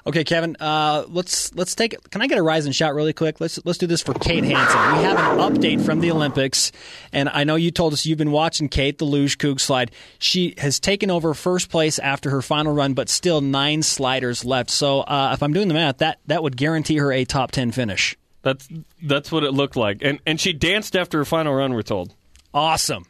Okay, 0.06 0.24
Kevin, 0.24 0.56
uh, 0.62 1.04
let's 1.10 1.54
let's 1.56 1.76
take. 1.76 2.10
Can 2.10 2.22
I 2.22 2.28
get 2.28 2.38
a 2.38 2.42
rise 2.42 2.66
and 2.66 2.74
shout 2.74 2.96
really 2.96 3.12
quick? 3.12 3.42
Let's 3.42 3.60
let's 3.66 3.78
do 3.78 3.86
this 3.86 4.02
for 4.02 4.14
Kate 4.14 4.46
Hansen. 4.46 4.98
We 4.98 5.04
have 5.04 5.18
an 5.18 5.40
update 5.40 5.84
from 5.84 6.00
the 6.00 6.12
Olympics, 6.12 6.72
and 7.12 7.28
I 7.28 7.44
know 7.44 7.56
you 7.56 7.70
told 7.70 7.92
us 7.92 8.06
you've 8.06 8.18
been 8.18 8.32
watching 8.32 8.70
Kate 8.70 8.98
the 8.98 9.04
luge 9.04 9.38
Coug 9.38 9.60
slide. 9.60 9.92
She 10.20 10.54
has 10.58 10.80
taken 10.80 11.12
over 11.12 11.34
first 11.34 11.70
place 11.70 12.00
after 12.00 12.30
her 12.30 12.42
final 12.42 12.74
run, 12.74 12.94
but 12.94 13.10
still 13.10 13.42
nine 13.42 13.84
sliders 13.84 14.46
left. 14.46 14.70
So 14.70 15.02
uh, 15.02 15.32
if 15.34 15.44
I'm 15.44 15.52
doing 15.52 15.68
the 15.68 15.74
math, 15.74 15.98
that 15.98 16.20
that 16.28 16.44
would 16.44 16.56
guarantee 16.56 16.96
her 16.96 17.12
a 17.12 17.26
top 17.26 17.52
10 17.52 17.74
finish. 17.74 18.16
That's 18.48 18.70
that's 19.04 19.30
what 19.30 19.44
it 19.44 19.52
looked 19.52 19.76
like, 19.76 19.98
and 20.02 20.20
and 20.26 20.40
she 20.40 20.54
danced 20.54 20.96
after 20.96 21.18
her 21.18 21.26
final 21.26 21.54
run. 21.54 21.74
We're 21.74 21.82
told. 21.82 22.16
Awesome. 22.54 23.06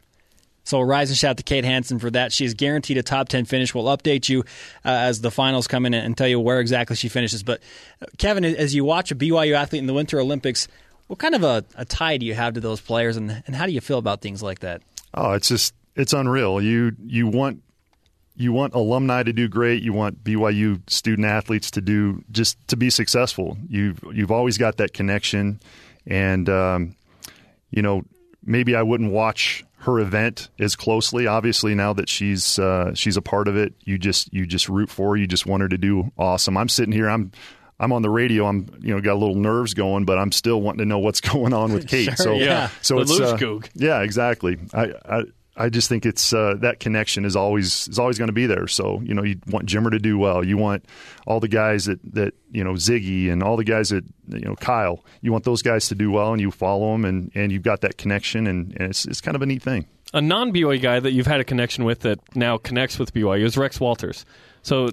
So 0.64 0.80
rise 0.80 1.10
and 1.10 1.16
shout 1.16 1.36
to 1.36 1.44
Kate 1.44 1.64
Hansen 1.64 2.00
for 2.00 2.10
that. 2.10 2.32
She 2.32 2.44
is 2.44 2.52
guaranteed 2.52 2.98
a 2.98 3.02
top 3.02 3.30
10 3.30 3.46
finish. 3.46 3.74
We'll 3.74 3.84
update 3.84 4.28
you 4.28 4.40
uh, 4.84 4.90
as 4.90 5.22
the 5.22 5.30
finals 5.30 5.66
come 5.66 5.86
in 5.86 5.94
and 5.94 6.14
tell 6.14 6.28
you 6.28 6.38
where 6.38 6.60
exactly 6.60 6.94
she 6.94 7.08
finishes. 7.08 7.42
But, 7.42 7.62
uh, 8.02 8.06
Kevin, 8.18 8.44
as 8.44 8.74
you 8.74 8.84
watch 8.84 9.10
a 9.10 9.14
BYU 9.14 9.54
athlete 9.54 9.80
in 9.80 9.86
the 9.86 9.94
Winter 9.94 10.20
Olympics, 10.20 10.68
what 11.06 11.18
kind 11.18 11.34
of 11.34 11.42
a, 11.42 11.64
a 11.76 11.86
tie 11.86 12.18
do 12.18 12.26
you 12.26 12.34
have 12.34 12.52
to 12.52 12.60
those 12.60 12.82
players, 12.82 13.16
and, 13.16 13.42
and 13.46 13.56
how 13.56 13.64
do 13.64 13.72
you 13.72 13.80
feel 13.80 13.96
about 13.96 14.20
things 14.20 14.42
like 14.42 14.58
that? 14.58 14.82
Oh, 15.14 15.32
it's 15.32 15.48
just 15.48 15.72
it's 15.96 16.12
unreal. 16.12 16.60
You 16.60 16.94
you 17.06 17.28
want 17.28 17.62
you 18.38 18.52
want 18.52 18.74
alumni 18.74 19.24
to 19.24 19.32
do 19.32 19.48
great. 19.48 19.82
You 19.82 19.92
want 19.92 20.22
BYU 20.22 20.88
student 20.88 21.26
athletes 21.26 21.72
to 21.72 21.80
do 21.80 22.22
just 22.30 22.56
to 22.68 22.76
be 22.76 22.88
successful. 22.88 23.58
You've 23.68 24.00
you've 24.12 24.30
always 24.30 24.56
got 24.56 24.76
that 24.76 24.94
connection, 24.94 25.60
and 26.06 26.48
um, 26.48 26.96
you 27.70 27.82
know 27.82 28.04
maybe 28.44 28.76
I 28.76 28.82
wouldn't 28.82 29.10
watch 29.10 29.64
her 29.78 29.98
event 29.98 30.50
as 30.60 30.76
closely. 30.76 31.26
Obviously, 31.26 31.74
now 31.74 31.92
that 31.94 32.08
she's 32.08 32.60
uh, 32.60 32.94
she's 32.94 33.16
a 33.16 33.22
part 33.22 33.48
of 33.48 33.56
it, 33.56 33.74
you 33.84 33.98
just 33.98 34.32
you 34.32 34.46
just 34.46 34.68
root 34.68 34.88
for 34.88 35.10
her. 35.10 35.16
You 35.16 35.26
just 35.26 35.44
want 35.44 35.62
her 35.62 35.68
to 35.68 35.78
do 35.78 36.12
awesome. 36.16 36.56
I'm 36.56 36.68
sitting 36.68 36.92
here. 36.92 37.10
I'm 37.10 37.32
I'm 37.80 37.92
on 37.92 38.02
the 38.02 38.10
radio. 38.10 38.46
I'm 38.46 38.68
you 38.80 38.94
know 38.94 39.00
got 39.00 39.14
a 39.14 39.20
little 39.20 39.34
nerves 39.34 39.74
going, 39.74 40.04
but 40.04 40.16
I'm 40.16 40.30
still 40.30 40.62
wanting 40.62 40.78
to 40.78 40.84
know 40.84 41.00
what's 41.00 41.20
going 41.32 41.52
on 41.52 41.72
with 41.72 41.88
Kate. 41.88 42.04
Sure, 42.04 42.16
so 42.16 42.34
yeah. 42.34 42.70
so 42.82 43.00
it's 43.00 43.18
uh, 43.18 43.58
yeah, 43.74 44.02
exactly. 44.02 44.58
I, 44.72 44.92
I 45.04 45.22
I 45.58 45.68
just 45.68 45.88
think 45.88 46.06
it's 46.06 46.32
uh, 46.32 46.54
that 46.60 46.78
connection 46.78 47.24
is 47.24 47.34
always 47.34 47.88
is 47.88 47.98
always 47.98 48.16
going 48.16 48.28
to 48.28 48.32
be 48.32 48.46
there. 48.46 48.68
So 48.68 49.00
you 49.02 49.12
know 49.12 49.24
you 49.24 49.40
want 49.48 49.66
Jimmer 49.66 49.90
to 49.90 49.98
do 49.98 50.16
well. 50.16 50.44
You 50.44 50.56
want 50.56 50.84
all 51.26 51.40
the 51.40 51.48
guys 51.48 51.86
that 51.86 51.98
that 52.14 52.34
you 52.52 52.62
know 52.62 52.74
Ziggy 52.74 53.30
and 53.30 53.42
all 53.42 53.56
the 53.56 53.64
guys 53.64 53.88
that 53.88 54.04
you 54.28 54.40
know 54.40 54.54
Kyle. 54.54 55.04
You 55.20 55.32
want 55.32 55.44
those 55.44 55.62
guys 55.62 55.88
to 55.88 55.96
do 55.96 56.12
well, 56.12 56.32
and 56.32 56.40
you 56.40 56.52
follow 56.52 56.92
them, 56.92 57.04
and, 57.04 57.32
and 57.34 57.50
you've 57.50 57.64
got 57.64 57.80
that 57.80 57.98
connection, 57.98 58.46
and, 58.46 58.72
and 58.78 58.90
it's 58.90 59.04
it's 59.04 59.20
kind 59.20 59.34
of 59.34 59.42
a 59.42 59.46
neat 59.46 59.62
thing. 59.62 59.86
A 60.14 60.20
non 60.20 60.52
BYU 60.52 60.80
guy 60.80 61.00
that 61.00 61.10
you've 61.12 61.26
had 61.26 61.40
a 61.40 61.44
connection 61.44 61.84
with 61.84 62.00
that 62.00 62.20
now 62.36 62.56
connects 62.56 62.98
with 62.98 63.12
BYU 63.12 63.42
is 63.44 63.58
Rex 63.58 63.80
Walters. 63.80 64.24
So 64.62 64.90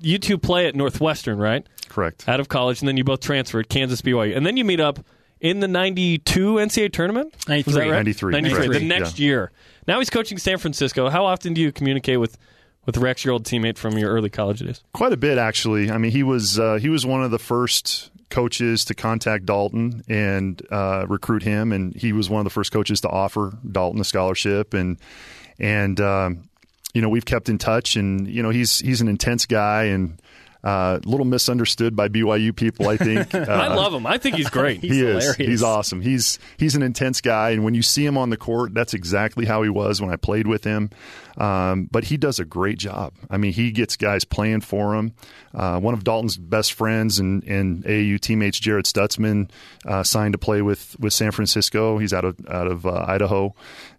you 0.00 0.18
two 0.18 0.38
play 0.38 0.66
at 0.66 0.74
Northwestern, 0.74 1.38
right? 1.38 1.66
Correct. 1.88 2.28
Out 2.28 2.40
of 2.40 2.48
college, 2.48 2.80
and 2.80 2.88
then 2.88 2.96
you 2.96 3.04
both 3.04 3.20
transferred 3.20 3.68
Kansas 3.68 4.00
BYU, 4.00 4.36
and 4.36 4.46
then 4.46 4.56
you 4.56 4.64
meet 4.64 4.80
up 4.80 5.00
in 5.40 5.60
the 5.60 5.68
'92 5.68 6.54
NCAA 6.56 6.92
tournament. 6.92 7.32
Was 7.34 7.44
that 7.46 7.54
93. 7.54 7.82
right? 7.82 7.90
93, 7.90 8.32
93. 8.32 8.56
correct. 8.66 8.72
The 8.80 8.86
next 8.86 9.18
Yeah. 9.18 9.26
year. 9.26 9.52
Now 9.86 9.98
he's 9.98 10.10
coaching 10.10 10.38
San 10.38 10.58
Francisco. 10.58 11.08
How 11.08 11.24
often 11.26 11.54
do 11.54 11.60
you 11.60 11.72
communicate 11.72 12.18
with 12.20 12.36
with 12.86 12.96
Rex, 12.98 13.24
your 13.24 13.32
old 13.32 13.44
teammate 13.44 13.78
from 13.78 13.98
your 13.98 14.12
early 14.12 14.30
college 14.30 14.60
days? 14.60 14.80
Quite 14.92 15.12
a 15.12 15.16
bit, 15.16 15.38
actually. 15.38 15.90
I 15.90 15.98
mean, 15.98 16.12
he 16.12 16.22
was 16.22 16.58
uh, 16.58 16.76
he 16.76 16.88
was 16.88 17.04
one 17.04 17.22
of 17.22 17.30
the 17.30 17.38
first 17.38 18.10
coaches 18.30 18.84
to 18.86 18.94
contact 18.94 19.46
Dalton 19.46 20.02
and 20.08 20.60
uh, 20.70 21.04
recruit 21.08 21.42
him, 21.42 21.72
and 21.72 21.94
he 21.94 22.12
was 22.12 22.28
one 22.30 22.40
of 22.40 22.44
the 22.44 22.50
first 22.50 22.72
coaches 22.72 23.00
to 23.02 23.08
offer 23.08 23.52
Dalton 23.70 24.00
a 24.00 24.04
scholarship, 24.04 24.72
and 24.74 24.98
and 25.58 26.00
um, 26.00 26.48
you 26.94 27.02
know 27.02 27.08
we've 27.08 27.24
kept 27.24 27.48
in 27.48 27.58
touch, 27.58 27.96
and 27.96 28.28
you 28.28 28.42
know 28.42 28.50
he's 28.50 28.78
he's 28.78 29.00
an 29.00 29.08
intense 29.08 29.46
guy 29.46 29.84
and. 29.84 30.20
Uh, 30.66 30.98
a 31.04 31.08
little 31.08 31.24
misunderstood 31.24 31.94
by 31.94 32.08
BYU 32.08 32.54
people, 32.54 32.88
I 32.88 32.96
think. 32.96 33.34
Uh, 33.36 33.52
I 33.52 33.68
love 33.68 33.92
him. 33.92 34.06
I 34.06 34.18
think 34.18 34.36
he's 34.36 34.48
great. 34.48 34.80
He's 34.80 34.92
he 34.92 34.98
hilarious. 34.98 35.28
is. 35.28 35.36
He's 35.36 35.62
awesome. 35.62 36.00
He's 36.00 36.38
he's 36.56 36.74
an 36.74 36.82
intense 36.82 37.20
guy, 37.20 37.50
and 37.50 37.64
when 37.64 37.74
you 37.74 37.82
see 37.82 38.04
him 38.04 38.16
on 38.16 38.30
the 38.30 38.36
court, 38.36 38.72
that's 38.72 38.94
exactly 38.94 39.44
how 39.44 39.62
he 39.62 39.68
was 39.68 40.00
when 40.00 40.10
I 40.10 40.16
played 40.16 40.46
with 40.46 40.64
him. 40.64 40.90
Um, 41.36 41.88
but 41.90 42.04
he 42.04 42.16
does 42.16 42.38
a 42.38 42.44
great 42.44 42.78
job. 42.78 43.12
I 43.28 43.36
mean, 43.36 43.52
he 43.52 43.70
gets 43.70 43.96
guys 43.96 44.24
playing 44.24 44.62
for 44.62 44.94
him. 44.94 45.12
Uh, 45.54 45.78
one 45.80 45.94
of 45.94 46.02
Dalton's 46.02 46.36
best 46.36 46.72
friends 46.72 47.18
and, 47.18 47.44
and 47.44 47.84
AAU 47.84 48.20
teammates, 48.20 48.58
Jared 48.58 48.86
Stutzman, 48.86 49.50
uh, 49.86 50.02
signed 50.02 50.32
to 50.32 50.38
play 50.38 50.62
with, 50.62 50.96
with 50.98 51.12
San 51.12 51.32
Francisco. 51.32 51.98
He's 51.98 52.12
out 52.12 52.24
of 52.24 52.36
out 52.48 52.66
of 52.66 52.86
uh, 52.86 53.04
Idaho, 53.06 53.54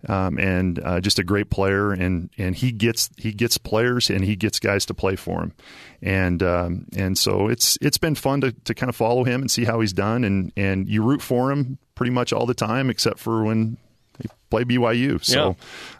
um, 0.07 0.39
and 0.39 0.79
uh, 0.79 0.99
just 0.99 1.19
a 1.19 1.23
great 1.23 1.49
player. 1.49 1.91
And 1.91 2.29
and 2.37 2.55
he 2.55 2.71
gets 2.71 3.09
he 3.17 3.33
gets 3.33 3.57
players 3.57 4.09
and 4.09 4.23
he 4.23 4.35
gets 4.35 4.59
guys 4.59 4.85
to 4.87 4.93
play 4.93 5.15
for 5.15 5.41
him. 5.41 5.53
And 6.01 6.41
um, 6.65 6.85
and 6.95 7.17
so 7.17 7.47
it's 7.47 7.77
it's 7.81 7.97
been 7.97 8.15
fun 8.15 8.41
to, 8.41 8.51
to 8.51 8.73
kind 8.73 8.89
of 8.89 8.95
follow 8.95 9.23
him 9.23 9.41
and 9.41 9.51
see 9.51 9.65
how 9.65 9.79
he's 9.79 9.93
done. 9.93 10.23
And 10.23 10.51
and 10.57 10.87
you 10.87 11.03
root 11.03 11.21
for 11.21 11.51
him 11.51 11.77
pretty 11.95 12.11
much 12.11 12.33
all 12.33 12.45
the 12.45 12.53
time, 12.53 12.89
except 12.89 13.19
for 13.19 13.43
when 13.43 13.77
they 14.19 14.25
play 14.49 14.63
BYU. 14.63 15.23
So 15.23 15.55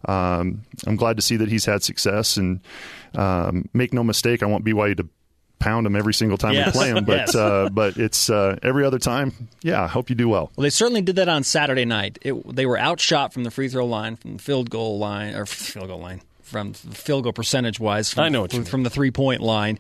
um, 0.06 0.64
I'm 0.86 0.96
glad 0.96 1.16
to 1.18 1.22
see 1.22 1.38
that 1.38 1.50
he's 1.50 1.66
had 1.66 1.84
success. 1.84 2.38
And 2.38 2.62
um, 3.16 3.70
make 3.74 3.94
no 3.94 4.04
mistake, 4.04 4.44
I 4.44 4.46
want 4.46 4.66
BYU 4.66 4.98
to 4.98 5.08
pound 5.60 5.88
him 5.88 5.96
every 5.96 6.14
single 6.14 6.38
time 6.38 6.54
Yes. 6.54 6.68
we 6.68 6.72
play 6.74 6.90
him. 6.90 7.04
But 7.04 7.18
Yes. 7.18 7.36
uh, 7.36 7.70
but 7.72 7.98
it's 7.98 8.30
uh, 8.30 8.58
every 8.62 8.86
other 8.86 9.00
time. 9.00 9.50
Yeah, 9.64 9.84
I 9.84 9.88
hope 9.88 10.10
you 10.12 10.16
do 10.16 10.30
well. 10.30 10.52
Well, 10.56 10.64
they 10.64 10.70
certainly 10.70 11.02
did 11.02 11.16
that 11.16 11.30
on 11.30 11.44
Saturday 11.44 11.86
night. 11.86 12.20
It, 12.22 12.56
they 12.56 12.66
were 12.68 12.78
outshot 12.78 13.34
from 13.34 13.44
the 13.44 13.50
free 13.52 13.68
throw 13.70 13.86
line, 13.88 14.18
from 14.18 14.38
the 14.38 14.44
field 14.44 14.70
goal 14.70 15.00
line, 15.00 15.34
or 15.34 15.48
field 15.48 15.88
goal 15.88 16.00
line, 16.00 16.22
from 16.44 16.74
the 16.74 16.94
field 16.96 17.24
goal 17.24 17.34
percentage 17.34 17.80
wise. 17.80 18.14
From, 18.14 18.24
I 18.26 18.30
know 18.30 18.46
from, 18.48 18.66
from 18.66 18.84
the 18.84 18.92
three 18.92 19.10
point 19.10 19.42
line, 19.42 19.80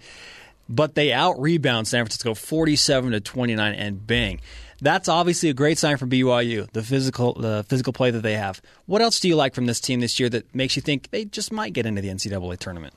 but 0.69 0.95
they 0.95 1.13
out 1.13 1.39
rebound 1.39 1.87
San 1.87 2.03
Francisco 2.03 2.33
forty 2.33 2.75
seven 2.75 3.11
to 3.11 3.19
twenty 3.19 3.55
nine, 3.55 3.73
and 3.75 4.05
bang. 4.05 4.39
That's 4.79 5.09
obviously 5.09 5.49
a 5.49 5.53
great 5.53 5.79
sign 5.79 5.97
for 5.97 6.05
BYU, 6.05 6.71
the 6.71 6.83
physical 6.83 7.33
the 7.33 7.65
physical 7.67 7.93
play 7.93 8.11
that 8.11 8.21
they 8.21 8.35
have. 8.35 8.61
What 8.85 9.01
else 9.01 9.19
do 9.19 9.27
you 9.27 9.35
like 9.35 9.55
from 9.55 9.65
this 9.65 9.79
team 9.79 10.01
this 10.01 10.19
year 10.19 10.29
that 10.29 10.53
makes 10.53 10.75
you 10.75 10.81
think 10.81 11.09
they 11.09 11.25
just 11.25 11.51
might 11.51 11.73
get 11.73 11.85
into 11.85 12.01
the 12.01 12.09
NCAA 12.09 12.57
tournament? 12.59 12.93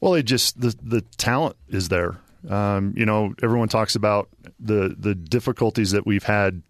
Well, 0.00 0.14
it 0.14 0.24
just 0.24 0.60
the 0.60 0.74
the 0.82 1.02
talent 1.18 1.56
is 1.68 1.88
there. 1.88 2.18
Um, 2.48 2.92
you 2.96 3.06
know, 3.06 3.34
everyone 3.42 3.68
talks 3.68 3.94
about 3.94 4.28
the 4.58 4.96
the 4.98 5.14
difficulties 5.14 5.92
that 5.92 6.04
we've 6.04 6.24
had, 6.24 6.62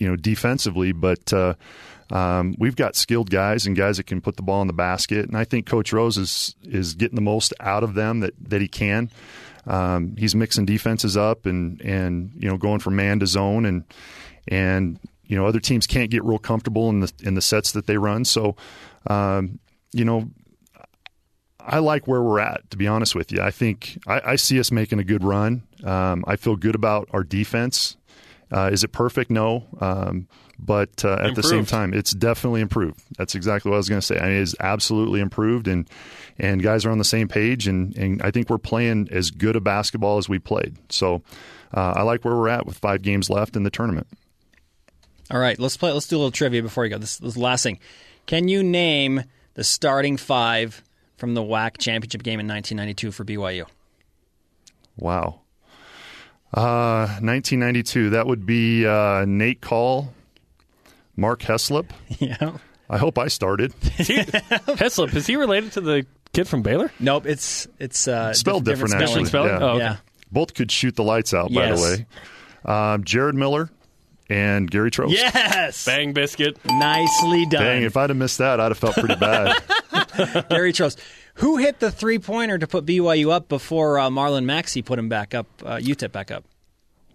you 0.00 0.08
know, 0.08 0.16
defensively, 0.16 0.90
but 0.90 1.32
uh, 1.32 1.54
um, 2.10 2.56
we've 2.58 2.74
got 2.74 2.96
skilled 2.96 3.30
guys 3.30 3.66
and 3.66 3.76
guys 3.76 3.98
that 3.98 4.06
can 4.06 4.20
put 4.20 4.36
the 4.36 4.42
ball 4.42 4.60
in 4.62 4.66
the 4.66 4.72
basket, 4.72 5.26
and 5.26 5.36
I 5.36 5.44
think 5.44 5.66
Coach 5.66 5.92
Rose 5.92 6.18
is 6.18 6.56
is 6.64 6.94
getting 6.94 7.14
the 7.14 7.22
most 7.22 7.54
out 7.60 7.84
of 7.84 7.94
them 7.94 8.20
that 8.20 8.34
that 8.48 8.60
he 8.60 8.66
can. 8.66 9.10
Um, 9.66 10.16
he's 10.16 10.34
mixing 10.34 10.64
defenses 10.64 11.16
up 11.16 11.46
and 11.46 11.80
and 11.82 12.32
you 12.36 12.48
know 12.48 12.56
going 12.56 12.80
from 12.80 12.96
man 12.96 13.20
to 13.20 13.26
zone 13.26 13.66
and 13.66 13.84
and 14.48 14.98
you 15.24 15.36
know 15.36 15.46
other 15.46 15.60
teams 15.60 15.86
can't 15.86 16.10
get 16.10 16.24
real 16.24 16.38
comfortable 16.38 16.88
in 16.88 17.00
the 17.00 17.12
in 17.22 17.34
the 17.34 17.42
sets 17.42 17.72
that 17.72 17.86
they 17.86 17.96
run. 17.98 18.24
So 18.24 18.56
um, 19.06 19.58
you 19.92 20.04
know 20.04 20.30
I 21.60 21.78
like 21.78 22.08
where 22.08 22.22
we're 22.22 22.40
at, 22.40 22.68
to 22.70 22.76
be 22.76 22.86
honest 22.86 23.14
with 23.14 23.32
you. 23.32 23.40
I 23.40 23.50
think 23.50 23.98
I, 24.06 24.20
I 24.32 24.36
see 24.36 24.58
us 24.58 24.72
making 24.72 24.98
a 24.98 25.04
good 25.04 25.22
run. 25.22 25.62
Um, 25.84 26.24
I 26.26 26.36
feel 26.36 26.56
good 26.56 26.74
about 26.74 27.08
our 27.12 27.22
defense. 27.22 27.96
Uh, 28.52 28.70
is 28.72 28.84
it 28.84 28.88
perfect? 28.88 29.30
No. 29.30 29.64
Um, 29.80 30.28
but 30.58 31.04
uh, 31.04 31.16
at 31.20 31.34
the 31.34 31.42
same 31.42 31.64
time, 31.64 31.94
it's 31.94 32.12
definitely 32.12 32.60
improved. 32.60 33.00
That's 33.16 33.34
exactly 33.34 33.70
what 33.70 33.76
I 33.76 33.78
was 33.78 33.88
going 33.88 34.00
to 34.00 34.06
say. 34.06 34.18
I 34.18 34.28
mean, 34.28 34.42
it's 34.42 34.54
absolutely 34.60 35.20
improved, 35.20 35.68
and 35.68 35.88
and 36.38 36.62
guys 36.62 36.84
are 36.84 36.90
on 36.90 36.98
the 36.98 37.04
same 37.04 37.28
page, 37.28 37.66
and, 37.66 37.96
and 37.96 38.20
I 38.22 38.30
think 38.30 38.50
we're 38.50 38.58
playing 38.58 39.08
as 39.10 39.30
good 39.30 39.56
a 39.56 39.60
basketball 39.60 40.18
as 40.18 40.28
we 40.28 40.38
played. 40.38 40.76
So 40.90 41.22
uh, 41.72 41.94
I 41.96 42.02
like 42.02 42.24
where 42.24 42.34
we're 42.34 42.48
at 42.48 42.66
with 42.66 42.78
five 42.78 43.02
games 43.02 43.30
left 43.30 43.56
in 43.56 43.62
the 43.62 43.70
tournament. 43.70 44.06
All 45.30 45.38
right, 45.38 45.58
let's 45.58 45.76
play. 45.76 45.92
Let's 45.92 46.08
do 46.08 46.16
a 46.16 46.18
little 46.18 46.30
trivia 46.30 46.62
before 46.62 46.84
you 46.84 46.90
go. 46.90 46.98
This, 46.98 47.18
this 47.18 47.28
is 47.28 47.34
the 47.34 47.40
last 47.40 47.62
thing. 47.62 47.78
Can 48.26 48.48
you 48.48 48.62
name 48.62 49.24
the 49.54 49.64
starting 49.64 50.16
five 50.16 50.82
from 51.16 51.34
the 51.34 51.42
WAC 51.42 51.78
championship 51.78 52.22
game 52.22 52.40
in 52.40 52.48
1992 52.48 53.12
for 53.12 53.24
BYU? 53.24 53.66
Wow. 54.96 55.40
Uh, 56.52 57.06
1992. 57.20 58.10
That 58.10 58.26
would 58.26 58.44
be 58.46 58.86
uh, 58.86 59.24
Nate 59.26 59.60
Call, 59.60 60.12
Mark 61.16 61.40
Heslop. 61.42 61.90
Yeah. 62.18 62.58
I 62.88 62.98
hope 62.98 63.18
I 63.18 63.28
started. 63.28 63.72
Is 63.98 64.08
Heslop, 64.08 65.14
is 65.14 65.24
he 65.24 65.36
related 65.36 65.70
to 65.72 65.80
the 65.80 66.06
kid 66.32 66.48
from 66.48 66.62
Baylor? 66.62 66.90
Nope. 66.98 67.24
It's 67.24 67.68
it's 67.78 68.08
uh, 68.08 68.32
Spelled 68.32 68.64
different, 68.64 68.90
spelling. 68.90 69.06
actually. 69.06 69.24
spelling? 69.26 69.50
Yeah. 69.50 69.58
Oh, 69.60 69.68
okay. 69.68 69.78
Yeah. 69.84 69.96
Both 70.32 70.54
could 70.54 70.72
shoot 70.72 70.96
the 70.96 71.04
lights 71.04 71.32
out, 71.32 71.52
by 71.52 71.70
the 71.70 71.80
way. 71.80 72.06
Um, 72.64 73.04
Jared 73.04 73.36
Miller 73.36 73.70
and 74.28 74.68
Gary 74.68 74.90
Trost. 74.90 75.10
Yes. 75.12 75.84
Bang 75.84 76.12
biscuit. 76.12 76.58
Nicely 76.64 77.46
done. 77.46 77.62
Dang, 77.62 77.82
if 77.84 77.96
I'd 77.96 78.10
have 78.10 78.16
missed 78.16 78.38
that, 78.38 78.58
I'd 78.58 78.72
have 78.72 78.78
felt 78.78 78.94
pretty 78.96 79.14
bad. 79.16 79.56
Gary 80.50 80.72
Trost. 80.72 80.98
Who 81.40 81.56
hit 81.56 81.80
the 81.80 81.90
three 81.90 82.18
pointer 82.18 82.58
to 82.58 82.66
put 82.66 82.84
BYU 82.86 83.30
up 83.32 83.48
before 83.48 83.98
uh, 83.98 84.08
Marlon 84.10 84.44
Maxey 84.44 84.82
put 84.82 84.98
him 84.98 85.08
back 85.08 85.34
up, 85.34 85.46
uh, 85.64 85.76
UTEP 85.76 86.12
back 86.12 86.30
up? 86.30 86.44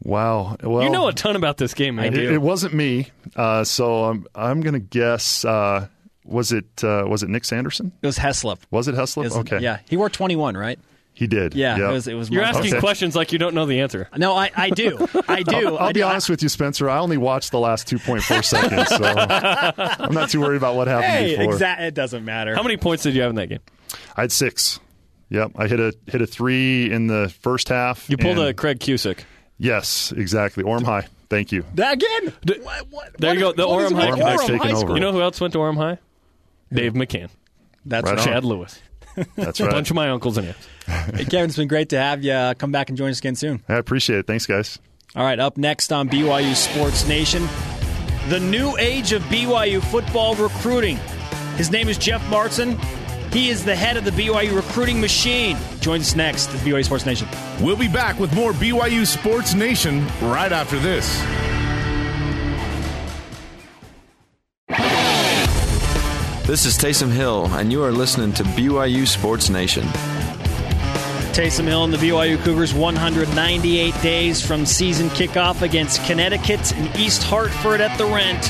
Wow. 0.04 0.58
Well, 0.62 0.84
you 0.84 0.90
know 0.90 1.08
a 1.08 1.14
ton 1.14 1.36
about 1.36 1.58
this 1.58 1.74
game, 1.74 1.96
man. 1.96 2.14
It, 2.14 2.34
it 2.34 2.42
wasn't 2.42 2.74
me, 2.74 3.08
uh, 3.36 3.64
so 3.64 4.06
I'm 4.06 4.28
I'm 4.36 4.62
going 4.62 4.74
to 4.74 4.80
guess. 4.80 5.46
Uh, 5.46 5.88
was 6.26 6.52
it 6.52 6.84
uh, 6.84 7.06
was 7.08 7.24
it 7.24 7.30
Nick 7.30 7.46
Sanderson? 7.46 7.92
It 8.02 8.06
was 8.06 8.18
Heslop. 8.18 8.60
Was 8.72 8.88
it 8.88 8.96
Heslop? 8.96 9.32
Okay. 9.42 9.60
Yeah, 9.60 9.80
he 9.90 9.96
wore 9.96 10.10
21, 10.10 10.58
right? 10.58 10.80
He 11.14 11.28
did. 11.28 11.54
Yeah, 11.56 11.78
Yep. 11.78 11.90
it 11.90 11.94
was. 11.94 12.08
It 12.10 12.14
was. 12.16 12.30
You're 12.30 12.44
asking 12.44 12.72
Okay. 12.74 12.80
questions 12.82 13.16
like 13.16 13.32
you 13.32 13.40
don't 13.40 13.54
know 13.56 13.66
the 13.66 13.80
answer. 13.80 14.10
No, 14.18 14.34
I, 14.34 14.52
I 14.56 14.70
do. 14.70 15.08
I 15.30 15.44
do. 15.44 15.56
I'll, 15.56 15.78
I'll 15.78 15.88
I 15.88 15.94
be 15.94 16.02
do. 16.02 16.06
honest 16.06 16.30
with 16.30 16.44
you, 16.44 16.50
Spencer. 16.50 16.90
I 16.90 16.98
only 16.98 17.18
watched 17.18 17.52
the 17.52 17.60
last 17.60 17.88
2.4 17.88 18.44
seconds, 18.44 18.90
so 18.90 18.98
I'm 20.04 20.14
not 20.14 20.30
too 20.30 20.42
worried 20.42 20.58
about 20.58 20.76
what 20.76 20.88
happened 20.90 21.14
Hey, 21.14 21.38
before. 21.38 21.54
exact. 21.54 21.82
It 21.82 21.94
doesn't 21.94 22.26
matter. 22.26 22.54
How 22.54 22.64
many 22.64 22.76
points 22.76 23.04
did 23.04 23.16
you 23.16 23.22
have 23.22 23.30
in 23.30 23.38
that 23.38 23.48
game? 23.48 23.60
I 24.16 24.22
had 24.22 24.32
six. 24.32 24.80
Yep, 25.30 25.52
I 25.56 25.68
hit 25.68 25.80
a 25.80 25.94
hit 26.08 26.22
a 26.22 26.28
three 26.28 26.92
in 26.92 27.08
the 27.08 27.34
first 27.42 27.70
half. 27.70 28.10
You 28.10 28.18
pulled 28.18 28.38
and- 28.38 28.48
a 28.50 28.54
Craig 28.54 28.80
Cusick. 28.80 29.20
yes, 29.58 30.12
exactly. 30.16 30.64
Orem 30.64 30.84
High. 30.84 31.08
Thank 31.30 31.52
you. 31.52 31.66
That 31.74 31.94
again? 31.94 32.34
What, 32.64 32.88
what, 32.92 33.18
There 33.18 33.34
you 33.34 33.40
go. 33.40 33.48
what- 33.48 33.58
The 33.58 33.68
what 33.68 33.82
is 33.86 33.92
Orem 33.92 33.96
with 33.96 34.04
High 34.04 34.12
Orem 34.12 34.22
High's 34.38 34.40
taken 34.48 34.68
over. 34.68 34.76
School? 34.80 34.94
You 34.96 35.02
know 35.02 35.12
who 35.12 35.22
else 35.22 35.42
went 35.42 35.54
to 35.54 35.60
Orem 35.60 35.76
High? 35.78 35.98
Dave 36.72 36.94
McCann. 36.94 37.30
That's 37.86 38.06
Right 38.06 38.18
right. 38.18 38.28
on. 38.28 38.34
Chad 38.34 38.44
Lewis. 38.46 38.80
That's 39.36 39.60
A 39.62 39.68
bunch 39.68 39.90
of 39.90 39.96
my 39.96 40.10
uncles 40.10 40.38
in 40.38 40.46
aunts. 40.46 40.68
Hey, 41.16 41.26
Kevin, 41.26 41.46
it's 41.50 41.58
been 41.58 41.68
great 41.68 41.90
to 41.90 41.98
have 41.98 42.24
you. 42.24 42.32
Uh, 42.32 42.54
come 42.54 42.72
back 42.72 42.90
and 42.90 42.98
join 42.98 43.10
us 43.10 43.20
again 43.20 43.36
soon. 43.36 43.64
I 43.68 43.76
appreciate 43.76 44.20
it. 44.20 44.28
Thanks, 44.28 44.46
guys. 44.46 44.78
All 45.16 45.24
right, 45.24 45.40
up 45.40 45.58
next 45.58 45.92
on 45.94 46.10
BYU 46.10 46.54
Sports 46.56 47.08
Nation, 47.08 47.48
the 48.30 48.40
new 48.40 48.76
age 48.78 49.14
of 49.14 49.22
BYU 49.24 49.82
football 49.82 50.36
recruiting. 50.36 50.98
His 51.56 51.72
name 51.72 51.88
is 51.90 51.98
Jeff 51.98 52.28
Martin. 52.30 52.78
He 53.36 53.50
is 53.50 53.66
the 53.66 53.76
head 53.76 53.98
of 53.98 54.06
the 54.06 54.12
BYU 54.12 54.56
recruiting 54.56 55.02
machine. 55.02 55.58
Joins 55.82 56.04
us 56.04 56.16
next 56.16 56.48
at 56.52 56.62
BYU 56.62 56.86
Sports 56.86 57.06
Nation. 57.06 57.28
We'll 57.60 57.76
be 57.76 57.90
back 57.90 58.18
with 58.18 58.34
more 58.34 58.54
BYU 58.54 59.06
Sports 59.06 59.54
Nation 59.54 60.08
right 60.22 60.54
after 60.54 60.80
this. 60.80 61.20
This 66.48 66.66
is 66.66 66.78
Taysom 66.78 67.12
Hill, 67.12 67.48
and 67.48 67.74
you 67.74 67.84
are 67.84 67.92
listening 67.92 68.32
to 68.36 68.44
BYU 68.44 69.06
Sports 69.06 69.50
Nation. 69.50 69.84
Taysom 71.34 71.66
Hill 71.66 71.84
and 71.84 71.94
the 71.94 71.98
BYU 71.98 72.42
Cougars 72.42 72.74
198 72.74 74.02
days 74.02 74.42
from 74.42 74.66
season 74.66 75.10
kickoff 75.10 75.62
against 75.62 76.02
Connecticut 76.06 76.74
and 76.78 76.96
East 76.96 77.22
Hartford 77.22 77.82
at 77.82 77.98
the 77.98 78.06
Rent. 78.06 78.50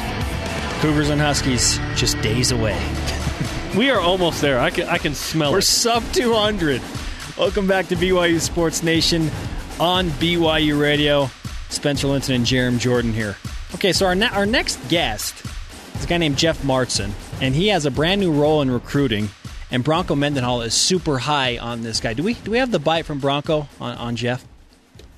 Cougars 0.80 1.10
and 1.10 1.20
Huskies 1.20 1.80
just 1.96 2.22
days 2.22 2.52
away. 2.52 2.80
We 3.76 3.90
are 3.90 4.00
almost 4.00 4.40
there. 4.40 4.58
I 4.58 4.70
can, 4.70 4.88
I 4.88 4.98
can 4.98 5.14
smell 5.14 5.50
it. 5.50 5.54
We're 5.54 5.60
sub 5.60 6.02
200. 6.14 6.82
Welcome 7.38 7.68
back 7.68 7.88
to 7.88 7.98
BYU 7.98 8.40
Sports 8.40 8.84
Nation 8.84 9.30
on 9.82 10.08
BYU 10.12 10.80
Radio. 10.80 11.30
Spencer 11.68 12.08
Linton 12.08 12.36
and 12.36 12.46
Jarom 12.46 12.80
Jordan 12.80 13.12
here. 13.12 13.36
Okay, 13.74 13.92
so 13.92 14.06
our, 14.06 14.16
ne- 14.16 14.30
our 14.30 14.46
next 14.46 14.78
guest 14.88 15.46
is 15.96 16.06
a 16.06 16.08
guy 16.08 16.18
named 16.18 16.38
Jeff 16.38 16.62
Martson, 16.62 17.12
and 17.42 17.54
he 17.54 17.68
has 17.68 17.86
a 17.86 17.92
brand 17.92 18.22
new 18.22 18.32
role 18.32 18.62
in 18.62 18.72
recruiting. 18.72 19.28
And 19.72 19.84
Bronco 19.84 20.16
Mendenhall 20.16 20.62
is 20.62 20.74
super 20.74 21.18
high 21.18 21.58
on 21.58 21.82
this 21.82 22.00
guy. 22.00 22.14
Do 22.14 22.24
we 22.24 22.36
do 22.36 22.52
we 22.52 22.60
have 22.60 22.72
the 22.72 22.80
bite 22.80 23.06
from 23.06 23.20
Bronco 23.20 23.68
on, 23.82 23.98
on 23.98 24.16
Jeff? 24.16 24.46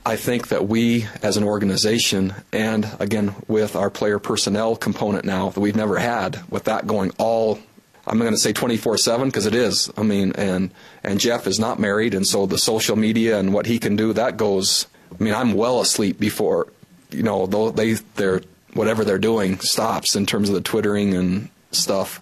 I 0.04 0.16
think 0.16 0.48
that 0.48 0.68
we, 0.68 1.06
as 1.22 1.38
an 1.38 1.44
organization, 1.44 2.34
and 2.52 2.90
again 3.00 3.36
with 3.48 3.76
our 3.76 3.92
player 3.92 4.18
personnel 4.18 4.76
component 4.76 5.26
now 5.26 5.50
that 5.50 5.60
we've 5.60 5.76
never 5.76 6.00
had, 6.00 6.42
with 6.50 6.64
that 6.64 6.88
going 6.88 7.12
all, 7.20 7.60
I'm 8.08 8.20
going 8.20 8.32
to 8.32 8.38
say 8.38 8.54
24/7 8.54 9.26
because 9.26 9.46
it 9.46 9.54
is. 9.54 9.92
I 9.98 10.04
mean, 10.04 10.32
and 10.34 10.72
and 11.04 11.20
Jeff 11.20 11.46
is 11.46 11.60
not 11.60 11.80
married, 11.80 12.14
and 12.14 12.26
so 12.26 12.46
the 12.46 12.58
social 12.58 12.96
media 12.96 13.38
and 13.38 13.54
what 13.54 13.66
he 13.66 13.80
can 13.80 13.96
do 13.96 14.14
that 14.14 14.38
goes. 14.38 14.88
I 15.18 15.24
mean, 15.24 15.34
I'm 15.34 15.54
well 15.54 15.80
asleep 15.80 16.20
before, 16.20 16.68
you 17.12 17.24
know, 17.24 17.48
they 17.72 17.94
they're 18.16 18.42
whatever 18.74 19.04
they're 19.04 19.18
doing 19.18 19.60
stops 19.60 20.16
in 20.16 20.26
terms 20.26 20.50
of 20.50 20.56
the 20.56 20.62
twittering 20.62 21.14
and 21.14 21.50
stuff. 21.72 22.22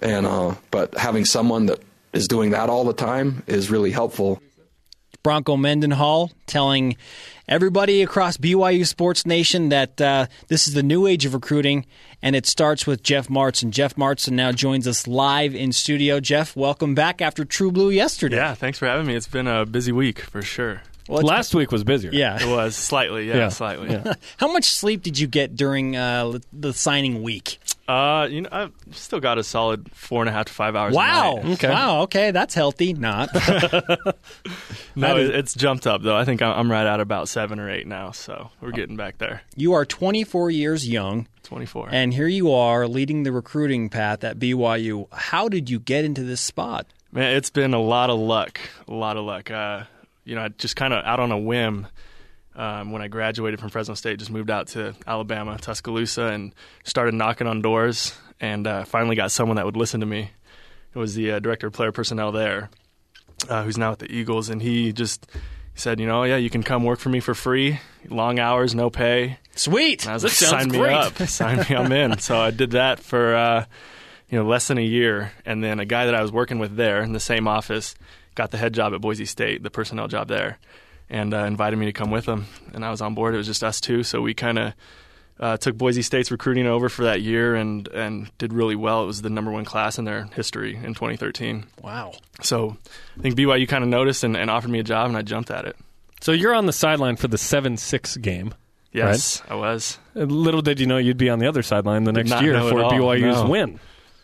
And 0.00 0.26
uh, 0.26 0.54
but 0.70 0.96
having 0.96 1.24
someone 1.24 1.66
that 1.66 1.80
is 2.12 2.28
doing 2.28 2.50
that 2.50 2.70
all 2.70 2.84
the 2.84 2.92
time 2.92 3.42
is 3.46 3.70
really 3.70 3.90
helpful. 3.90 4.40
Bronco 5.22 5.56
Mendenhall 5.56 6.32
telling 6.46 6.96
everybody 7.48 8.02
across 8.02 8.36
BYU 8.36 8.86
Sports 8.86 9.26
Nation 9.26 9.70
that 9.70 10.00
uh, 10.00 10.26
this 10.48 10.68
is 10.68 10.74
the 10.74 10.82
new 10.82 11.06
age 11.06 11.24
of 11.24 11.34
recruiting, 11.34 11.86
and 12.22 12.36
it 12.36 12.46
starts 12.46 12.86
with 12.86 13.02
Jeff 13.02 13.28
Martson. 13.28 13.70
Jeff 13.70 13.96
Martson 13.96 14.32
now 14.32 14.52
joins 14.52 14.86
us 14.86 15.06
live 15.06 15.54
in 15.54 15.72
studio. 15.72 16.20
Jeff, 16.20 16.54
welcome 16.54 16.94
back 16.94 17.22
after 17.22 17.44
True 17.44 17.72
Blue 17.72 17.90
yesterday. 17.90 18.36
Yeah, 18.36 18.54
thanks 18.54 18.78
for 18.78 18.86
having 18.86 19.06
me. 19.06 19.14
It's 19.14 19.28
been 19.28 19.46
a 19.46 19.64
busy 19.64 19.92
week 19.92 20.20
for 20.20 20.42
sure. 20.42 20.82
Well, 21.08 21.22
Last 21.22 21.54
week 21.54 21.72
was 21.72 21.84
busier. 21.84 22.10
Yeah. 22.12 22.40
It 22.42 22.46
was 22.48 22.76
slightly, 22.76 23.28
yeah, 23.28 23.36
Yeah, 23.36 23.48
slightly. 23.48 23.90
yeah. 23.90 24.12
How 24.36 24.52
much 24.52 24.64
sleep 24.66 25.02
did 25.02 25.18
you 25.18 25.26
get 25.26 25.56
during 25.56 25.96
uh, 25.96 26.38
the 26.52 26.72
signing 26.74 27.22
week? 27.22 27.58
Uh, 27.88 28.28
you 28.30 28.42
know, 28.42 28.48
I've 28.52 28.72
still 28.90 29.18
got 29.18 29.38
a 29.38 29.42
solid 29.42 29.90
four 29.94 30.20
and 30.20 30.28
a 30.28 30.32
half 30.32 30.44
to 30.46 30.52
five 30.52 30.76
hours. 30.76 30.92
a 30.94 30.96
Wow. 30.98 31.36
night. 31.42 31.52
Okay. 31.54 31.70
Wow. 31.70 32.02
Okay, 32.02 32.30
that's 32.32 32.52
healthy. 32.54 32.92
Not. 32.92 33.30
No, 34.94 35.06
That 35.14 35.18
is- 35.18 35.28
it- 35.30 35.34
it's 35.36 35.54
jumped 35.54 35.86
up 35.86 36.02
though. 36.02 36.16
I 36.16 36.24
think 36.24 36.42
I'm 36.42 36.52
I'm 36.58 36.70
right 36.72 36.86
at 36.86 36.98
about 37.00 37.28
seven 37.28 37.60
or 37.60 37.70
eight 37.70 37.86
now, 37.86 38.10
so 38.10 38.50
we're 38.60 38.72
getting 38.72 38.96
back 38.96 39.18
there. 39.18 39.42
you 39.56 39.72
are 39.74 39.84
24 39.84 40.50
years 40.50 40.88
young, 40.88 41.28
24. 41.44 41.88
and 41.92 42.12
here 42.12 42.26
you 42.26 42.52
are 42.52 42.88
leading 42.88 43.22
the 43.22 43.30
recruiting 43.32 43.88
path 43.90 44.24
at 44.24 44.38
BYU. 44.38 45.06
How 45.12 45.48
did 45.48 45.70
you 45.70 45.78
get 45.78 46.04
into 46.04 46.24
this 46.24 46.40
spot? 46.40 46.86
Man, 47.12 47.36
it's 47.36 47.50
been 47.50 47.74
a 47.74 47.80
lot 47.80 48.10
of 48.10 48.18
luck. 48.18 48.58
A 48.88 48.92
lot 48.92 49.16
of 49.16 49.24
luck. 49.24 49.50
Uh, 49.50 49.84
you 50.28 50.34
know, 50.34 50.42
I 50.42 50.48
just 50.48 50.76
kind 50.76 50.92
of 50.92 51.04
out 51.04 51.20
on 51.20 51.32
a 51.32 51.38
whim. 51.38 51.86
Um, 52.54 52.90
when 52.90 53.00
I 53.02 53.08
graduated 53.08 53.60
from 53.60 53.70
Fresno 53.70 53.94
State, 53.94 54.18
just 54.18 54.32
moved 54.32 54.50
out 54.50 54.66
to 54.68 54.92
Alabama, 55.06 55.56
Tuscaloosa, 55.58 56.24
and 56.24 56.52
started 56.82 57.14
knocking 57.14 57.46
on 57.46 57.62
doors. 57.62 58.18
And 58.40 58.66
uh, 58.66 58.84
finally 58.84 59.14
got 59.16 59.30
someone 59.30 59.56
that 59.56 59.64
would 59.64 59.76
listen 59.76 60.00
to 60.00 60.06
me. 60.06 60.30
It 60.92 60.98
was 60.98 61.14
the 61.14 61.32
uh, 61.32 61.38
director 61.38 61.68
of 61.68 61.72
player 61.72 61.92
personnel 61.92 62.32
there, 62.32 62.68
uh, 63.48 63.62
who's 63.62 63.78
now 63.78 63.92
at 63.92 64.00
the 64.00 64.10
Eagles, 64.12 64.48
and 64.48 64.60
he 64.60 64.92
just 64.92 65.26
said, 65.76 66.00
you 66.00 66.06
know, 66.06 66.24
yeah, 66.24 66.36
you 66.36 66.50
can 66.50 66.62
come 66.64 66.82
work 66.82 66.98
for 66.98 67.08
me 67.10 67.20
for 67.20 67.34
free, 67.34 67.78
long 68.08 68.38
hours, 68.40 68.74
no 68.74 68.90
pay. 68.90 69.38
Sweet. 69.54 70.02
And 70.02 70.10
I 70.10 70.14
was 70.14 70.22
That 70.22 70.28
like, 70.28 70.62
sign 70.62 70.68
me 70.68 70.84
up, 70.88 71.16
sign 71.28 71.58
me, 71.58 71.76
I'm 71.76 71.92
in. 71.92 72.18
So 72.18 72.38
I 72.38 72.50
did 72.50 72.72
that 72.72 72.98
for 72.98 73.34
uh, 73.36 73.64
you 74.28 74.38
know 74.38 74.44
less 74.48 74.66
than 74.66 74.78
a 74.78 74.84
year, 74.84 75.32
and 75.46 75.62
then 75.62 75.78
a 75.78 75.84
guy 75.84 76.06
that 76.06 76.14
I 76.14 76.22
was 76.22 76.32
working 76.32 76.58
with 76.58 76.74
there 76.76 77.02
in 77.02 77.12
the 77.12 77.20
same 77.20 77.46
office 77.46 77.94
got 78.38 78.52
the 78.52 78.56
head 78.56 78.72
job 78.72 78.94
at 78.94 79.00
Boise 79.02 79.26
State, 79.26 79.62
the 79.62 79.70
personnel 79.70 80.08
job 80.08 80.28
there, 80.28 80.58
and 81.10 81.34
uh, 81.34 81.38
invited 81.38 81.76
me 81.76 81.86
to 81.86 81.92
come 81.92 82.10
with 82.10 82.24
him, 82.24 82.46
and 82.72 82.84
I 82.84 82.90
was 82.90 83.02
on 83.02 83.14
board. 83.14 83.34
It 83.34 83.38
was 83.38 83.48
just 83.48 83.62
us 83.62 83.80
two, 83.82 84.02
so 84.02 84.22
we 84.22 84.32
kind 84.32 84.58
of. 84.58 84.72
Uh, 85.40 85.56
took 85.56 85.78
Boise 85.78 86.02
State's 86.02 86.32
recruiting 86.32 86.66
over 86.66 86.88
for 86.88 87.04
that 87.04 87.22
year 87.22 87.54
and, 87.54 87.86
and 87.86 88.28
did 88.38 88.52
really 88.52 88.74
well. 88.74 89.04
It 89.04 89.06
was 89.06 89.22
the 89.22 89.30
number 89.30 89.52
one 89.52 89.64
class 89.64 89.96
in 89.96 90.04
their 90.04 90.24
history 90.34 90.74
in 90.74 90.94
2013. 90.94 91.64
Wow. 91.80 92.14
So 92.42 92.76
I 93.16 93.22
think 93.22 93.36
BYU 93.36 93.68
kind 93.68 93.84
of 93.84 93.88
noticed 93.88 94.24
and, 94.24 94.36
and 94.36 94.50
offered 94.50 94.70
me 94.70 94.80
a 94.80 94.82
job, 94.82 95.06
and 95.06 95.16
I 95.16 95.22
jumped 95.22 95.52
at 95.52 95.64
it. 95.64 95.76
So 96.20 96.32
you're 96.32 96.54
on 96.54 96.66
the 96.66 96.72
sideline 96.72 97.14
for 97.14 97.28
the 97.28 97.38
7 97.38 97.76
6 97.76 98.16
game. 98.16 98.52
Yes, 98.90 99.40
I 99.48 99.54
was. 99.54 100.00
Little 100.16 100.60
did 100.60 100.80
you 100.80 100.88
know 100.88 100.96
you'd 100.96 101.16
be 101.16 101.30
on 101.30 101.38
the 101.38 101.46
other 101.46 101.62
sideline 101.62 102.02
the 102.02 102.12
next 102.12 102.32
year 102.42 102.58
for 102.60 102.74
BYU's 102.74 103.44
no. 103.44 103.48
win. 103.48 103.78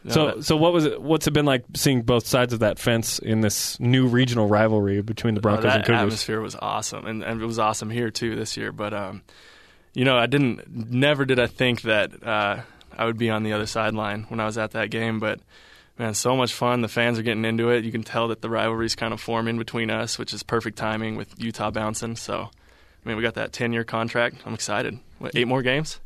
No, 0.05 0.13
so, 0.13 0.27
that- 0.27 0.45
so 0.45 0.57
what 0.57 0.73
was 0.73 0.85
it? 0.85 1.01
What's 1.01 1.27
it 1.27 1.31
been 1.33 1.47
like 1.47 1.65
seeing 1.75 2.03
both 2.03 2.27
sides 2.27 2.53
of 2.53 2.61
that 2.61 2.79
fence 2.79 3.19
in 3.19 3.41
this 3.41 3.81
new 3.81 4.07
regional 4.07 4.47
rivalry 4.49 5.01
between 5.01 5.35
the 5.35 5.41
Broncos 5.41 5.65
and 5.73 5.85
Cougars? 5.85 6.03
atmosphere 6.03 6.41
was 6.41 6.55
awesome, 6.57 7.07
and, 7.07 7.23
and 7.23 7.41
it 7.41 7.47
was 7.47 7.59
awesome 7.59 7.89
here 7.91 8.11
too 8.11 8.37
this 8.37 8.57
year. 8.57 8.71
But 8.71 8.93
um, 8.93 9.23
you 9.95 10.05
know, 10.05 10.17
I 10.17 10.27
didn't, 10.27 10.91
never 10.93 11.25
did 11.25 11.39
I 11.39 11.47
think 11.47 11.83
that 11.83 12.23
uh, 12.27 12.61
I 12.97 13.05
would 13.07 13.17
be 13.17 13.31
on 13.31 13.45
the 13.45 13.53
other 13.55 13.67
sideline 13.67 14.25
when 14.29 14.41
I 14.41 14.45
was 14.45 14.59
at 14.59 14.73
that 14.73 14.91
game. 14.91 15.21
But 15.21 15.41
man, 15.99 16.13
so 16.15 16.37
much 16.37 16.53
fun. 16.53 16.83
The 16.83 16.89
fans 16.89 17.19
are 17.19 17.23
getting 17.23 17.45
into 17.45 17.71
it. 17.71 17.85
You 17.85 17.93
can 17.93 18.03
tell 18.03 18.29
that 18.29 18.43
the 18.43 18.51
rivalry's 18.51 18.95
kind 18.95 19.15
of 19.15 19.21
forming 19.21 19.57
between 19.57 19.91
us, 19.91 20.19
which 20.19 20.35
is 20.35 20.43
perfect 20.43 20.77
timing 20.77 21.17
with 21.17 21.33
Utah 21.43 21.71
bouncing. 21.71 22.17
So, 22.17 22.51
I 22.51 23.09
mean, 23.09 23.17
we 23.17 23.23
got 23.23 23.35
that 23.35 23.53
ten-year 23.53 23.85
contract. 23.85 24.37
I'm 24.45 24.53
excited. 24.55 24.99
What, 25.19 25.35
eight 25.35 25.49
more 25.49 25.63
games? 25.63 26.01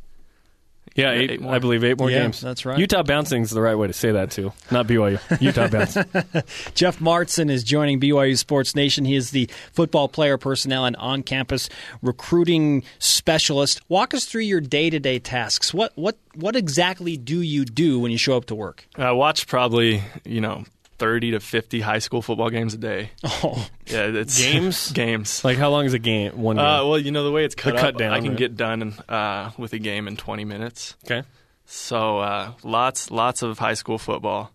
Yeah, 0.99 1.11
eight, 1.11 1.31
eight. 1.31 1.45
I 1.45 1.59
believe 1.59 1.83
eight 1.83 1.97
more 1.97 2.09
Yeah, 2.11 2.23
games. 2.23 2.41
that's 2.41 2.65
right. 2.65 2.77
Utah 2.77 3.03
bouncing 3.03 3.41
is 3.41 3.49
the 3.51 3.61
right 3.61 3.75
way 3.75 3.87
to 3.87 3.93
say 3.93 4.11
that 4.11 4.31
too, 4.31 4.51
not 4.71 4.87
BYU. 4.87 5.19
Utah 5.41 5.67
bouncing. 5.67 6.03
Jeff 6.75 6.99
Martson 6.99 7.49
is 7.49 7.63
joining 7.63 7.99
BYU 7.99 8.37
Sports 8.37 8.75
Nation. 8.75 9.05
He 9.05 9.15
is 9.15 9.31
the 9.31 9.49
football 9.73 10.07
player 10.09 10.37
personnel 10.37 10.85
and 10.85 10.95
on 10.97 11.23
campus 11.23 11.69
recruiting 12.01 12.83
specialist. 12.99 13.81
Walk 13.89 14.13
us 14.13 14.25
through 14.25 14.41
your 14.41 14.61
day 14.61 14.89
to 14.89 14.99
day 14.99 15.19
tasks. 15.19 15.73
What 15.73 15.91
what 15.95 16.17
what 16.35 16.55
exactly 16.55 17.17
do 17.17 17.41
you 17.41 17.65
do 17.65 17.99
when 17.99 18.11
you 18.11 18.17
show 18.17 18.35
up 18.37 18.45
to 18.45 18.55
work? 18.55 18.85
I 18.95 19.11
watch 19.11 19.47
probably 19.47 20.03
you 20.25 20.41
know. 20.41 20.65
30 20.99 21.31
to 21.31 21.39
50 21.39 21.79
high 21.81 21.99
school 21.99 22.21
football 22.21 22.49
games 22.49 22.73
a 22.73 22.77
day. 22.77 23.11
Oh, 23.23 23.67
Yeah, 23.87 24.07
it's 24.07 24.39
Games? 24.39 24.91
games. 24.93 25.43
like 25.43 25.57
how 25.57 25.69
long 25.69 25.85
is 25.85 25.93
a 25.93 25.99
game? 25.99 26.39
One 26.41 26.57
game. 26.57 26.65
Uh, 26.65 26.85
well, 26.85 26.99
you 26.99 27.11
know 27.11 27.23
the 27.23 27.31
way 27.31 27.45
it's 27.45 27.55
cut, 27.55 27.75
cut 27.75 27.95
up, 27.95 27.97
down, 27.97 28.13
I 28.13 28.19
can 28.19 28.29
right? 28.29 28.37
get 28.37 28.55
done 28.57 28.81
in, 28.81 28.93
uh, 29.07 29.51
with 29.57 29.73
a 29.73 29.79
game 29.79 30.07
in 30.07 30.17
20 30.17 30.45
minutes. 30.45 30.95
okay. 31.05 31.25
So 31.65 32.19
uh, 32.19 32.53
lots, 32.63 33.11
lots 33.11 33.41
of 33.43 33.57
high 33.59 33.75
school 33.75 33.97
football. 33.97 34.51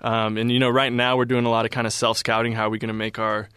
Um, 0.00 0.36
and 0.36 0.50
you 0.52 0.58
know, 0.58 0.68
right 0.68 0.92
now 0.92 1.16
we're 1.16 1.24
doing 1.24 1.44
a 1.44 1.50
lot 1.50 1.64
of 1.64 1.70
kind 1.70 1.86
of 1.86 1.92
self 1.92 2.18
scouting. 2.18 2.52
How 2.52 2.66
are 2.66 2.70
we 2.70 2.78
going 2.78 2.88
to 2.88 2.94
make 2.94 3.18
our 3.18 3.48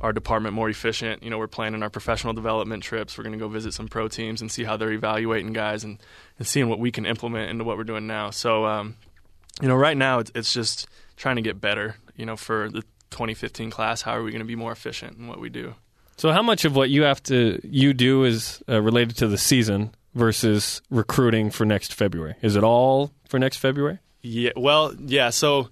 our 0.00 0.12
department 0.12 0.54
more 0.54 0.68
efficient? 0.70 1.22
You 1.22 1.30
know, 1.30 1.38
we're 1.38 1.46
planning 1.48 1.82
our 1.82 1.90
professional 1.90 2.32
development 2.32 2.82
trips. 2.82 3.18
We're 3.18 3.24
going 3.24 3.32
to 3.32 3.38
go 3.38 3.48
visit 3.48 3.74
some 3.74 3.88
pro 3.88 4.08
teams 4.08 4.40
and 4.40 4.50
see 4.50 4.64
how 4.64 4.76
they're 4.76 4.92
evaluating 4.92 5.52
guys 5.52 5.84
and, 5.84 5.98
and 6.38 6.46
seeing 6.46 6.68
what 6.68 6.78
we 6.78 6.90
can 6.90 7.04
implement 7.06 7.50
into 7.50 7.64
what 7.64 7.76
we're 7.76 7.84
doing 7.84 8.06
now. 8.06 8.30
So, 8.30 8.64
um, 8.64 8.96
you 9.60 9.68
know, 9.68 9.74
right 9.74 9.96
now 9.96 10.20
it's, 10.20 10.30
it's 10.34 10.52
just 10.54 10.86
trying 11.20 11.36
to 11.36 11.42
get 11.42 11.60
better. 11.60 11.96
You 12.16 12.26
know, 12.26 12.36
for 12.36 12.68
the 12.70 12.82
2015 13.10 13.70
class, 13.70 14.02
how 14.02 14.12
are 14.12 14.22
we 14.22 14.30
going 14.30 14.40
to 14.40 14.46
be 14.46 14.56
more 14.56 14.72
efficient 14.72 15.18
in 15.18 15.28
what 15.28 15.38
we 15.38 15.50
do? 15.50 15.74
So, 16.16 16.32
how 16.32 16.42
much 16.42 16.64
of 16.64 16.74
what 16.74 16.90
you 16.90 17.02
have 17.02 17.22
to 17.24 17.60
you 17.62 17.92
do 17.94 18.24
is 18.24 18.62
uh, 18.68 18.80
related 18.80 19.16
to 19.18 19.28
the 19.28 19.38
season 19.38 19.94
versus 20.14 20.82
recruiting 20.90 21.50
for 21.50 21.64
next 21.64 21.94
February? 21.94 22.34
Is 22.42 22.56
it 22.56 22.64
all 22.64 23.12
for 23.28 23.38
next 23.38 23.58
February? 23.58 23.98
Yeah, 24.22 24.50
well, 24.56 24.94
yeah. 24.98 25.30
So, 25.30 25.70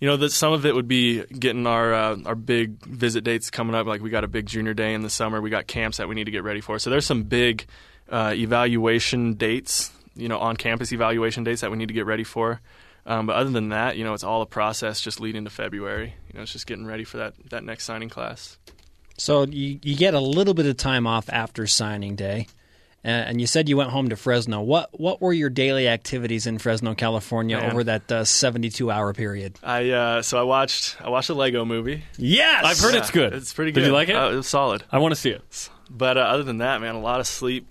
you 0.00 0.08
know, 0.08 0.16
that 0.18 0.32
some 0.32 0.52
of 0.52 0.66
it 0.66 0.74
would 0.74 0.88
be 0.88 1.24
getting 1.24 1.66
our 1.66 1.94
uh, 1.94 2.16
our 2.26 2.34
big 2.34 2.84
visit 2.84 3.24
dates 3.24 3.50
coming 3.50 3.74
up. 3.74 3.86
Like 3.86 4.02
we 4.02 4.10
got 4.10 4.24
a 4.24 4.28
big 4.28 4.46
junior 4.46 4.74
day 4.74 4.92
in 4.92 5.02
the 5.02 5.10
summer. 5.10 5.40
We 5.40 5.50
got 5.50 5.66
camps 5.66 5.96
that 5.98 6.08
we 6.08 6.14
need 6.14 6.24
to 6.24 6.30
get 6.30 6.44
ready 6.44 6.60
for. 6.60 6.78
So 6.78 6.90
there's 6.90 7.06
some 7.06 7.22
big 7.22 7.66
uh, 8.10 8.34
evaluation 8.36 9.34
dates, 9.34 9.90
you 10.14 10.28
know, 10.28 10.38
on 10.38 10.56
campus 10.56 10.92
evaluation 10.92 11.44
dates 11.44 11.62
that 11.62 11.70
we 11.70 11.78
need 11.78 11.88
to 11.88 11.94
get 11.94 12.06
ready 12.06 12.24
for. 12.24 12.60
Um, 13.06 13.26
but 13.26 13.36
other 13.36 13.50
than 13.50 13.68
that, 13.68 13.96
you 13.96 14.04
know, 14.04 14.14
it's 14.14 14.24
all 14.24 14.42
a 14.42 14.46
process 14.46 15.00
just 15.00 15.20
leading 15.20 15.44
to 15.44 15.50
February. 15.50 16.14
You 16.28 16.34
know, 16.34 16.42
it's 16.42 16.52
just 16.52 16.66
getting 16.66 16.86
ready 16.86 17.04
for 17.04 17.18
that 17.18 17.34
that 17.50 17.64
next 17.64 17.84
signing 17.84 18.08
class. 18.08 18.58
So 19.16 19.44
you 19.46 19.78
you 19.82 19.96
get 19.96 20.12
a 20.12 20.20
little 20.20 20.54
bit 20.54 20.66
of 20.66 20.76
time 20.76 21.06
off 21.06 21.28
after 21.30 21.66
signing 21.66 22.16
day. 22.16 22.48
And 23.04 23.40
you 23.40 23.46
said 23.46 23.68
you 23.68 23.76
went 23.76 23.90
home 23.90 24.08
to 24.08 24.16
Fresno. 24.16 24.62
What 24.62 24.98
what 24.98 25.22
were 25.22 25.32
your 25.32 25.48
daily 25.48 25.86
activities 25.86 26.48
in 26.48 26.58
Fresno, 26.58 26.92
California, 26.96 27.56
Man. 27.56 27.70
over 27.70 27.84
that 27.84 28.10
uh, 28.10 28.24
seventy 28.24 28.68
two 28.68 28.90
hour 28.90 29.12
period? 29.12 29.60
I 29.62 29.90
uh, 29.90 30.22
so 30.22 30.40
I 30.40 30.42
watched 30.42 31.00
I 31.00 31.08
watched 31.08 31.30
a 31.30 31.34
Lego 31.34 31.64
movie. 31.64 32.02
Yes, 32.16 32.64
I've 32.64 32.80
heard 32.80 32.96
it's 32.96 33.12
good. 33.12 33.32
It's 33.32 33.52
pretty 33.52 33.70
good. 33.70 33.82
Did 33.82 33.86
you 33.86 33.92
like 33.92 34.08
it? 34.08 34.16
Uh, 34.16 34.32
it 34.32 34.34
was 34.34 34.48
solid. 34.48 34.82
I 34.90 34.98
want 34.98 35.14
to 35.14 35.20
see 35.20 35.30
it. 35.30 35.70
But 35.88 36.18
uh, 36.18 36.22
other 36.22 36.42
than 36.42 36.58
that, 36.58 36.80
man, 36.80 36.96
a 36.96 37.00
lot 37.00 37.20
of 37.20 37.28
sleep. 37.28 37.70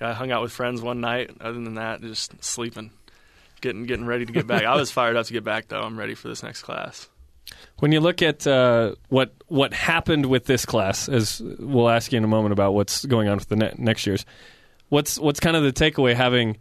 I 0.00 0.12
hung 0.12 0.30
out 0.30 0.40
with 0.40 0.52
friends 0.52 0.80
one 0.80 1.00
night. 1.00 1.32
Other 1.40 1.60
than 1.60 1.74
that, 1.74 2.00
just 2.00 2.42
sleeping, 2.44 2.92
getting 3.60 3.84
getting 3.84 4.06
ready 4.06 4.26
to 4.26 4.32
get 4.32 4.46
back. 4.46 4.64
I 4.64 4.76
was 4.76 4.90
fired 4.90 5.16
up 5.16 5.26
to 5.26 5.32
get 5.32 5.44
back 5.44 5.68
though. 5.68 5.80
I'm 5.80 5.98
ready 5.98 6.14
for 6.14 6.28
this 6.28 6.42
next 6.42 6.62
class. 6.62 7.08
When 7.78 7.92
you 7.92 8.00
look 8.00 8.22
at 8.22 8.46
uh, 8.46 8.94
what 9.08 9.34
what 9.48 9.72
happened 9.72 10.26
with 10.26 10.44
this 10.44 10.64
class, 10.64 11.08
as 11.08 11.40
we'll 11.58 11.88
ask 11.88 12.12
you 12.12 12.18
in 12.18 12.24
a 12.24 12.28
moment 12.28 12.52
about 12.52 12.74
what's 12.74 13.04
going 13.04 13.28
on 13.28 13.38
with 13.38 13.48
the 13.48 13.56
ne- 13.56 13.74
next 13.78 14.06
year's, 14.06 14.24
what's 14.88 15.18
what's 15.18 15.40
kind 15.40 15.56
of 15.56 15.62
the 15.62 15.72
takeaway 15.72 16.14
having 16.14 16.58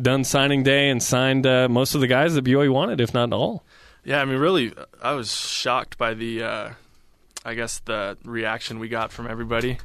done 0.00 0.24
signing 0.24 0.62
day 0.62 0.88
and 0.88 1.02
signed 1.02 1.46
uh, 1.46 1.68
most 1.68 1.94
of 1.94 2.00
the 2.00 2.06
guys 2.06 2.34
that 2.34 2.44
BYU 2.44 2.72
wanted, 2.72 3.00
if 3.00 3.12
not 3.12 3.32
all? 3.32 3.64
Yeah, 4.04 4.20
I 4.20 4.24
mean, 4.24 4.38
really, 4.38 4.72
I 5.00 5.12
was 5.12 5.32
shocked 5.32 5.96
by 5.96 6.14
the, 6.14 6.42
uh, 6.42 6.70
I 7.44 7.54
guess, 7.54 7.78
the 7.80 8.16
reaction 8.24 8.78
we 8.78 8.88
got 8.88 9.12
from 9.12 9.28
everybody. 9.28 9.78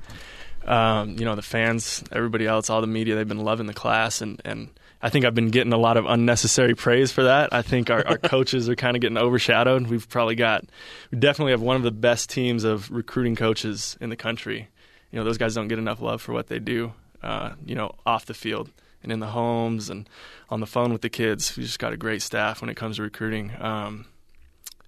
Um, 0.66 1.18
you 1.20 1.26
know, 1.26 1.36
the 1.36 1.44
fans, 1.44 2.04
everybody 2.12 2.48
else, 2.48 2.70
all 2.70 2.82
the 2.82 2.88
media, 2.88 3.16
they've 3.16 3.28
been 3.28 3.44
loving 3.44 3.68
the 3.68 3.74
class, 3.74 4.22
and, 4.22 4.42
and 4.44 4.70
I 5.02 5.10
think 5.10 5.26
I've 5.26 5.36
been 5.36 5.50
getting 5.50 5.74
a 5.74 5.78
lot 5.78 5.98
of 5.98 6.06
unnecessary 6.06 6.74
praise 6.74 7.12
for 7.12 7.24
that. 7.24 7.54
I 7.54 7.62
think 7.62 7.90
our, 7.90 8.06
our 8.08 8.18
coaches 8.24 8.68
are 8.68 8.76
kind 8.76 8.96
of 8.96 9.02
getting 9.02 9.18
overshadowed. 9.18 9.88
We've 9.88 10.08
probably 10.10 10.36
got, 10.36 10.66
we 11.12 11.20
definitely 11.20 11.52
have 11.52 11.62
one 11.62 11.76
of 11.76 11.84
the 11.84 11.92
best 11.92 12.30
teams 12.30 12.64
of 12.64 12.90
recruiting 12.90 13.36
coaches 13.36 13.98
in 14.02 14.10
the 14.10 14.16
country. 14.16 14.70
You 15.12 15.20
know, 15.20 15.26
those 15.26 15.38
guys 15.38 15.54
don't 15.54 15.68
get 15.68 15.78
enough 15.78 16.02
love 16.02 16.22
for 16.22 16.34
what 16.34 16.48
they 16.48 16.60
do, 16.60 16.94
uh, 17.22 17.52
you 17.66 17.76
know, 17.76 17.92
off 18.06 18.26
the 18.26 18.34
field 18.34 18.72
and 19.04 19.12
in 19.12 19.20
the 19.20 19.28
homes 19.28 19.90
and 19.90 20.10
on 20.50 20.60
the 20.60 20.66
phone 20.66 20.92
with 20.92 21.02
the 21.02 21.10
kids. 21.10 21.56
We 21.56 21.64
just 21.64 21.80
got 21.80 21.94
a 21.94 21.98
great 21.98 22.22
staff 22.22 22.62
when 22.62 22.70
it 22.70 22.76
comes 22.76 22.98
to 22.98 23.04
recruiting. 23.04 23.52
Um, 23.60 24.06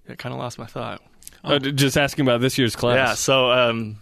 I 0.08 0.14
kind 0.16 0.32
of 0.32 0.40
lost 0.40 0.58
my 0.58 0.66
thought. 0.66 1.00
Uh, 1.42 1.58
just 1.58 1.96
asking 1.96 2.26
about 2.26 2.40
this 2.40 2.58
year's 2.58 2.76
class. 2.76 2.96
Yeah, 2.96 3.14
so 3.14 3.50
um, 3.50 3.96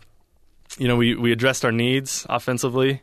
you 0.78 0.88
know, 0.88 0.96
we 0.96 1.14
we 1.14 1.32
addressed 1.32 1.64
our 1.64 1.72
needs 1.72 2.26
offensively, 2.28 3.02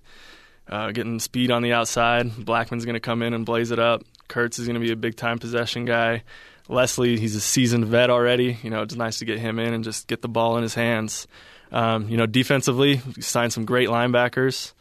uh, 0.70 0.92
getting 0.92 1.20
speed 1.20 1.52
on 1.52 1.62
the 1.62 1.74
outside. 1.74 2.32
Blackmon's 2.32 2.86
going 2.86 2.96
to 2.96 3.00
come 3.00 3.22
in 3.22 3.34
and 3.34 3.46
blaze 3.46 3.72
it 3.72 3.80
up. 3.80 4.04
Kurtz 4.28 4.60
is 4.60 4.68
going 4.68 4.80
to 4.80 4.86
be 4.86 4.92
a 4.92 4.96
big 4.96 5.16
time 5.16 5.40
possession 5.40 5.86
guy. 5.86 6.24
Leslie, 6.68 7.20
he's 7.20 7.36
a 7.36 7.42
seasoned 7.42 7.86
vet 7.86 8.10
already. 8.10 8.58
You 8.64 8.70
know, 8.72 8.82
it's 8.82 8.96
nice 8.96 9.20
to 9.20 9.26
get 9.26 9.40
him 9.40 9.60
in 9.60 9.74
and 9.74 9.84
just 9.84 10.08
get 10.08 10.22
the 10.22 10.28
ball 10.28 10.58
in 10.58 10.64
his 10.64 10.74
hands. 10.74 11.28
Um, 11.72 12.10
you 12.10 12.18
know, 12.18 12.26
defensively, 12.26 13.02
signed 13.20 13.54
some 13.54 13.66
great 13.66 13.90
linebackers. 13.90 14.74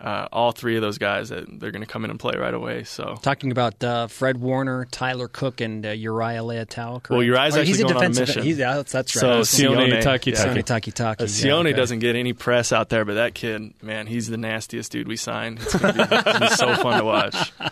Uh, 0.00 0.28
all 0.30 0.52
three 0.52 0.76
of 0.76 0.82
those 0.82 0.96
guys, 0.96 1.30
that 1.30 1.44
they're 1.58 1.72
going 1.72 1.82
to 1.82 1.86
come 1.86 2.04
in 2.04 2.10
and 2.12 2.20
play 2.20 2.34
right 2.38 2.54
away. 2.54 2.84
So 2.84 3.16
Talking 3.20 3.50
about 3.50 3.82
uh, 3.82 4.06
Fred 4.06 4.36
Warner, 4.40 4.84
Tyler 4.84 5.26
Cook, 5.26 5.60
and 5.60 5.84
uh, 5.84 5.90
Uriah 5.90 6.42
Leiataua. 6.42 7.02
correct? 7.02 7.10
Well, 7.10 7.22
Uriah's 7.24 7.56
Or 7.56 7.60
actually 7.60 7.66
he's 7.72 7.80
a 7.80 7.82
going 7.82 7.96
on 7.96 8.04
a 8.04 8.08
mission. 8.10 8.42
He's, 8.44 8.58
yeah, 8.58 8.82
that's, 8.86 8.94
right. 8.94 9.06
So 9.06 9.40
Sione. 9.40 10.00
Taki. 10.00 10.30
Taki. 10.30 10.62
Taki 10.62 10.92
Taki. 10.92 11.24
Sione 11.24 11.74
doesn't 11.74 11.98
get 11.98 12.14
any 12.14 12.32
press 12.32 12.70
out 12.70 12.90
there, 12.90 13.04
but 13.04 13.14
that 13.14 13.34
kid, 13.34 13.72
man, 13.82 14.06
he's 14.06 14.28
the 14.28 14.36
nastiest 14.36 14.92
dude 14.92 15.08
we 15.08 15.16
signed. 15.16 15.58
It's 15.60 15.74
going 15.76 15.94
to 15.94 16.06
be, 16.06 16.14
it's 16.14 16.22
gonna 16.22 16.40
be 16.40 16.48
so 16.54 16.76
fun 16.76 16.98
to 16.98 17.04
watch. 17.04 17.52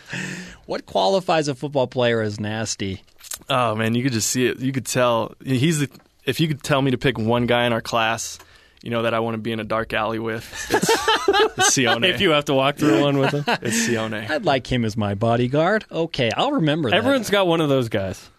What 0.67 0.85
qualifies 0.85 1.47
a 1.47 1.55
football 1.55 1.87
player 1.87 2.21
as 2.21 2.41
nasty? 2.41 3.03
Oh 3.49 3.77
man, 3.77 3.95
you 3.95 4.03
could 4.03 4.13
just 4.13 4.29
see 4.29 4.47
it. 4.47 4.59
You 4.59 4.73
could 4.73 4.87
tell 4.87 5.35
he's 5.45 5.79
the. 5.79 5.91
If 6.25 6.41
you 6.41 6.49
could 6.49 6.63
tell 6.63 6.83
me 6.83 6.91
to 6.91 6.99
pick 6.99 7.19
one 7.19 7.47
guy 7.47 7.67
in 7.67 7.73
our 7.73 7.81
class, 7.81 8.41
you 8.87 8.91
know 8.93 9.03
that 9.03 9.13
I 9.15 9.19
want 9.19 9.35
to 9.35 9.39
be 9.39 9.51
in 9.51 9.59
a 9.59 9.65
dark 9.65 9.93
alley 9.93 10.21
with, 10.21 10.45
it's, 10.71 10.89
it's 10.89 11.77
Sione. 11.77 12.09
If 12.09 12.21
you 12.21 12.31
have 12.31 12.45
to 12.45 12.55
walk 12.55 12.77
through 12.77 13.01
one 13.01 13.19
with 13.19 13.33
him, 13.33 13.43
it's 13.61 13.89
Sione. 13.89 14.31
I'd 14.31 14.45
like 14.45 14.71
him 14.71 14.85
as 14.85 14.97
my 14.97 15.15
bodyguard. 15.15 15.85
Okay, 15.91 16.31
I'll 16.37 16.53
remember 16.53 16.89
that. 16.91 16.97
everyone's 16.97 17.29
got 17.29 17.49
one 17.49 17.61
of 17.61 17.69
those 17.69 17.89
guys. 17.89 18.31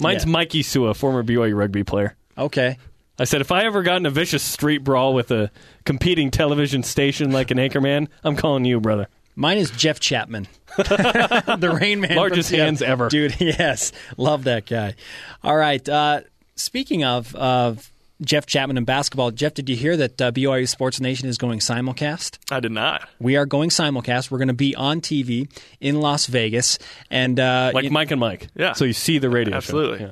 Mine's 0.00 0.24
Yeah. 0.24 0.30
Mikey 0.30 0.62
Sua, 0.62 0.94
former 0.94 1.24
BYU 1.24 1.56
rugby 1.56 1.82
player. 1.82 2.14
Okay. 2.38 2.78
I 3.18 3.24
said 3.24 3.40
if 3.40 3.50
I 3.52 3.64
ever 3.64 3.82
got 3.82 3.96
in 3.96 4.06
a 4.06 4.10
vicious 4.10 4.42
street 4.44 4.78
brawl 4.84 5.12
with 5.12 5.30
a 5.32 5.50
competing 5.84 6.30
television 6.30 6.82
station 6.84 7.32
like 7.32 7.50
an 7.50 7.58
anchorman, 7.58 8.06
I'm 8.22 8.36
calling 8.36 8.64
you, 8.64 8.80
brother. 8.80 9.08
Mine 9.36 9.58
is 9.58 9.70
Jeff 9.72 9.98
Chatman, 9.98 10.46
the 10.76 11.76
Rain 11.80 12.00
Man. 12.00 12.10
from 12.10 12.16
Largest 12.18 12.50
Seattle. 12.50 12.66
hands 12.66 12.82
ever. 12.82 13.08
dude. 13.08 13.40
Yes, 13.40 13.90
love 14.16 14.44
that 14.44 14.66
guy. 14.66 14.94
All 15.42 15.56
right. 15.56 15.88
Uh, 15.88 16.20
speaking 16.54 17.02
of 17.02 17.34
of 17.34 17.90
Jeff 18.22 18.46
Chatman 18.46 18.76
and 18.76 18.86
basketball, 18.86 19.30
Jeff, 19.32 19.54
did 19.54 19.68
you 19.68 19.76
hear 19.76 19.96
that 19.96 20.20
uh, 20.22 20.30
BYU 20.32 20.68
Sports 20.68 21.00
Nation 21.00 21.28
is 21.28 21.36
going 21.36 21.58
simulcast? 21.58 22.38
I 22.50 22.60
did 22.60 22.72
not. 22.72 23.08
We 23.18 23.36
are 23.36 23.44
going 23.46 23.70
simulcast. 23.70 24.30
We're 24.30 24.38
going 24.38 24.48
to 24.48 24.54
be 24.54 24.74
on 24.76 25.00
TV 25.00 25.48
in 25.80 26.00
Las 26.00 26.26
Vegas, 26.26 26.78
and 27.10 27.38
uh, 27.40 27.72
Like 27.74 27.84
you- 27.84 27.90
Mike 27.90 28.10
and 28.12 28.20
Mike. 28.20 28.48
Yeah. 28.54 28.72
So 28.74 28.84
you 28.84 28.92
see 28.92 29.18
the 29.18 29.28
radio 29.30 29.52
show. 29.54 29.56
Absolutely. 29.56 30.00
Yeah. 30.06 30.10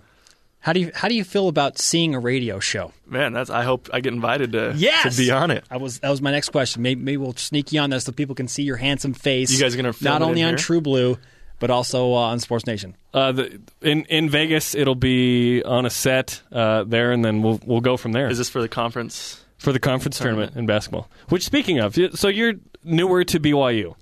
how 0.60 0.72
do 0.72 0.80
you 0.80 0.90
how 0.94 1.08
do 1.08 1.14
you 1.14 1.24
feel 1.24 1.46
about 1.48 1.78
seeing 1.78 2.14
a 2.14 2.20
radio 2.20 2.58
show? 2.58 2.92
Man, 3.06 3.32
that's. 3.32 3.50
I 3.50 3.62
hope 3.62 3.88
I 3.92 4.00
get 4.00 4.12
invited 4.12 4.52
to 4.52 4.74
Yes! 4.76 5.16
to 5.16 5.22
be 5.22 5.30
on 5.30 5.50
it. 5.52 5.64
I 5.70 5.76
was 5.76 6.00
that 6.00 6.10
was 6.10 6.20
my 6.20 6.32
next 6.32 6.48
question. 6.50 6.82
Maybe, 6.82 7.00
maybe 7.00 7.16
we'll 7.18 7.34
sneak 7.36 7.72
you 7.72 7.80
on 7.80 7.90
this 7.90 8.04
so 8.04 8.12
people 8.12 8.34
can 8.34 8.48
see 8.48 8.62
your 8.64 8.76
handsome 8.78 9.14
face. 9.14 9.52
You 9.52 9.60
guys 9.60 9.76
gonna 9.76 9.92
film 9.92 10.12
not 10.12 10.22
it 10.22 10.24
only 10.24 10.40
in 10.40 10.46
on 10.48 10.52
here? 10.54 10.58
True 10.58 10.80
Blue, 10.80 11.18
but 11.62 11.70
also 11.70 12.12
uh, 12.12 12.16
on 12.16 12.40
Sports 12.40 12.66
Nation. 12.66 12.94
Uh, 13.14 13.32
the, 13.32 13.60
in 13.80 14.04
in 14.06 14.28
Vegas, 14.28 14.74
it'll 14.74 14.94
be 14.96 15.62
on 15.62 15.86
a 15.86 15.90
set 15.90 16.42
uh, 16.52 16.82
there, 16.84 17.12
and 17.12 17.24
then 17.24 17.40
we'll 17.40 17.60
we'll 17.64 17.80
go 17.80 17.96
from 17.96 18.12
there 18.12 18.28
Is 18.28 18.36
this 18.36 18.50
for 18.50 18.60
the 18.60 18.68
conference? 18.68 19.38
for 19.58 19.72
the 19.72 19.78
conference 19.78 20.18
tournament 20.18 20.56
in 20.56 20.66
basketball. 20.66 21.08
Which, 21.28 21.44
speaking 21.44 21.78
of, 21.78 21.96
so 22.14 22.26
you're 22.26 22.54
newer 22.82 23.22
to 23.22 23.38
BYU. 23.38 23.94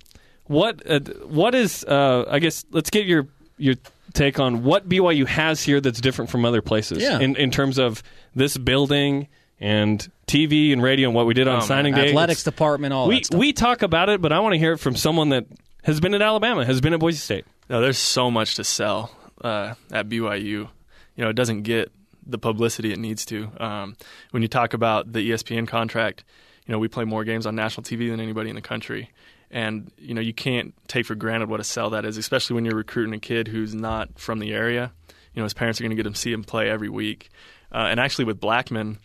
What 0.45 0.81
uh, 0.89 0.99
what 1.27 1.53
is? 1.55 1.83
Uh, 1.85 2.25
I 2.27 2.39
guess 2.39 2.65
let's 2.71 2.89
get 2.89 3.05
your 3.05 3.27
your 3.57 3.75
take 4.13 4.39
on 4.39 4.63
what 4.63 4.89
BYU 4.89 5.25
has 5.27 5.61
here 5.63 5.79
that's 5.79 6.01
different 6.01 6.29
from 6.31 6.43
other 6.45 6.61
places. 6.63 6.97
Yeah. 7.03 7.19
In 7.19 7.35
in 7.35 7.51
terms 7.51 7.77
of 7.77 8.01
this 8.35 8.57
building 8.57 9.27
and 9.59 10.09
TV 10.25 10.73
and 10.73 10.81
radio 10.81 11.09
and 11.09 11.15
what 11.15 11.27
we 11.27 11.35
did 11.35 11.47
on 11.47 11.55
Oh, 11.55 11.59
man. 11.59 11.67
signing 11.67 11.93
day. 11.93 12.09
Athletics 12.09 12.41
It's- 12.41 12.43
department, 12.55 12.93
all 12.93 13.07
we 13.07 13.17
that 13.17 13.25
stuff. 13.27 13.39
we 13.39 13.53
talk 13.53 13.81
about 13.83 14.09
it, 14.09 14.19
but 14.19 14.31
I 14.33 14.39
want 14.39 14.53
to 14.53 14.57
hear 14.59 14.73
it 14.73 14.79
from 14.79 14.95
someone 14.95 15.29
that 15.29 15.45
has 15.83 15.99
been 15.99 16.13
at 16.13 16.21
Alabama, 16.21 16.65
has 16.65 16.81
been 16.81 16.93
at 16.93 16.99
Boise 16.99 17.17
State. 17.17 17.45
No, 17.69 17.81
there's 17.81 17.97
so 17.97 18.29
much 18.29 18.55
to 18.55 18.63
sell 18.63 19.15
uh, 19.43 19.75
at 19.91 20.09
BYU. 20.09 20.41
You 20.41 20.69
know, 21.17 21.29
it 21.29 21.35
doesn't 21.35 21.63
get 21.63 21.91
the 22.25 22.37
publicity 22.37 22.91
it 22.91 22.99
needs 22.99 23.25
to. 23.25 23.49
Um, 23.59 23.95
when 24.31 24.41
you 24.41 24.47
talk 24.47 24.73
about 24.73 25.11
the 25.11 25.31
ESPN 25.31 25.67
contract, 25.67 26.23
you 26.65 26.71
know, 26.71 26.79
we 26.79 26.87
play 26.87 27.05
more 27.05 27.23
games 27.23 27.45
on 27.45 27.55
national 27.55 27.83
TV 27.83 28.09
than 28.09 28.19
anybody 28.19 28.49
in 28.49 28.55
the 28.55 28.61
country. 28.61 29.09
And, 29.49 29.91
you 29.97 30.13
know, 30.13 30.21
you 30.21 30.33
can't 30.33 30.73
take 30.87 31.05
for 31.05 31.15
granted 31.15 31.49
what 31.49 31.59
a 31.59 31.63
sell 31.63 31.89
that 31.89 32.05
is, 32.05 32.17
especially 32.17 32.53
when 32.55 32.65
you're 32.65 32.75
recruiting 32.75 33.13
a 33.13 33.19
kid 33.19 33.47
who's 33.47 33.75
not 33.75 34.17
from 34.17 34.39
the 34.39 34.53
area. 34.53 34.93
You 35.33 35.41
know, 35.41 35.43
his 35.43 35.53
parents 35.53 35.79
are 35.79 35.83
going 35.83 35.91
to 35.91 35.95
get 35.95 36.05
him 36.05 36.15
see 36.15 36.31
him 36.31 36.43
play 36.43 36.69
every 36.69 36.89
week. 36.89 37.29
Uh, 37.73 37.87
and 37.89 37.99
actually, 37.99 38.25
with 38.25 38.39
Blackmon, 38.39 38.97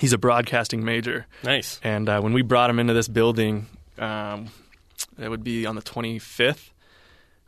he's 0.00 0.12
a 0.12 0.18
broadcasting 0.18 0.84
major. 0.84 1.26
Nice. 1.42 1.80
And 1.82 2.08
uh, 2.08 2.20
when 2.20 2.32
we 2.32 2.42
brought 2.42 2.70
him 2.70 2.78
into 2.78 2.94
this 2.94 3.08
building, 3.08 3.66
um, 3.98 4.48
it 5.18 5.28
would 5.28 5.44
be 5.44 5.66
on 5.66 5.74
the 5.76 5.82
25th 5.82 6.70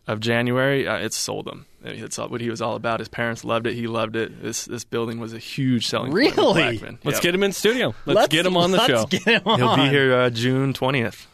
of 0.07 0.21
January. 0.21 0.87
Uh, 0.87 0.97
it 0.99 1.13
sold 1.15 1.49
him. 1.49 1.67
It's 1.83 2.19
what 2.19 2.41
he 2.41 2.49
was 2.51 2.63
all 2.63 2.77
about. 2.77 2.99
His 3.01 3.09
parents 3.09 3.45
loved 3.45 3.67
it. 3.67 3.75
He 3.75 3.87
loved 3.87 4.17
it. 4.17 4.43
This 4.43 4.65
this 4.65 4.85
building 4.85 5.21
was 5.21 5.33
a 5.35 5.39
huge 5.39 5.87
selling 5.87 6.13
point 6.13 6.25
with 6.37 6.37
Really? 6.39 6.79
Blackmon. 6.79 6.99
Let's 7.05 7.17
Yep. 7.19 7.23
get 7.23 7.35
him 7.35 7.43
in 7.43 7.53
studio. 7.53 7.95
Let's, 8.07 8.29
get 8.29 8.47
him 8.47 8.57
on 8.57 8.71
the 8.71 8.79
let's 8.79 8.89
show. 8.89 9.07
Get 9.07 9.23
him 9.25 9.43
on. 9.45 9.59
He'll 9.59 9.77
be 9.77 9.89
here 9.89 10.15
uh, 10.15 10.31
June 10.31 10.73
20th. 10.73 11.27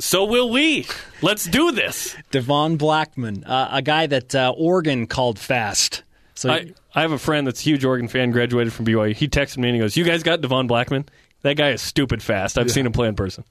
So 0.00 0.24
will 0.24 0.50
we. 0.50 0.86
Let's 1.22 1.44
do 1.44 1.72
this. 1.72 2.16
Devon 2.30 2.78
Blackmon, 2.78 3.42
uh, 3.48 3.68
a 3.72 3.82
guy 3.82 4.06
that 4.06 4.32
uh, 4.34 4.52
Oregon 4.56 5.06
called 5.08 5.38
fast. 5.40 6.04
So 6.34 6.50
I, 6.50 6.72
I 6.94 7.00
have 7.00 7.10
a 7.10 7.18
friend 7.18 7.46
that's 7.48 7.60
a 7.60 7.64
huge 7.64 7.84
Oregon 7.84 8.06
fan, 8.06 8.30
graduated 8.30 8.72
from 8.72 8.86
BYU. 8.86 9.14
He 9.16 9.26
texted 9.26 9.58
me 9.58 9.68
and 9.70 9.74
he 9.74 9.80
goes, 9.80 9.96
"You 9.96 10.04
guys 10.04 10.22
got 10.22 10.40
Devon 10.40 10.68
Blackmon? 10.68 11.08
That 11.42 11.56
guy 11.56 11.70
is 11.70 11.82
stupid 11.82 12.22
fast. 12.22 12.58
I've 12.58 12.68
Yeah. 12.68 12.72
seen 12.74 12.86
him 12.86 12.92
play 12.92 13.08
in 13.08 13.16
person. 13.16 13.42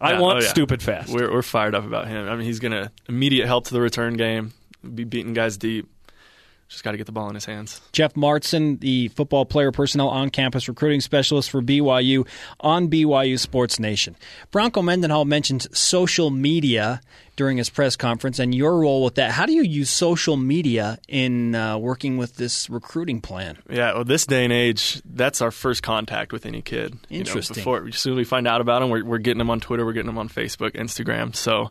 I 0.00 0.12
Yeah, 0.12 0.20
want 0.20 0.38
oh, 0.38 0.42
yeah. 0.42 0.48
stupid 0.48 0.82
fast." 0.82 1.12
We're, 1.12 1.30
we're 1.32 1.42
fired 1.42 1.74
up 1.74 1.84
about 1.84 2.08
him. 2.08 2.28
I 2.28 2.34
mean, 2.36 2.44
he's 2.46 2.60
going 2.60 2.72
to 2.72 2.90
immediate 3.08 3.46
help 3.46 3.66
to 3.66 3.74
the 3.74 3.80
return 3.80 4.14
game, 4.14 4.52
be 4.94 5.04
beating 5.04 5.34
guys 5.34 5.56
deep. 5.56 5.88
Just 6.68 6.82
got 6.82 6.92
to 6.92 6.96
get 6.96 7.06
the 7.06 7.12
ball 7.12 7.28
in 7.28 7.34
his 7.34 7.44
hands. 7.44 7.80
Jeff 7.92 8.14
Martson, 8.14 8.80
the 8.80 9.08
football 9.08 9.44
player 9.44 9.70
personnel 9.70 10.08
on 10.08 10.30
campus 10.30 10.66
recruiting 10.66 11.00
specialist 11.00 11.50
for 11.50 11.60
BYU 11.62 12.26
on 12.60 12.88
BYU 12.88 13.38
Sports 13.38 13.78
Nation. 13.78 14.16
Bronco 14.50 14.82
Mendenhall 14.82 15.24
mentioned 15.24 15.68
social 15.76 16.30
media 16.30 17.00
during 17.36 17.58
his 17.58 17.68
press 17.68 17.96
conference 17.96 18.38
and 18.38 18.54
your 18.54 18.78
role 18.78 19.04
with 19.04 19.16
that. 19.16 19.32
How 19.32 19.46
do 19.46 19.52
you 19.52 19.62
use 19.62 19.90
social 19.90 20.36
media 20.36 20.98
in 21.08 21.54
uh, 21.54 21.76
working 21.78 22.16
with 22.16 22.36
this 22.36 22.70
recruiting 22.70 23.20
plan? 23.20 23.58
Yeah, 23.68 23.94
well, 23.94 24.04
this 24.04 24.26
day 24.26 24.44
and 24.44 24.52
age, 24.52 25.02
that's 25.04 25.42
our 25.42 25.50
first 25.50 25.82
contact 25.82 26.32
with 26.32 26.46
any 26.46 26.62
kid. 26.62 26.98
You 27.08 27.18
know, 27.18 27.20
Interesting. 27.20 27.56
before 27.56 27.86
as 27.88 27.98
soon 27.98 28.14
as 28.14 28.16
we 28.16 28.24
find 28.24 28.46
out 28.46 28.60
about 28.60 28.80
them, 28.80 28.90
we're, 28.90 29.04
we're 29.04 29.18
getting 29.18 29.38
them 29.38 29.50
on 29.50 29.60
Twitter, 29.60 29.84
we're 29.84 29.92
getting 29.92 30.06
them 30.06 30.18
on 30.18 30.28
Facebook, 30.28 30.72
Instagram. 30.72 31.34
So, 31.34 31.70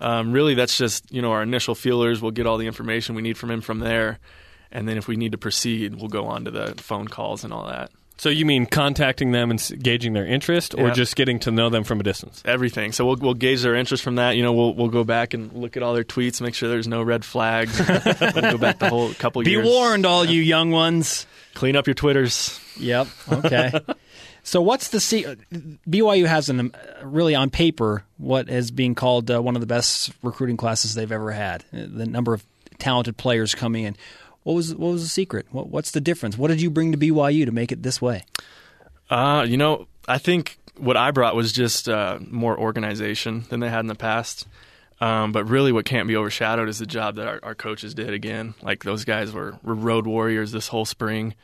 um, 0.00 0.32
really, 0.32 0.54
that's 0.54 0.76
just 0.76 1.10
you 1.12 1.22
know 1.22 1.32
our 1.32 1.42
initial 1.42 1.74
feelers. 1.74 2.20
We'll 2.20 2.30
get 2.32 2.46
all 2.46 2.58
the 2.58 2.66
information 2.66 3.14
we 3.14 3.22
need 3.22 3.36
from 3.38 3.50
him 3.50 3.60
from 3.60 3.78
there, 3.80 4.18
and 4.72 4.88
then 4.88 4.96
if 4.98 5.08
we 5.08 5.16
need 5.16 5.32
to 5.32 5.38
proceed, 5.38 5.94
we'll 5.96 6.08
go 6.08 6.26
on 6.26 6.44
to 6.44 6.50
the 6.50 6.74
phone 6.76 7.08
calls 7.08 7.44
and 7.44 7.52
all 7.52 7.66
that. 7.66 7.90
So 8.18 8.30
you 8.30 8.46
mean 8.46 8.64
contacting 8.64 9.32
them 9.32 9.50
and 9.50 9.60
gauging 9.82 10.14
their 10.14 10.24
interest, 10.26 10.74
or 10.74 10.86
Yeah. 10.88 10.92
just 10.94 11.16
getting 11.16 11.38
to 11.40 11.50
know 11.50 11.68
them 11.68 11.84
from 11.84 12.00
a 12.00 12.02
distance? 12.02 12.42
Everything. 12.46 12.92
So 12.92 13.04
we'll 13.04 13.16
we'll 13.16 13.34
gauge 13.34 13.60
their 13.62 13.74
interest 13.74 14.02
from 14.02 14.14
that. 14.14 14.36
You 14.36 14.42
know, 14.42 14.54
we'll 14.54 14.74
we'll 14.74 14.88
go 14.88 15.04
back 15.04 15.34
and 15.34 15.52
look 15.52 15.76
at 15.76 15.82
all 15.82 15.92
their 15.92 16.02
tweets, 16.04 16.40
make 16.40 16.54
sure 16.54 16.68
there's 16.70 16.88
no 16.88 17.02
red 17.02 17.24
flags. 17.26 17.78
we'll 18.20 18.32
go 18.52 18.56
back 18.58 18.78
the 18.78 18.88
whole 18.88 19.12
couple 19.14 19.42
Be 19.42 19.50
years. 19.50 19.66
warned, 19.66 20.06
all 20.06 20.24
you 20.24 20.40
young 20.40 20.70
ones. 20.70 21.26
Clean 21.54 21.76
up 21.76 21.86
your 21.86 21.94
twitters. 21.94 22.58
Yep. 22.78 23.06
Okay. 23.32 23.72
so 24.46 24.62
what's 24.62 24.88
the 24.90 25.00
se- 25.00 25.36
BYU 25.90 26.26
has 26.26 26.48
an 26.48 26.72
really 27.02 27.34
on 27.34 27.50
paper 27.50 28.04
what 28.16 28.48
is 28.48 28.70
being 28.70 28.94
called 28.94 29.28
uh, 29.28 29.42
one 29.42 29.56
of 29.56 29.60
the 29.60 29.66
best 29.66 30.12
recruiting 30.22 30.56
classes 30.56 30.94
they've 30.94 31.10
ever 31.10 31.32
had. 31.32 31.64
Uh, 31.74 31.86
The 31.90 32.06
number 32.06 32.32
of 32.32 32.44
talented 32.78 33.16
players 33.16 33.56
coming 33.56 33.82
in. 33.82 33.96
What 34.44 34.54
was 34.54 34.72
what 34.72 34.92
was 34.92 35.02
the 35.02 35.08
secret? 35.08 35.46
What, 35.50 35.68
what's 35.68 35.90
the 35.90 36.00
difference? 36.00 36.38
What 36.38 36.48
did 36.48 36.62
you 36.62 36.70
bring 36.70 36.92
to 36.92 36.98
BYU 36.98 37.44
to 37.44 37.50
make 37.50 37.72
it 37.72 37.82
this 37.82 38.00
way? 38.00 38.24
Uh, 39.10 39.44
you 39.48 39.56
know, 39.56 39.88
I 40.06 40.18
think 40.18 40.58
what 40.76 40.96
I 40.96 41.10
brought 41.10 41.34
was 41.34 41.52
just 41.52 41.88
uh, 41.88 42.20
more 42.30 42.56
organization 42.56 43.46
than 43.50 43.58
they 43.58 43.68
had 43.68 43.80
in 43.80 43.88
the 43.88 43.96
past. 43.96 44.46
Um, 45.00 45.32
but 45.32 45.44
really, 45.48 45.72
what 45.72 45.86
can't 45.86 46.06
be 46.06 46.14
overshadowed 46.14 46.68
is 46.68 46.78
the 46.78 46.86
job 46.86 47.16
that 47.16 47.26
our, 47.26 47.40
our 47.42 47.54
coaches 47.56 47.94
did. 47.94 48.10
Again, 48.10 48.54
like 48.62 48.84
those 48.84 49.04
guys 49.04 49.32
were, 49.32 49.58
were 49.64 49.74
road 49.74 50.06
warriors 50.06 50.52
this 50.52 50.68
whole 50.68 50.84
spring. 50.84 51.34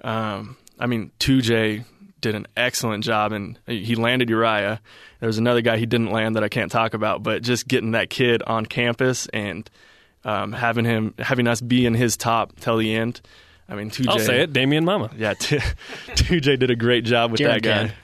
Um, 0.00 0.56
I 0.78 0.86
mean, 0.86 1.10
2J 1.18 1.84
did 2.20 2.34
an 2.34 2.46
excellent 2.56 3.04
job, 3.04 3.32
and 3.32 3.58
he 3.66 3.94
landed 3.94 4.28
Uriah. 4.28 4.80
There 5.20 5.26
was 5.26 5.38
another 5.38 5.60
guy 5.60 5.76
he 5.76 5.86
didn't 5.86 6.10
land 6.10 6.36
that 6.36 6.44
I 6.44 6.48
can't 6.48 6.70
talk 6.70 6.94
about, 6.94 7.22
but 7.22 7.42
just 7.42 7.68
getting 7.68 7.92
that 7.92 8.10
kid 8.10 8.42
on 8.42 8.66
campus 8.66 9.26
and 9.32 9.68
um, 10.24 10.52
having 10.52 10.84
him 10.84 11.14
having 11.18 11.46
us 11.46 11.60
be 11.60 11.86
in 11.86 11.94
his 11.94 12.16
top 12.16 12.58
till 12.60 12.76
the 12.76 12.94
end. 12.94 13.20
I 13.68 13.74
mean, 13.74 13.90
2J. 13.90 14.08
I'll 14.08 14.18
say 14.18 14.40
it, 14.42 14.52
Damien 14.52 14.84
Mama. 14.84 15.10
Yeah, 15.16 15.34
2J 15.34 16.58
did 16.58 16.70
a 16.70 16.76
great 16.76 17.04
job 17.04 17.30
with 17.30 17.38
Jared 17.38 17.62
that 17.62 17.68
guy. 17.68 17.86
can. 17.88 17.94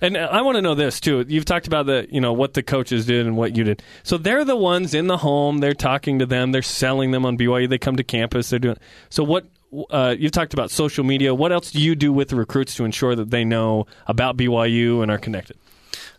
And 0.00 0.16
I 0.16 0.42
want 0.42 0.56
to 0.56 0.62
know 0.62 0.74
this 0.74 0.98
too. 0.98 1.24
You've 1.28 1.44
talked 1.44 1.68
about 1.68 1.86
the, 1.86 2.08
you 2.10 2.20
know, 2.20 2.32
what 2.32 2.54
the 2.54 2.62
coaches 2.62 3.06
did 3.06 3.24
and 3.24 3.36
what 3.36 3.56
you 3.56 3.62
did. 3.62 3.82
So 4.02 4.18
they're 4.18 4.44
the 4.44 4.56
ones 4.56 4.94
in 4.94 5.06
the 5.06 5.16
home. 5.16 5.58
They're 5.58 5.74
talking 5.74 6.18
to 6.18 6.26
them. 6.26 6.50
They're 6.50 6.62
selling 6.62 7.12
them 7.12 7.24
on 7.24 7.38
BYU. 7.38 7.68
They 7.68 7.78
come 7.78 7.96
to 7.96 8.02
campus. 8.02 8.50
They're 8.50 8.58
doing. 8.58 8.76
So 9.10 9.22
what? 9.22 9.46
Uh, 9.90 10.14
you've 10.18 10.32
talked 10.32 10.52
about 10.54 10.70
social 10.70 11.04
media. 11.04 11.34
What 11.34 11.52
else 11.52 11.70
do 11.70 11.80
you 11.80 11.94
do 11.94 12.12
with 12.12 12.28
the 12.28 12.36
recruits 12.36 12.74
to 12.76 12.84
ensure 12.84 13.14
that 13.14 13.30
they 13.30 13.44
know 13.44 13.86
about 14.06 14.36
BYU 14.36 15.02
and 15.02 15.10
are 15.10 15.18
connected? 15.18 15.56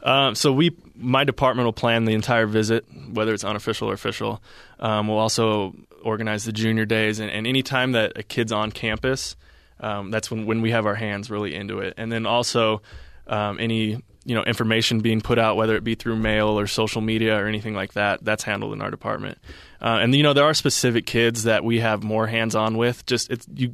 Um, 0.01 0.35
so 0.35 0.51
we, 0.51 0.75
my 0.95 1.23
department 1.23 1.65
will 1.65 1.73
plan 1.73 2.05
the 2.05 2.13
entire 2.13 2.45
visit, 2.47 2.85
whether 3.11 3.33
it's 3.33 3.43
unofficial 3.43 3.89
or 3.89 3.93
official. 3.93 4.41
Um, 4.79 5.07
we'll 5.07 5.19
also 5.19 5.75
organize 6.03 6.43
the 6.43 6.51
junior 6.51 6.85
days, 6.85 7.19
and, 7.19 7.31
and 7.31 7.47
any 7.47 7.63
time 7.63 7.93
that 7.93 8.17
a 8.17 8.23
kid's 8.23 8.51
on 8.51 8.71
campus, 8.71 9.35
um, 9.79 10.11
that's 10.11 10.29
when, 10.29 10.45
when 10.45 10.61
we 10.61 10.71
have 10.71 10.85
our 10.85 10.95
hands 10.95 11.29
really 11.29 11.55
into 11.55 11.79
it. 11.79 11.93
And 11.97 12.11
then 12.11 12.25
also 12.25 12.81
um, 13.27 13.59
any 13.59 14.01
you 14.26 14.36
know 14.36 14.43
information 14.43 14.99
being 14.99 15.21
put 15.21 15.38
out, 15.38 15.55
whether 15.55 15.76
it 15.76 15.84
be 15.84 15.95
through 15.95 16.15
mail 16.15 16.59
or 16.59 16.67
social 16.67 17.01
media 17.01 17.38
or 17.38 17.47
anything 17.47 17.74
like 17.74 17.93
that, 17.93 18.24
that's 18.24 18.43
handled 18.43 18.74
in 18.74 18.82
our 18.82 18.91
department. 18.91 19.38
Uh, 19.82 19.99
and 20.01 20.15
you 20.15 20.24
know 20.24 20.34
there 20.34 20.45
are 20.45 20.53
specific 20.53 21.05
kids 21.05 21.43
that 21.43 21.63
we 21.63 21.80
have 21.80 22.03
more 22.03 22.28
hands 22.28 22.55
on 22.55 22.78
with. 22.78 23.05
Just 23.05 23.30
it's 23.30 23.45
you, 23.53 23.74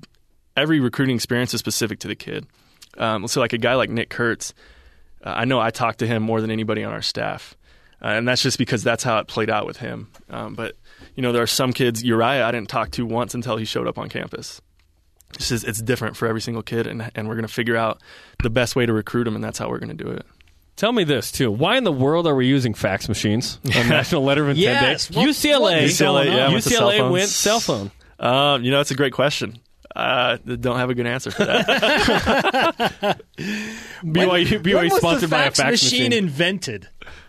every 0.58 0.80
recruiting 0.80 1.16
experience 1.16 1.54
is 1.54 1.60
specific 1.60 2.00
to 2.00 2.08
the 2.08 2.16
kid. 2.16 2.47
Um, 2.97 3.28
so 3.28 3.39
like 3.39 3.54
a 3.54 3.58
guy 3.58 3.76
like 3.76 3.89
Nick 3.89 4.10
Kurtz. 4.10 4.54
Uh, 5.24 5.34
I 5.36 5.45
know 5.45 5.60
I 5.60 5.70
talked 5.70 6.00
to 6.00 6.08
him 6.08 6.24
more 6.24 6.41
than 6.41 6.50
anybody 6.50 6.84
on 6.84 6.93
our 6.93 7.02
staff, 7.02 7.56
uh, 8.02 8.08
and 8.08 8.28
that's 8.28 8.41
just 8.41 8.58
because 8.58 8.84
that's 8.84 9.04
how 9.04 9.20
it 9.20 9.28
played 9.28 9.50
out 9.50 9.66
with 9.66 9.78
him. 9.78 10.10
Um, 10.30 10.56
but 10.56 10.76
you 11.16 11.22
know, 11.22 11.32
there 11.32 11.43
are 11.43 11.47
some 11.47 11.74
kids. 11.74 12.04
Uriah, 12.04 12.45
I 12.45 12.52
didn't 12.52 12.70
talk 12.70 12.91
to 12.91 13.06
once 13.06 13.36
until 13.36 13.58
he 13.58 13.66
showed 13.66 13.88
up 13.88 13.97
on 13.97 14.10
campus. 14.10 14.62
It's 15.36 15.50
just 15.50 15.68
it's 15.68 15.82
different 15.82 16.18
for 16.18 16.28
every 16.28 16.41
single 16.41 16.64
kid, 16.64 16.88
and 16.88 17.12
and 17.14 17.28
we're 17.28 17.36
going 17.36 17.47
to 17.47 17.54
figure 17.54 17.78
out 17.78 18.02
the 18.41 18.50
best 18.50 18.76
way 18.76 18.86
to 18.86 18.93
recruit 18.93 19.26
them, 19.26 19.36
and 19.36 19.43
that's 19.43 19.60
how 19.60 19.70
we're 19.70 19.80
going 19.80 19.95
to 19.95 20.04
do 20.04 20.10
it. 20.10 20.26
Tell 20.80 20.93
me 20.93 21.03
this 21.03 21.30
too: 21.32 21.51
Why 21.51 21.75
in 21.77 21.84
the 21.84 21.91
world 21.91 22.25
are 22.25 22.34
we 22.36 22.47
using 22.47 22.73
fax 22.73 23.09
machines 23.09 23.59
on 23.75 23.89
National 23.89 24.23
Letter 24.23 24.43
of 24.43 24.49
Intent 24.57 24.63
Yes, 24.82 25.07
Day? 25.09 25.19
what- 25.19 25.27
UCLA, 25.27 25.59
what 25.61 25.73
is 25.84 25.99
going 25.99 26.27
yeah, 26.30 26.53
with 26.53 26.63
the 26.63 26.69
cell 26.69 26.88
UCLA 26.89 26.97
phones. 26.99 27.11
went 27.11 27.30
cell 27.30 27.59
phone. 27.59 27.91
Um, 28.17 28.63
you 28.63 28.71
know, 28.71 28.80
it's 28.80 28.91
a 28.91 28.95
great 28.95 29.11
question. 29.11 29.59
Uh, 29.93 30.38
don't 30.38 30.77
have 30.77 30.89
a 30.89 30.95
good 30.95 31.05
answer 31.07 31.32
for 31.32 31.43
that. 31.45 31.67
BYU, 34.03 34.61
BYU 34.61 34.73
when 34.75 34.84
was 34.89 34.95
sponsored 34.97 35.30
the 35.30 35.36
by 35.36 35.41
a 35.41 35.45
fax, 35.45 35.59
fax 35.59 35.71
machine, 35.84 36.09
machine. 36.09 36.13
invented? 36.13 36.88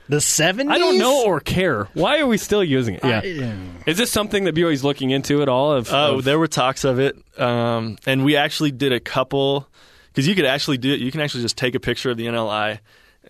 The 0.09 0.21
seventies? 0.21 0.73
I 0.75 0.79
don't 0.79 0.99
know 0.99 1.25
or 1.25 1.41
care. 1.41 1.89
Why 1.95 2.19
are 2.21 2.27
we 2.27 2.37
still 2.39 2.63
using 2.63 2.97
it? 2.97 3.05
Yeah. 3.05 3.21
I- 3.25 3.91
Is 3.91 3.97
this 3.99 4.11
something 4.13 4.45
that 4.45 4.55
BYU's 4.55 4.85
looking 4.85 5.11
into 5.11 5.43
at 5.43 5.49
all? 5.49 5.73
Of, 5.73 5.89
Oh, 5.93 6.17
of- 6.19 6.25
there 6.25 6.39
were 6.39 6.47
talks 6.49 6.85
of 6.85 6.99
it, 7.01 7.17
um, 7.39 7.97
and 8.07 8.25
we 8.25 8.37
actually 8.37 8.71
did 8.73 8.93
a 8.93 9.01
couple 9.01 9.67
because 10.09 10.29
you 10.29 10.35
could 10.35 10.47
actually 10.47 10.79
do 10.79 10.93
it. 10.93 11.01
You 11.01 11.11
can 11.11 11.21
actually 11.21 11.43
just 11.43 11.57
take 11.57 11.75
a 11.75 11.81
picture 11.81 12.11
of 12.11 12.17
the 12.17 12.27
NLI, 12.27 12.79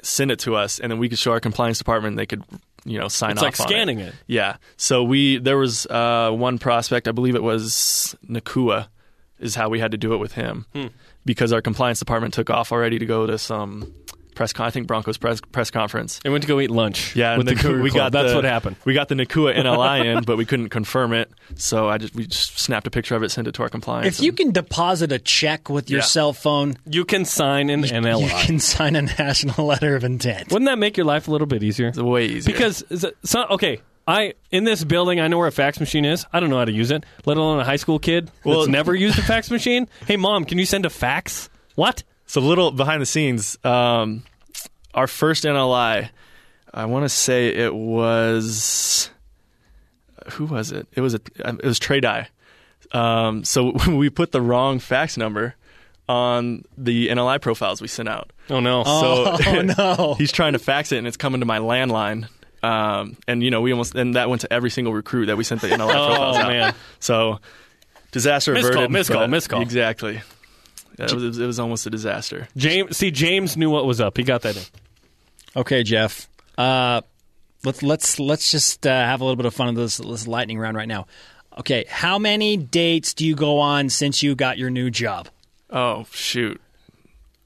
send 0.02 0.30
it 0.30 0.38
to 0.40 0.54
us, 0.56 0.78
and 0.78 0.90
then 0.90 0.98
we 0.98 1.08
could 1.08 1.18
show 1.18 1.32
our 1.32 1.40
compliance 1.40 1.78
department. 1.78 2.16
They 2.16 2.26
could, 2.26 2.42
you 2.84 2.98
know, 2.98 3.08
sign 3.08 3.32
It's 3.32 3.40
off. 3.42 3.44
like 3.44 3.60
on 3.60 3.66
scanning 3.68 3.98
it. 4.00 4.14
Yeah. 4.26 4.56
So 4.76 5.02
we 5.02 5.38
there 5.38 5.56
was 5.58 5.86
uh, 5.86 6.30
one 6.32 6.58
prospect, 6.58 7.08
I 7.08 7.12
believe 7.12 7.34
it 7.34 7.42
was 7.42 8.14
Nakua, 8.28 8.88
is 9.38 9.54
how 9.54 9.68
we 9.68 9.78
had 9.80 9.90
to 9.92 9.96
do 9.98 10.14
it 10.14 10.18
with 10.18 10.32
him 10.32 10.66
Hmm. 10.72 10.86
because 11.24 11.52
our 11.52 11.62
compliance 11.62 11.98
department 11.98 12.34
took 12.34 12.50
off 12.50 12.72
already 12.72 12.98
to 12.98 13.06
go 13.06 13.26
to 13.26 13.38
some 13.38 13.92
press. 14.40 14.52
Con- 14.54 14.66
I 14.66 14.70
think 14.70 14.86
Broncos 14.86 15.18
press 15.18 15.40
press 15.52 15.70
conference. 15.70 16.18
They 16.24 16.30
went 16.30 16.42
to 16.44 16.48
go 16.48 16.60
eat 16.60 16.70
lunch. 16.70 17.14
Yeah, 17.14 17.36
with 17.36 17.46
the 17.46 17.54
Cougar 17.54 17.82
we 17.82 17.90
Club. 17.90 18.10
got 18.10 18.12
That's 18.12 18.30
the- 18.30 18.36
what 18.36 18.44
happened. 18.44 18.76
We 18.86 18.94
got 18.94 19.08
the 19.08 19.14
Nakua 19.14 19.54
NLI 19.64 20.04
in, 20.16 20.24
but 20.24 20.38
we 20.38 20.46
couldn't 20.46 20.70
confirm 20.70 21.12
it. 21.12 21.30
So 21.56 21.88
I 21.88 21.98
just 21.98 22.14
we 22.14 22.26
just 22.26 22.58
snapped 22.58 22.86
a 22.86 22.90
picture 22.90 23.14
of 23.14 23.22
it, 23.22 23.30
sent 23.30 23.46
it 23.48 23.52
to 23.54 23.62
our 23.62 23.68
compliance. 23.68 24.18
If 24.18 24.24
you 24.24 24.32
can 24.32 24.50
deposit 24.50 25.12
a 25.12 25.18
check 25.18 25.68
with 25.68 25.90
your 25.90 25.98
Yeah. 26.00 26.04
cell 26.04 26.32
phone, 26.32 26.76
you 26.86 27.04
can 27.04 27.24
sign 27.26 27.68
an 27.68 27.80
you 27.84 27.90
NLI. 27.90 28.30
can 28.46 28.58
sign 28.60 28.96
a 28.96 29.02
national 29.02 29.66
letter 29.72 29.94
of 29.94 30.04
intent. 30.04 30.50
Wouldn't 30.50 30.68
that 30.70 30.78
make 30.78 30.96
your 30.96 31.06
life 31.06 31.28
a 31.28 31.30
little 31.30 31.46
bit 31.46 31.62
easier? 31.62 31.88
It's 31.88 31.98
way 31.98 32.24
easier 32.26 32.52
Because 32.52 32.82
is 32.90 33.04
it, 33.04 33.16
so, 33.24 33.44
okay, 33.50 33.80
I 34.08 34.32
in 34.50 34.64
this 34.64 34.82
building 34.84 35.20
I 35.20 35.28
know 35.28 35.36
where 35.36 35.48
a 35.48 35.52
fax 35.52 35.78
machine 35.78 36.04
is. 36.06 36.24
I 36.32 36.40
don't 36.40 36.48
know 36.48 36.58
how 36.58 36.64
to 36.64 36.72
use 36.72 36.90
it, 36.90 37.04
let 37.26 37.36
alone 37.36 37.60
a 37.60 37.64
high 37.64 37.76
school 37.76 37.98
kid 37.98 38.30
Well- 38.44 38.60
that's 38.60 38.68
never 38.70 38.94
used 38.94 39.18
a 39.18 39.22
fax 39.34 39.50
machine. 39.50 39.86
Hey, 40.06 40.16
mom, 40.16 40.46
can 40.46 40.56
you 40.58 40.64
send 40.64 40.86
a 40.86 40.90
fax? 40.90 41.50
What? 41.74 42.02
So 42.26 42.40
a 42.40 42.42
little 42.42 42.70
behind 42.70 43.02
the 43.02 43.06
scenes. 43.06 43.58
Um, 43.64 44.22
our 44.94 45.06
first 45.06 45.44
NLI, 45.44 46.10
I 46.72 46.84
want 46.86 47.04
to 47.04 47.08
say 47.08 47.48
it 47.48 47.74
was 47.74 49.10
who 50.32 50.46
was 50.46 50.72
it? 50.72 50.86
It 50.92 51.00
was 51.00 51.14
a 51.14 51.20
it 51.38 51.64
was 51.64 51.78
Trey 51.78 52.00
Dye. 52.00 52.28
Um, 52.92 53.44
so 53.44 53.72
we 53.88 54.10
put 54.10 54.32
the 54.32 54.40
wrong 54.40 54.78
fax 54.78 55.16
number 55.16 55.54
on 56.08 56.64
the 56.76 57.08
NLI 57.08 57.40
profiles 57.40 57.80
we 57.80 57.88
sent 57.88 58.08
out. 58.08 58.32
Oh 58.48 58.60
no! 58.60 58.82
Oh, 58.84 59.74
no. 59.78 60.14
he's 60.14 60.32
trying 60.32 60.54
to 60.54 60.58
fax 60.58 60.90
it 60.92 60.98
and 60.98 61.06
it's 61.06 61.16
coming 61.16 61.40
to 61.40 61.46
my 61.46 61.58
landline. 61.58 62.28
Um, 62.62 63.16
and 63.26 63.42
you 63.42 63.50
know 63.50 63.60
we 63.62 63.70
almost 63.72 63.94
and 63.94 64.16
that 64.16 64.28
went 64.28 64.42
to 64.42 64.52
every 64.52 64.70
single 64.70 64.92
recruit 64.92 65.26
that 65.26 65.36
we 65.36 65.44
sent 65.44 65.60
the 65.62 65.68
NLI 65.68 65.76
profiles 65.92 66.36
out. 66.36 66.44
Oh, 66.44 66.48
man. 66.48 66.74
So 66.98 67.38
disaster 68.10 68.52
Missed 68.52 68.64
call, 68.64 68.72
averted. 68.84 68.90
missed 68.90 69.10
call, 69.10 69.20
but- 69.22 69.30
missed 69.30 69.48
call. 69.48 69.62
Exactly. 69.62 70.20
Yeah, 71.00 71.06
it, 71.06 71.12
was, 71.14 71.38
it 71.38 71.46
was 71.46 71.58
almost 71.58 71.86
a 71.86 71.90
disaster. 71.90 72.48
James, 72.56 72.96
see, 72.96 73.10
James 73.10 73.56
knew 73.56 73.70
what 73.70 73.86
was 73.86 74.00
up. 74.00 74.16
He 74.16 74.22
got 74.22 74.42
that 74.42 74.56
in. 74.56 74.62
Okay, 75.56 75.82
Jeff. 75.82 76.28
Uh, 76.58 77.00
let's 77.64 77.82
let's 77.82 78.18
let's 78.20 78.50
just 78.50 78.86
uh, 78.86 78.90
have 78.90 79.20
a 79.20 79.24
little 79.24 79.36
bit 79.36 79.46
of 79.46 79.54
fun 79.54 79.68
with 79.68 79.76
this, 79.76 79.96
this 79.98 80.26
lightning 80.26 80.58
round 80.58 80.76
right 80.76 80.88
now. 80.88 81.06
Okay, 81.58 81.84
how 81.88 82.18
many 82.18 82.56
dates 82.56 83.14
do 83.14 83.26
you 83.26 83.34
go 83.34 83.58
on 83.58 83.88
since 83.88 84.22
you 84.22 84.34
got 84.34 84.58
your 84.58 84.70
new 84.70 84.90
job? 84.90 85.28
Oh 85.70 86.06
shoot! 86.12 86.60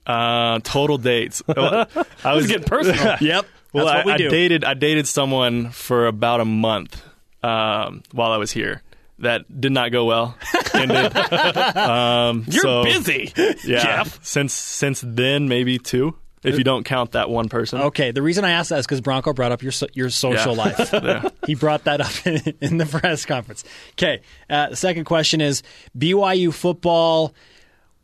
Uh, 0.07 0.59
total 0.63 0.99
dates. 0.99 1.43
Well, 1.57 1.87
I 2.25 2.35
was 2.35 2.47
getting 2.47 2.65
personal. 2.67 3.17
Yep. 3.21 3.47
Well, 3.73 3.87
That's 3.87 3.95
I, 3.95 3.99
what 3.99 4.07
we 4.07 4.13
I 4.13 4.17
do. 4.19 4.29
dated 4.29 4.65
I 4.65 4.75
dated 4.75 5.09
someone 5.09 5.71
for 5.71 6.07
about 6.07 6.41
a 6.41 6.45
month 6.45 7.03
um, 7.43 8.03
while 8.13 8.31
I 8.31 8.37
was 8.37 8.53
here. 8.53 8.83
That 9.21 9.61
did 9.61 9.73
not 9.73 9.93
go 9.93 10.05
well. 10.07 10.37
Ended. 10.75 11.17
um, 11.77 12.45
You're 12.49 12.63
so, 12.63 12.85
busy, 12.85 13.33
yeah, 13.65 13.83
Jeff. 13.83 14.25
Since 14.25 14.53
since 14.53 15.03
then, 15.07 15.49
maybe 15.49 15.79
two, 15.79 16.17
if 16.43 16.59
you 16.59 16.65
don't 16.65 16.85
count 16.85 17.13
that 17.13 17.31
one 17.31 17.49
person. 17.49 17.81
Okay, 17.81 18.11
the 18.11 18.23
reason 18.23 18.45
I 18.45 18.51
asked 18.51 18.71
that 18.71 18.79
is 18.81 18.87
because 18.87 19.01
Bronco 19.01 19.33
brought 19.33 19.53
up 19.53 19.63
your 19.63 19.73
so, 19.73 19.87
your 19.95 20.11
social 20.11 20.55
Yeah. 20.57 20.63
life. 20.65 20.93
Yeah. 21.05 21.29
He 21.47 21.55
brought 21.55 21.85
that 21.85 22.01
up 22.01 22.27
in, 22.27 22.55
in 22.61 22.79
the 22.79 22.87
press 22.87 23.25
conference. 23.25 23.65
Okay, 23.93 24.21
uh, 24.51 24.71
the 24.71 24.77
second 24.77 25.05
question 25.05 25.41
is 25.41 25.63
BYU 25.97 26.53
football 26.53 27.35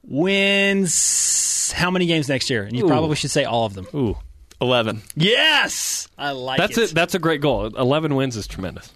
wins 0.02 1.72
how 1.76 1.90
many 1.90 2.06
games 2.06 2.28
next 2.28 2.50
year? 2.50 2.64
And 2.64 2.76
you 2.76 2.84
Ooh. 2.84 2.88
probably 2.88 3.16
should 3.16 3.30
say 3.30 3.44
all 3.44 3.66
of 3.66 3.74
them. 3.74 3.86
Ooh, 3.94 4.16
eleven. 4.60 5.02
Yes, 5.16 6.08
I 6.18 6.32
like 6.32 6.58
that's 6.58 6.78
it. 6.78 6.90
it. 6.90 6.94
That's 6.94 7.14
a 7.14 7.18
great 7.18 7.40
goal. 7.40 7.66
Eleven 7.66 8.14
wins 8.14 8.36
is 8.36 8.46
tremendous. 8.46 8.92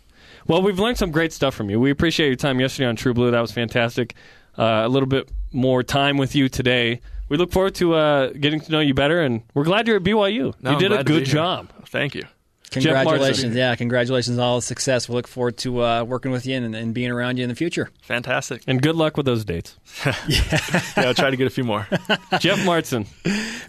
Well, 0.47 0.62
we've 0.62 0.78
learned 0.78 0.99
some 0.99 1.11
great 1.11 1.32
stuff 1.32 1.55
from 1.55 1.70
you. 1.70 1.80
We 1.80 1.90
appreciate 1.90 2.26
your 2.26 2.36
time 2.36 2.61
yesterday 2.61 2.86
on 2.86 2.97
True 2.97 3.14
Blue. 3.14 3.30
That 3.30 3.40
was 3.40 3.53
fantastic. 3.53 4.14
Uh, 4.57 4.82
a 4.84 4.88
little 4.88 5.09
bit 5.09 5.30
more 5.53 5.82
time 5.82 6.16
with 6.16 6.34
you 6.34 6.49
today. 6.49 7.01
We 7.28 7.38
look 7.38 7.51
forward 7.51 7.74
to 7.76 7.95
uh, 7.95 8.28
getting 8.32 8.61
to 8.61 8.70
know 8.70 8.80
you 8.80 8.95
better, 8.95 9.22
and 9.22 9.42
we're 9.55 9.64
glad 9.64 9.88
you're 9.88 9.97
at 9.97 10.03
BYU. 10.03 10.55
No, 10.61 10.70
you 10.70 10.76
I'm 10.76 10.78
did 10.78 10.92
a 10.92 10.97
glad 10.97 11.07
to 11.07 11.12
be 11.12 11.18
good 11.20 11.24
job. 11.26 11.70
Thank 11.86 12.14
you. 12.14 12.24
Congratulations. 12.70 13.55
Yeah, 13.55 13.74
congratulations 13.76 14.38
on 14.38 14.45
all 14.45 14.57
the 14.57 14.62
success. 14.62 15.09
We 15.09 15.14
look 15.14 15.28
forward 15.28 15.57
to 15.59 15.82
uh, 15.82 16.05
working 16.05 16.32
with 16.32 16.45
you 16.47 16.57
and, 16.57 16.74
and 16.74 16.92
being 16.92 17.11
around 17.11 17.36
you 17.36 17.45
in 17.45 17.49
the 17.49 17.55
future. 17.55 17.90
Fantastic. 18.03 18.62
And 18.66 18.82
good 18.82 18.97
luck 18.97 19.16
with 19.16 19.26
those 19.26 19.45
dates. 19.45 19.76
Yeah, 20.28 20.61
I'll 20.97 21.14
try 21.14 21.30
to 21.30 21.36
get 21.36 21.47
a 21.47 21.51
few 21.51 21.64
more. 21.64 21.86
Jeff 22.40 22.59
Martson. 22.61 23.07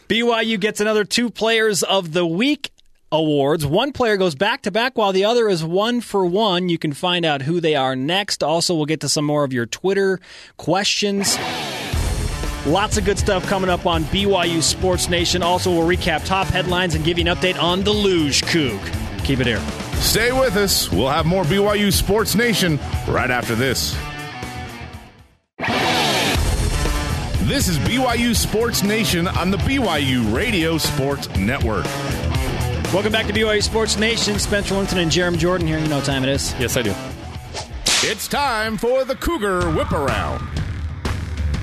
BYU 0.09 0.59
gets 0.59 0.82
another 0.82 1.03
two 1.03 1.30
players 1.30 1.84
of 1.84 2.13
the 2.13 2.26
week 2.26 2.71
awards. 3.16 3.66
One 3.66 3.91
player 3.91 4.18
goes 4.18 4.36
back 4.36 4.61
to 4.63 4.72
back 4.72 4.97
while 4.97 5.13
the 5.13 5.26
other 5.26 5.47
is 5.49 5.63
one 5.63 6.01
for 6.01 6.26
one. 6.26 6.70
You 6.70 6.78
can 6.78 6.93
find 6.93 7.26
out 7.26 7.41
who 7.41 7.59
they 7.59 7.76
are 7.76 7.95
next. 7.95 8.43
Also, 8.43 8.76
we'll 8.76 8.86
get 8.86 9.01
to 9.01 9.09
some 9.09 9.26
more 9.26 9.43
of 9.43 9.53
your 9.53 9.66
Twitter 9.66 10.20
questions. 10.57 11.38
Lots 12.66 12.97
of 12.97 13.05
good 13.05 13.20
stuff 13.20 13.45
coming 13.47 13.70
up 13.70 13.86
on 13.86 14.03
BYU 14.05 14.61
Sports 14.61 15.09
Nation. 15.09 15.43
Also, 15.43 15.72
we'll 15.72 15.88
recap 15.88 16.26
top 16.26 16.47
headlines 16.47 16.95
and 16.95 17.05
give 17.05 17.20
you 17.20 17.28
an 17.28 17.36
update 17.36 17.61
on 17.61 17.84
the 17.84 17.91
Luge 17.91 18.41
Coug. 18.43 18.80
Keep 19.24 19.39
it 19.39 19.47
here. 19.47 19.61
Stay 19.99 20.32
with 20.32 20.55
us. 20.55 20.91
We'll 20.91 21.09
have 21.09 21.26
more 21.26 21.43
BYU 21.43 21.91
Sports 21.91 22.36
Nation 22.36 22.80
right 23.07 23.30
after 23.30 23.55
this. 23.55 23.95
This 27.47 27.68
is 27.68 27.78
BYU 27.80 28.36
Sports 28.36 28.82
Nation 28.82 29.28
on 29.28 29.51
the 29.51 29.57
BYU 29.57 30.34
Radio 30.36 30.80
Sports 30.80 31.30
Network. 31.38 31.86
Welcome 32.95 33.11
back 33.11 33.27
to 33.27 33.33
BYU 33.33 33.61
Sports 33.61 33.97
Nation. 33.97 34.39
Spencer 34.39 34.73
Linton 34.73 34.99
and 34.99 35.11
Jarom 35.11 35.37
Jordan 35.37 35.67
here. 35.67 35.77
You 35.77 35.87
know 35.89 35.97
what 35.97 36.05
time 36.05 36.23
it 36.23 36.29
is. 36.29 36.57
Yes, 36.57 36.77
I 36.77 36.81
do. 36.81 36.93
It's 38.09 38.25
time 38.25 38.77
for 38.77 39.03
the 39.03 39.15
Cougar 39.15 39.69
Whip 39.71 39.91
Around. 39.91 40.47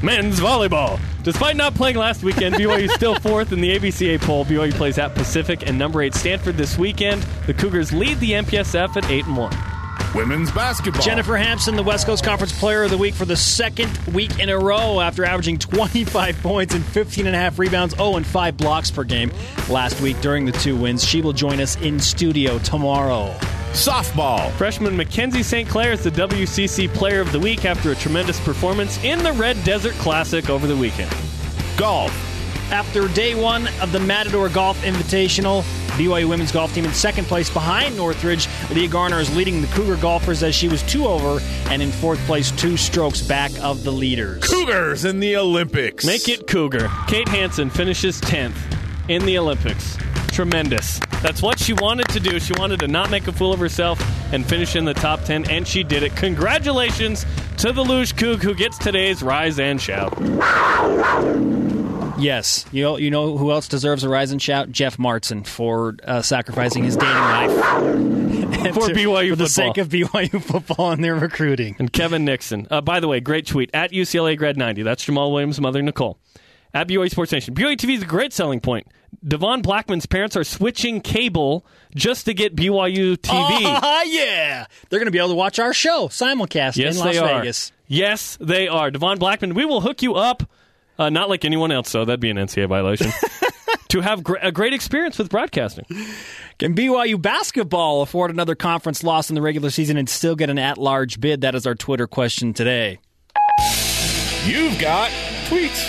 Men's 0.03 0.41
volleyball. 0.41 1.01
Despite 1.23 1.57
not 1.57 1.75
playing 1.75 1.97
last 1.97 2.23
weekend, 2.23 2.57
BYU 2.57 2.83
is 2.83 2.93
still 2.93 3.15
fourth 3.15 3.51
in 3.51 3.63
the 3.63 3.79
AVCA 3.79 4.21
poll. 4.21 4.45
BYU 4.45 4.73
plays 4.75 4.99
at 4.99 5.15
Pacific 5.15 5.67
and 5.67 5.79
number 5.79 6.03
eight 6.03 6.13
Stanford 6.13 6.59
this 6.59 6.77
weekend. 6.77 7.23
The 7.47 7.55
Cougars 7.55 7.95
lead 7.95 8.21
the 8.21 8.33
MPSF 8.33 8.95
at 8.99 9.11
eight 9.11 9.25
and 9.25 9.39
one. 9.39 9.57
Women's 10.15 10.51
basketball. 10.51 11.03
Jennifer 11.03 11.37
Hampson, 11.37 11.75
the 11.75 11.83
West 11.83 12.07
Coast 12.07 12.23
Conference 12.23 12.59
Player 12.59 12.83
of 12.83 12.91
the 12.91 12.99
Week 12.99 13.15
for 13.15 13.25
the 13.25 13.37
second 13.37 13.97
week 14.13 14.39
in 14.39 14.51
a 14.51 14.59
row 14.59 15.01
after 15.01 15.25
averaging 15.25 15.59
25 15.59 16.37
points 16.43 16.75
and 16.75 16.85
15 16.85 17.27
and 17.27 17.35
a 17.35 17.39
half 17.39 17.59
rebounds, 17.59 17.95
0 17.95 18.17
and 18.17 18.27
5 18.27 18.57
blocks 18.57 18.91
per 18.91 19.05
game 19.05 19.33
last 19.69 20.01
week 20.01 20.21
during 20.21 20.45
the 20.45 20.53
two 20.53 20.77
wins. 20.77 21.03
She 21.03 21.23
will 21.23 21.33
join 21.33 21.61
us 21.61 21.77
in 21.81 21.99
studio 21.99 22.59
tomorrow. 22.59 23.35
Softball. 23.73 24.53
Freshman 24.53 24.95
Mackenzie 24.97 25.43
St. 25.43 25.67
Clair 25.67 25.93
is 25.93 26.05
the 26.05 26.11
WCC 26.11 26.93
Player 26.93 27.23
of 27.23 27.33
the 27.33 27.41
Week 27.41 27.65
after 27.65 27.91
a 27.91 27.95
tremendous 27.95 28.39
performance 28.41 29.03
in 29.03 29.23
the 29.23 29.33
Red 29.33 29.63
Desert 29.65 29.95
Classic 29.95 30.51
over 30.51 30.67
the 30.67 30.77
weekend. 30.77 31.11
Golf. 31.79 32.13
After 32.71 33.09
day 33.09 33.35
one 33.35 33.67
of 33.81 33.93
the 33.93 34.01
Matador 34.01 34.51
Golf 34.51 34.79
Invitational, 34.83 35.65
BYU 35.93 36.29
women's 36.29 36.53
golf 36.53 36.75
team 36.75 36.85
in 36.85 36.93
second 36.93 37.27
place 37.27 37.51
behind 37.51 37.97
Northridge. 37.97 38.49
Leah 38.71 38.89
Garner 38.89 39.21
is 39.21 39.35
leading 39.37 39.61
the 39.61 39.67
Cougar 39.69 39.97
golfers 39.97 40.43
as 40.43 40.55
she 40.55 40.69
was 40.69 40.83
two 40.85 41.07
over 41.07 41.41
and 41.67 41.83
in 41.83 41.91
fourth 41.91 42.19
place, 42.21 42.51
two 42.53 42.77
strokes 42.77 43.21
back 43.21 43.51
of 43.63 43.85
the 43.85 43.93
leaders. 43.93 44.43
Cougars 44.45 45.05
in 45.05 45.21
the 45.21 45.37
Olympics. 45.37 46.05
Make 46.05 46.29
it 46.29 46.47
Cougar. 46.47 46.91
Kate 47.09 47.29
Hansen 47.29 47.71
finishes 47.71 48.21
10th 48.21 48.57
in 49.09 49.25
the 49.25 49.39
Olympics. 49.39 49.97
Tremendous. 50.29 50.99
That's 51.23 51.43
what 51.43 51.59
she 51.59 51.75
wanted 51.75 52.09
to 52.09 52.21
do. 52.21 52.41
She 52.41 52.55
wanted 52.55 52.81
to 52.81 52.89
not 52.89 53.11
make 53.11 53.29
a 53.29 53.33
fool 53.33 53.53
of 53.53 53.61
herself 53.61 54.03
and 54.33 54.47
finish 54.47 54.77
in 54.77 54.87
the 54.87 54.95
top 54.95 55.25
10, 55.25 55.51
and 55.51 55.69
she 55.69 55.85
did 55.85 56.03
it. 56.03 56.17
Congratulations 56.17 57.27
to 57.59 57.73
the 57.73 57.83
Luge 57.83 58.17
Coug 58.17 58.43
who 58.43 58.55
gets 58.55 58.79
today's 58.79 59.23
Rise 59.23 59.59
and 59.59 59.81
Shout. 59.81 60.13
Yes, 62.23 62.65
you 62.73 62.83
know, 62.83 62.97
you 62.97 63.11
know 63.11 63.37
who 63.37 63.51
else 63.51 63.69
deserves 63.69 64.05
a 64.05 64.09
rise 64.09 64.31
and 64.33 64.41
shout? 64.41 64.71
Jeff 64.71 64.99
Martin 64.99 65.45
for 65.45 65.97
uh, 66.05 66.23
sacrificing 66.23 66.85
his 66.85 66.97
dating 66.97 67.15
life 67.15 67.51
For 68.75 68.89
to- 68.89 68.95
BYU 68.95 69.31
for 69.31 69.37
the 69.37 69.47
football. 69.49 69.49
sake 69.49 69.79
of 69.79 69.89
BYU 69.89 70.43
football 70.43 70.93
and 70.93 71.03
their 71.03 71.15
recruiting. 71.17 71.75
And 71.79 71.93
Kevin 71.93 72.25
Nixon. 72.25 72.69
Uh, 72.71 72.81
by 72.81 73.01
the 73.01 73.09
way, 73.09 73.19
great 73.21 73.47
tweet 73.47 73.71
at 73.75 73.91
UCLA 73.91 74.39
Grad 74.39 74.57
90. 74.57 74.83
That's 74.83 75.05
Jamaal 75.05 75.33
Williams' 75.33 75.61
mother, 75.61 75.83
Nicole. 75.83 76.19
At 76.75 76.89
BYU 76.89 77.11
Sports 77.11 77.33
Nation. 77.33 77.55
BYU 77.55 77.77
TV 77.77 77.97
is 77.97 78.03
a 78.03 78.07
great 78.07 78.33
selling 78.33 78.61
point. 78.61 78.87
Devon 79.27 79.61
Blackmon's 79.63 80.07
parents 80.07 80.37
are 80.37 80.45
switching 80.45 81.01
cable 81.03 81.67
just 81.95 82.25
to 82.27 82.35
get 82.35 82.57
BYU 82.57 83.17
TV. 83.19 83.31
Oh, 83.31 84.03
yeah, 84.07 84.67
they're 84.89 84.99
going 84.99 85.07
to 85.07 85.11
be 85.11 85.19
able 85.19 85.29
to 85.31 85.35
watch 85.35 85.59
our 85.59 85.75
show 85.75 86.09
simulcast 86.09 86.77
Yes, 86.77 86.95
in 86.97 87.05
Las 87.05 87.13
they 87.15 87.19
are. 87.19 87.41
Vegas. 87.41 87.73
Yes, 87.89 88.39
they 88.41 88.69
are. 88.69 88.91
Devon 88.91 89.19
Blackmon, 89.19 89.53
we 89.55 89.65
will 89.67 89.83
hook 89.83 90.01
you 90.03 90.15
up. 90.15 90.45
Uh, 90.99 91.11
not 91.11 91.29
like 91.29 91.45
anyone 91.45 91.73
else, 91.73 91.91
though. 91.93 92.05
That'd 92.05 92.21
be 92.21 92.31
an 92.31 92.37
NCAA 92.37 92.69
violation. 92.69 93.11
to 93.93 94.01
have 94.01 94.23
gr- 94.23 94.37
a 94.41 94.51
great 94.51 94.73
experience 94.73 95.19
with 95.19 95.29
broadcasting. 95.29 95.85
Can 96.59 96.75
BYU 96.75 97.21
basketball 97.21 98.01
afford 98.01 98.31
another 98.31 98.55
conference 98.55 99.05
loss 99.05 99.29
in 99.31 99.35
the 99.35 99.43
regular 99.43 99.69
season 99.71 99.97
and 99.99 100.09
still 100.09 100.35
get 100.35 100.49
an 100.49 100.59
at-large 100.59 101.21
bid? 101.21 101.43
That 101.43 101.55
is 101.55 101.67
our 101.67 101.75
Twitter 101.75 102.07
question 102.07 102.55
today. 102.55 102.99
You've 104.45 104.79
got 104.81 105.11
tweets. 105.45 105.89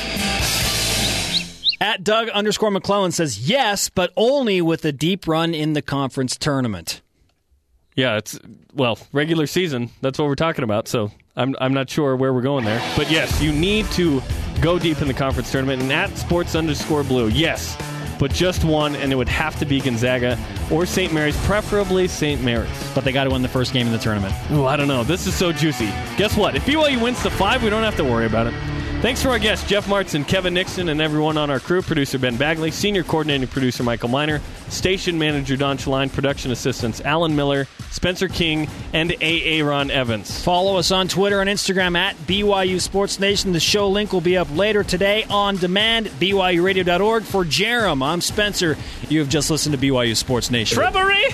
At 1.79 2.03
Doug 2.03 2.29
underscore 2.29 2.71
McClellan 2.71 3.11
says 3.11 3.49
yes, 3.49 3.89
but 3.89 4.11
only 4.15 4.61
with 4.61 4.85
a 4.85 4.91
deep 4.91 5.27
run 5.27 5.53
in 5.53 5.73
the 5.73 5.81
conference 5.81 6.37
tournament. 6.37 7.01
Yeah, 7.95 8.17
it's 8.17 8.39
well 8.73 8.97
regular 9.11 9.47
season. 9.47 9.91
That's 10.01 10.17
what 10.17 10.27
we're 10.27 10.35
talking 10.35 10.63
about. 10.63 10.87
So 10.87 11.11
I'm 11.35 11.55
I'm 11.59 11.73
not 11.73 11.89
sure 11.89 12.15
where 12.15 12.33
we're 12.33 12.41
going 12.41 12.65
there, 12.65 12.81
but 12.95 13.11
yes, 13.11 13.41
you 13.41 13.51
need 13.51 13.85
to 13.91 14.21
go 14.63 14.79
deep 14.79 15.01
in 15.01 15.07
the 15.07 15.13
conference 15.13 15.51
tournament. 15.51 15.81
And 15.81 15.91
at 15.91 16.17
sports 16.17 16.55
underscore 16.55 17.03
blue, 17.03 17.27
yes, 17.27 17.77
but 18.17 18.33
just 18.33 18.63
one, 18.63 18.95
and 18.95 19.11
it 19.11 19.15
would 19.15 19.27
have 19.27 19.59
to 19.59 19.65
be 19.65 19.81
Gonzaga 19.81 20.39
or 20.71 20.85
St. 20.85 21.13
Mary's, 21.13 21.37
preferably 21.45 22.07
St. 22.07 22.41
Mary's. 22.41 22.71
But 22.95 23.03
they 23.03 23.11
got 23.11 23.25
to 23.25 23.29
win 23.29 23.41
the 23.41 23.49
first 23.49 23.73
game 23.73 23.85
in 23.85 23.91
the 23.91 23.99
tournament. 23.99 24.33
Ooh, 24.51 24.65
I 24.65 24.77
don't 24.77 24.87
know. 24.87 25.03
This 25.03 25.27
is 25.27 25.35
so 25.35 25.51
juicy. 25.51 25.87
Guess 26.17 26.37
what? 26.37 26.55
If 26.55 26.65
BYU 26.65 27.01
wins 27.01 27.21
the 27.21 27.29
five, 27.29 27.61
we 27.61 27.69
don't 27.69 27.83
have 27.83 27.97
to 27.97 28.03
worry 28.03 28.25
about 28.25 28.47
it. 28.47 28.53
Thanks 29.03 29.21
to 29.23 29.29
our 29.31 29.37
guests, 29.37 29.67
Jeff 29.67 29.89
Martin, 29.89 30.23
Kevin 30.23 30.53
Nixon, 30.53 30.87
and 30.87 31.01
everyone 31.01 31.37
on 31.37 31.49
our 31.49 31.59
crew. 31.59 31.81
Producer 31.81 32.17
Ben 32.17 32.37
Bagley, 32.37 32.71
senior 32.71 33.03
coordinating 33.03 33.49
producer 33.49 33.83
Michael 33.83 34.07
Miner, 34.07 34.39
station 34.69 35.19
manager 35.19 35.57
Don 35.57 35.77
Chaline, 35.77 36.09
production 36.09 36.51
assistants 36.51 37.01
Alan 37.01 37.35
Miller, 37.35 37.67
Spencer 37.91 38.29
King, 38.29 38.69
and 38.93 39.11
A. 39.19 39.59
Aaron 39.59 39.91
Evans. 39.91 40.41
Follow 40.41 40.77
us 40.77 40.89
on 40.91 41.09
Twitter 41.09 41.41
and 41.41 41.49
Instagram 41.49 41.97
at 41.97 42.15
BYU 42.19 42.79
Sports 42.79 43.19
Nation. 43.19 43.51
The 43.51 43.59
show 43.59 43.89
link 43.89 44.13
will 44.13 44.21
be 44.21 44.37
up 44.37 44.47
later 44.55 44.85
today 44.85 45.25
on 45.29 45.57
demand, 45.57 46.05
BYURadio.org. 46.05 47.23
For 47.23 47.43
Jarom, 47.43 48.01
I'm 48.01 48.21
Spencer. 48.21 48.77
You 49.09 49.19
have 49.19 49.27
just 49.27 49.51
listened 49.51 49.77
to 49.77 49.85
BYU 49.85 50.15
Sports 50.15 50.49
Nation. 50.49 50.77
Shrubbery! 50.77 51.25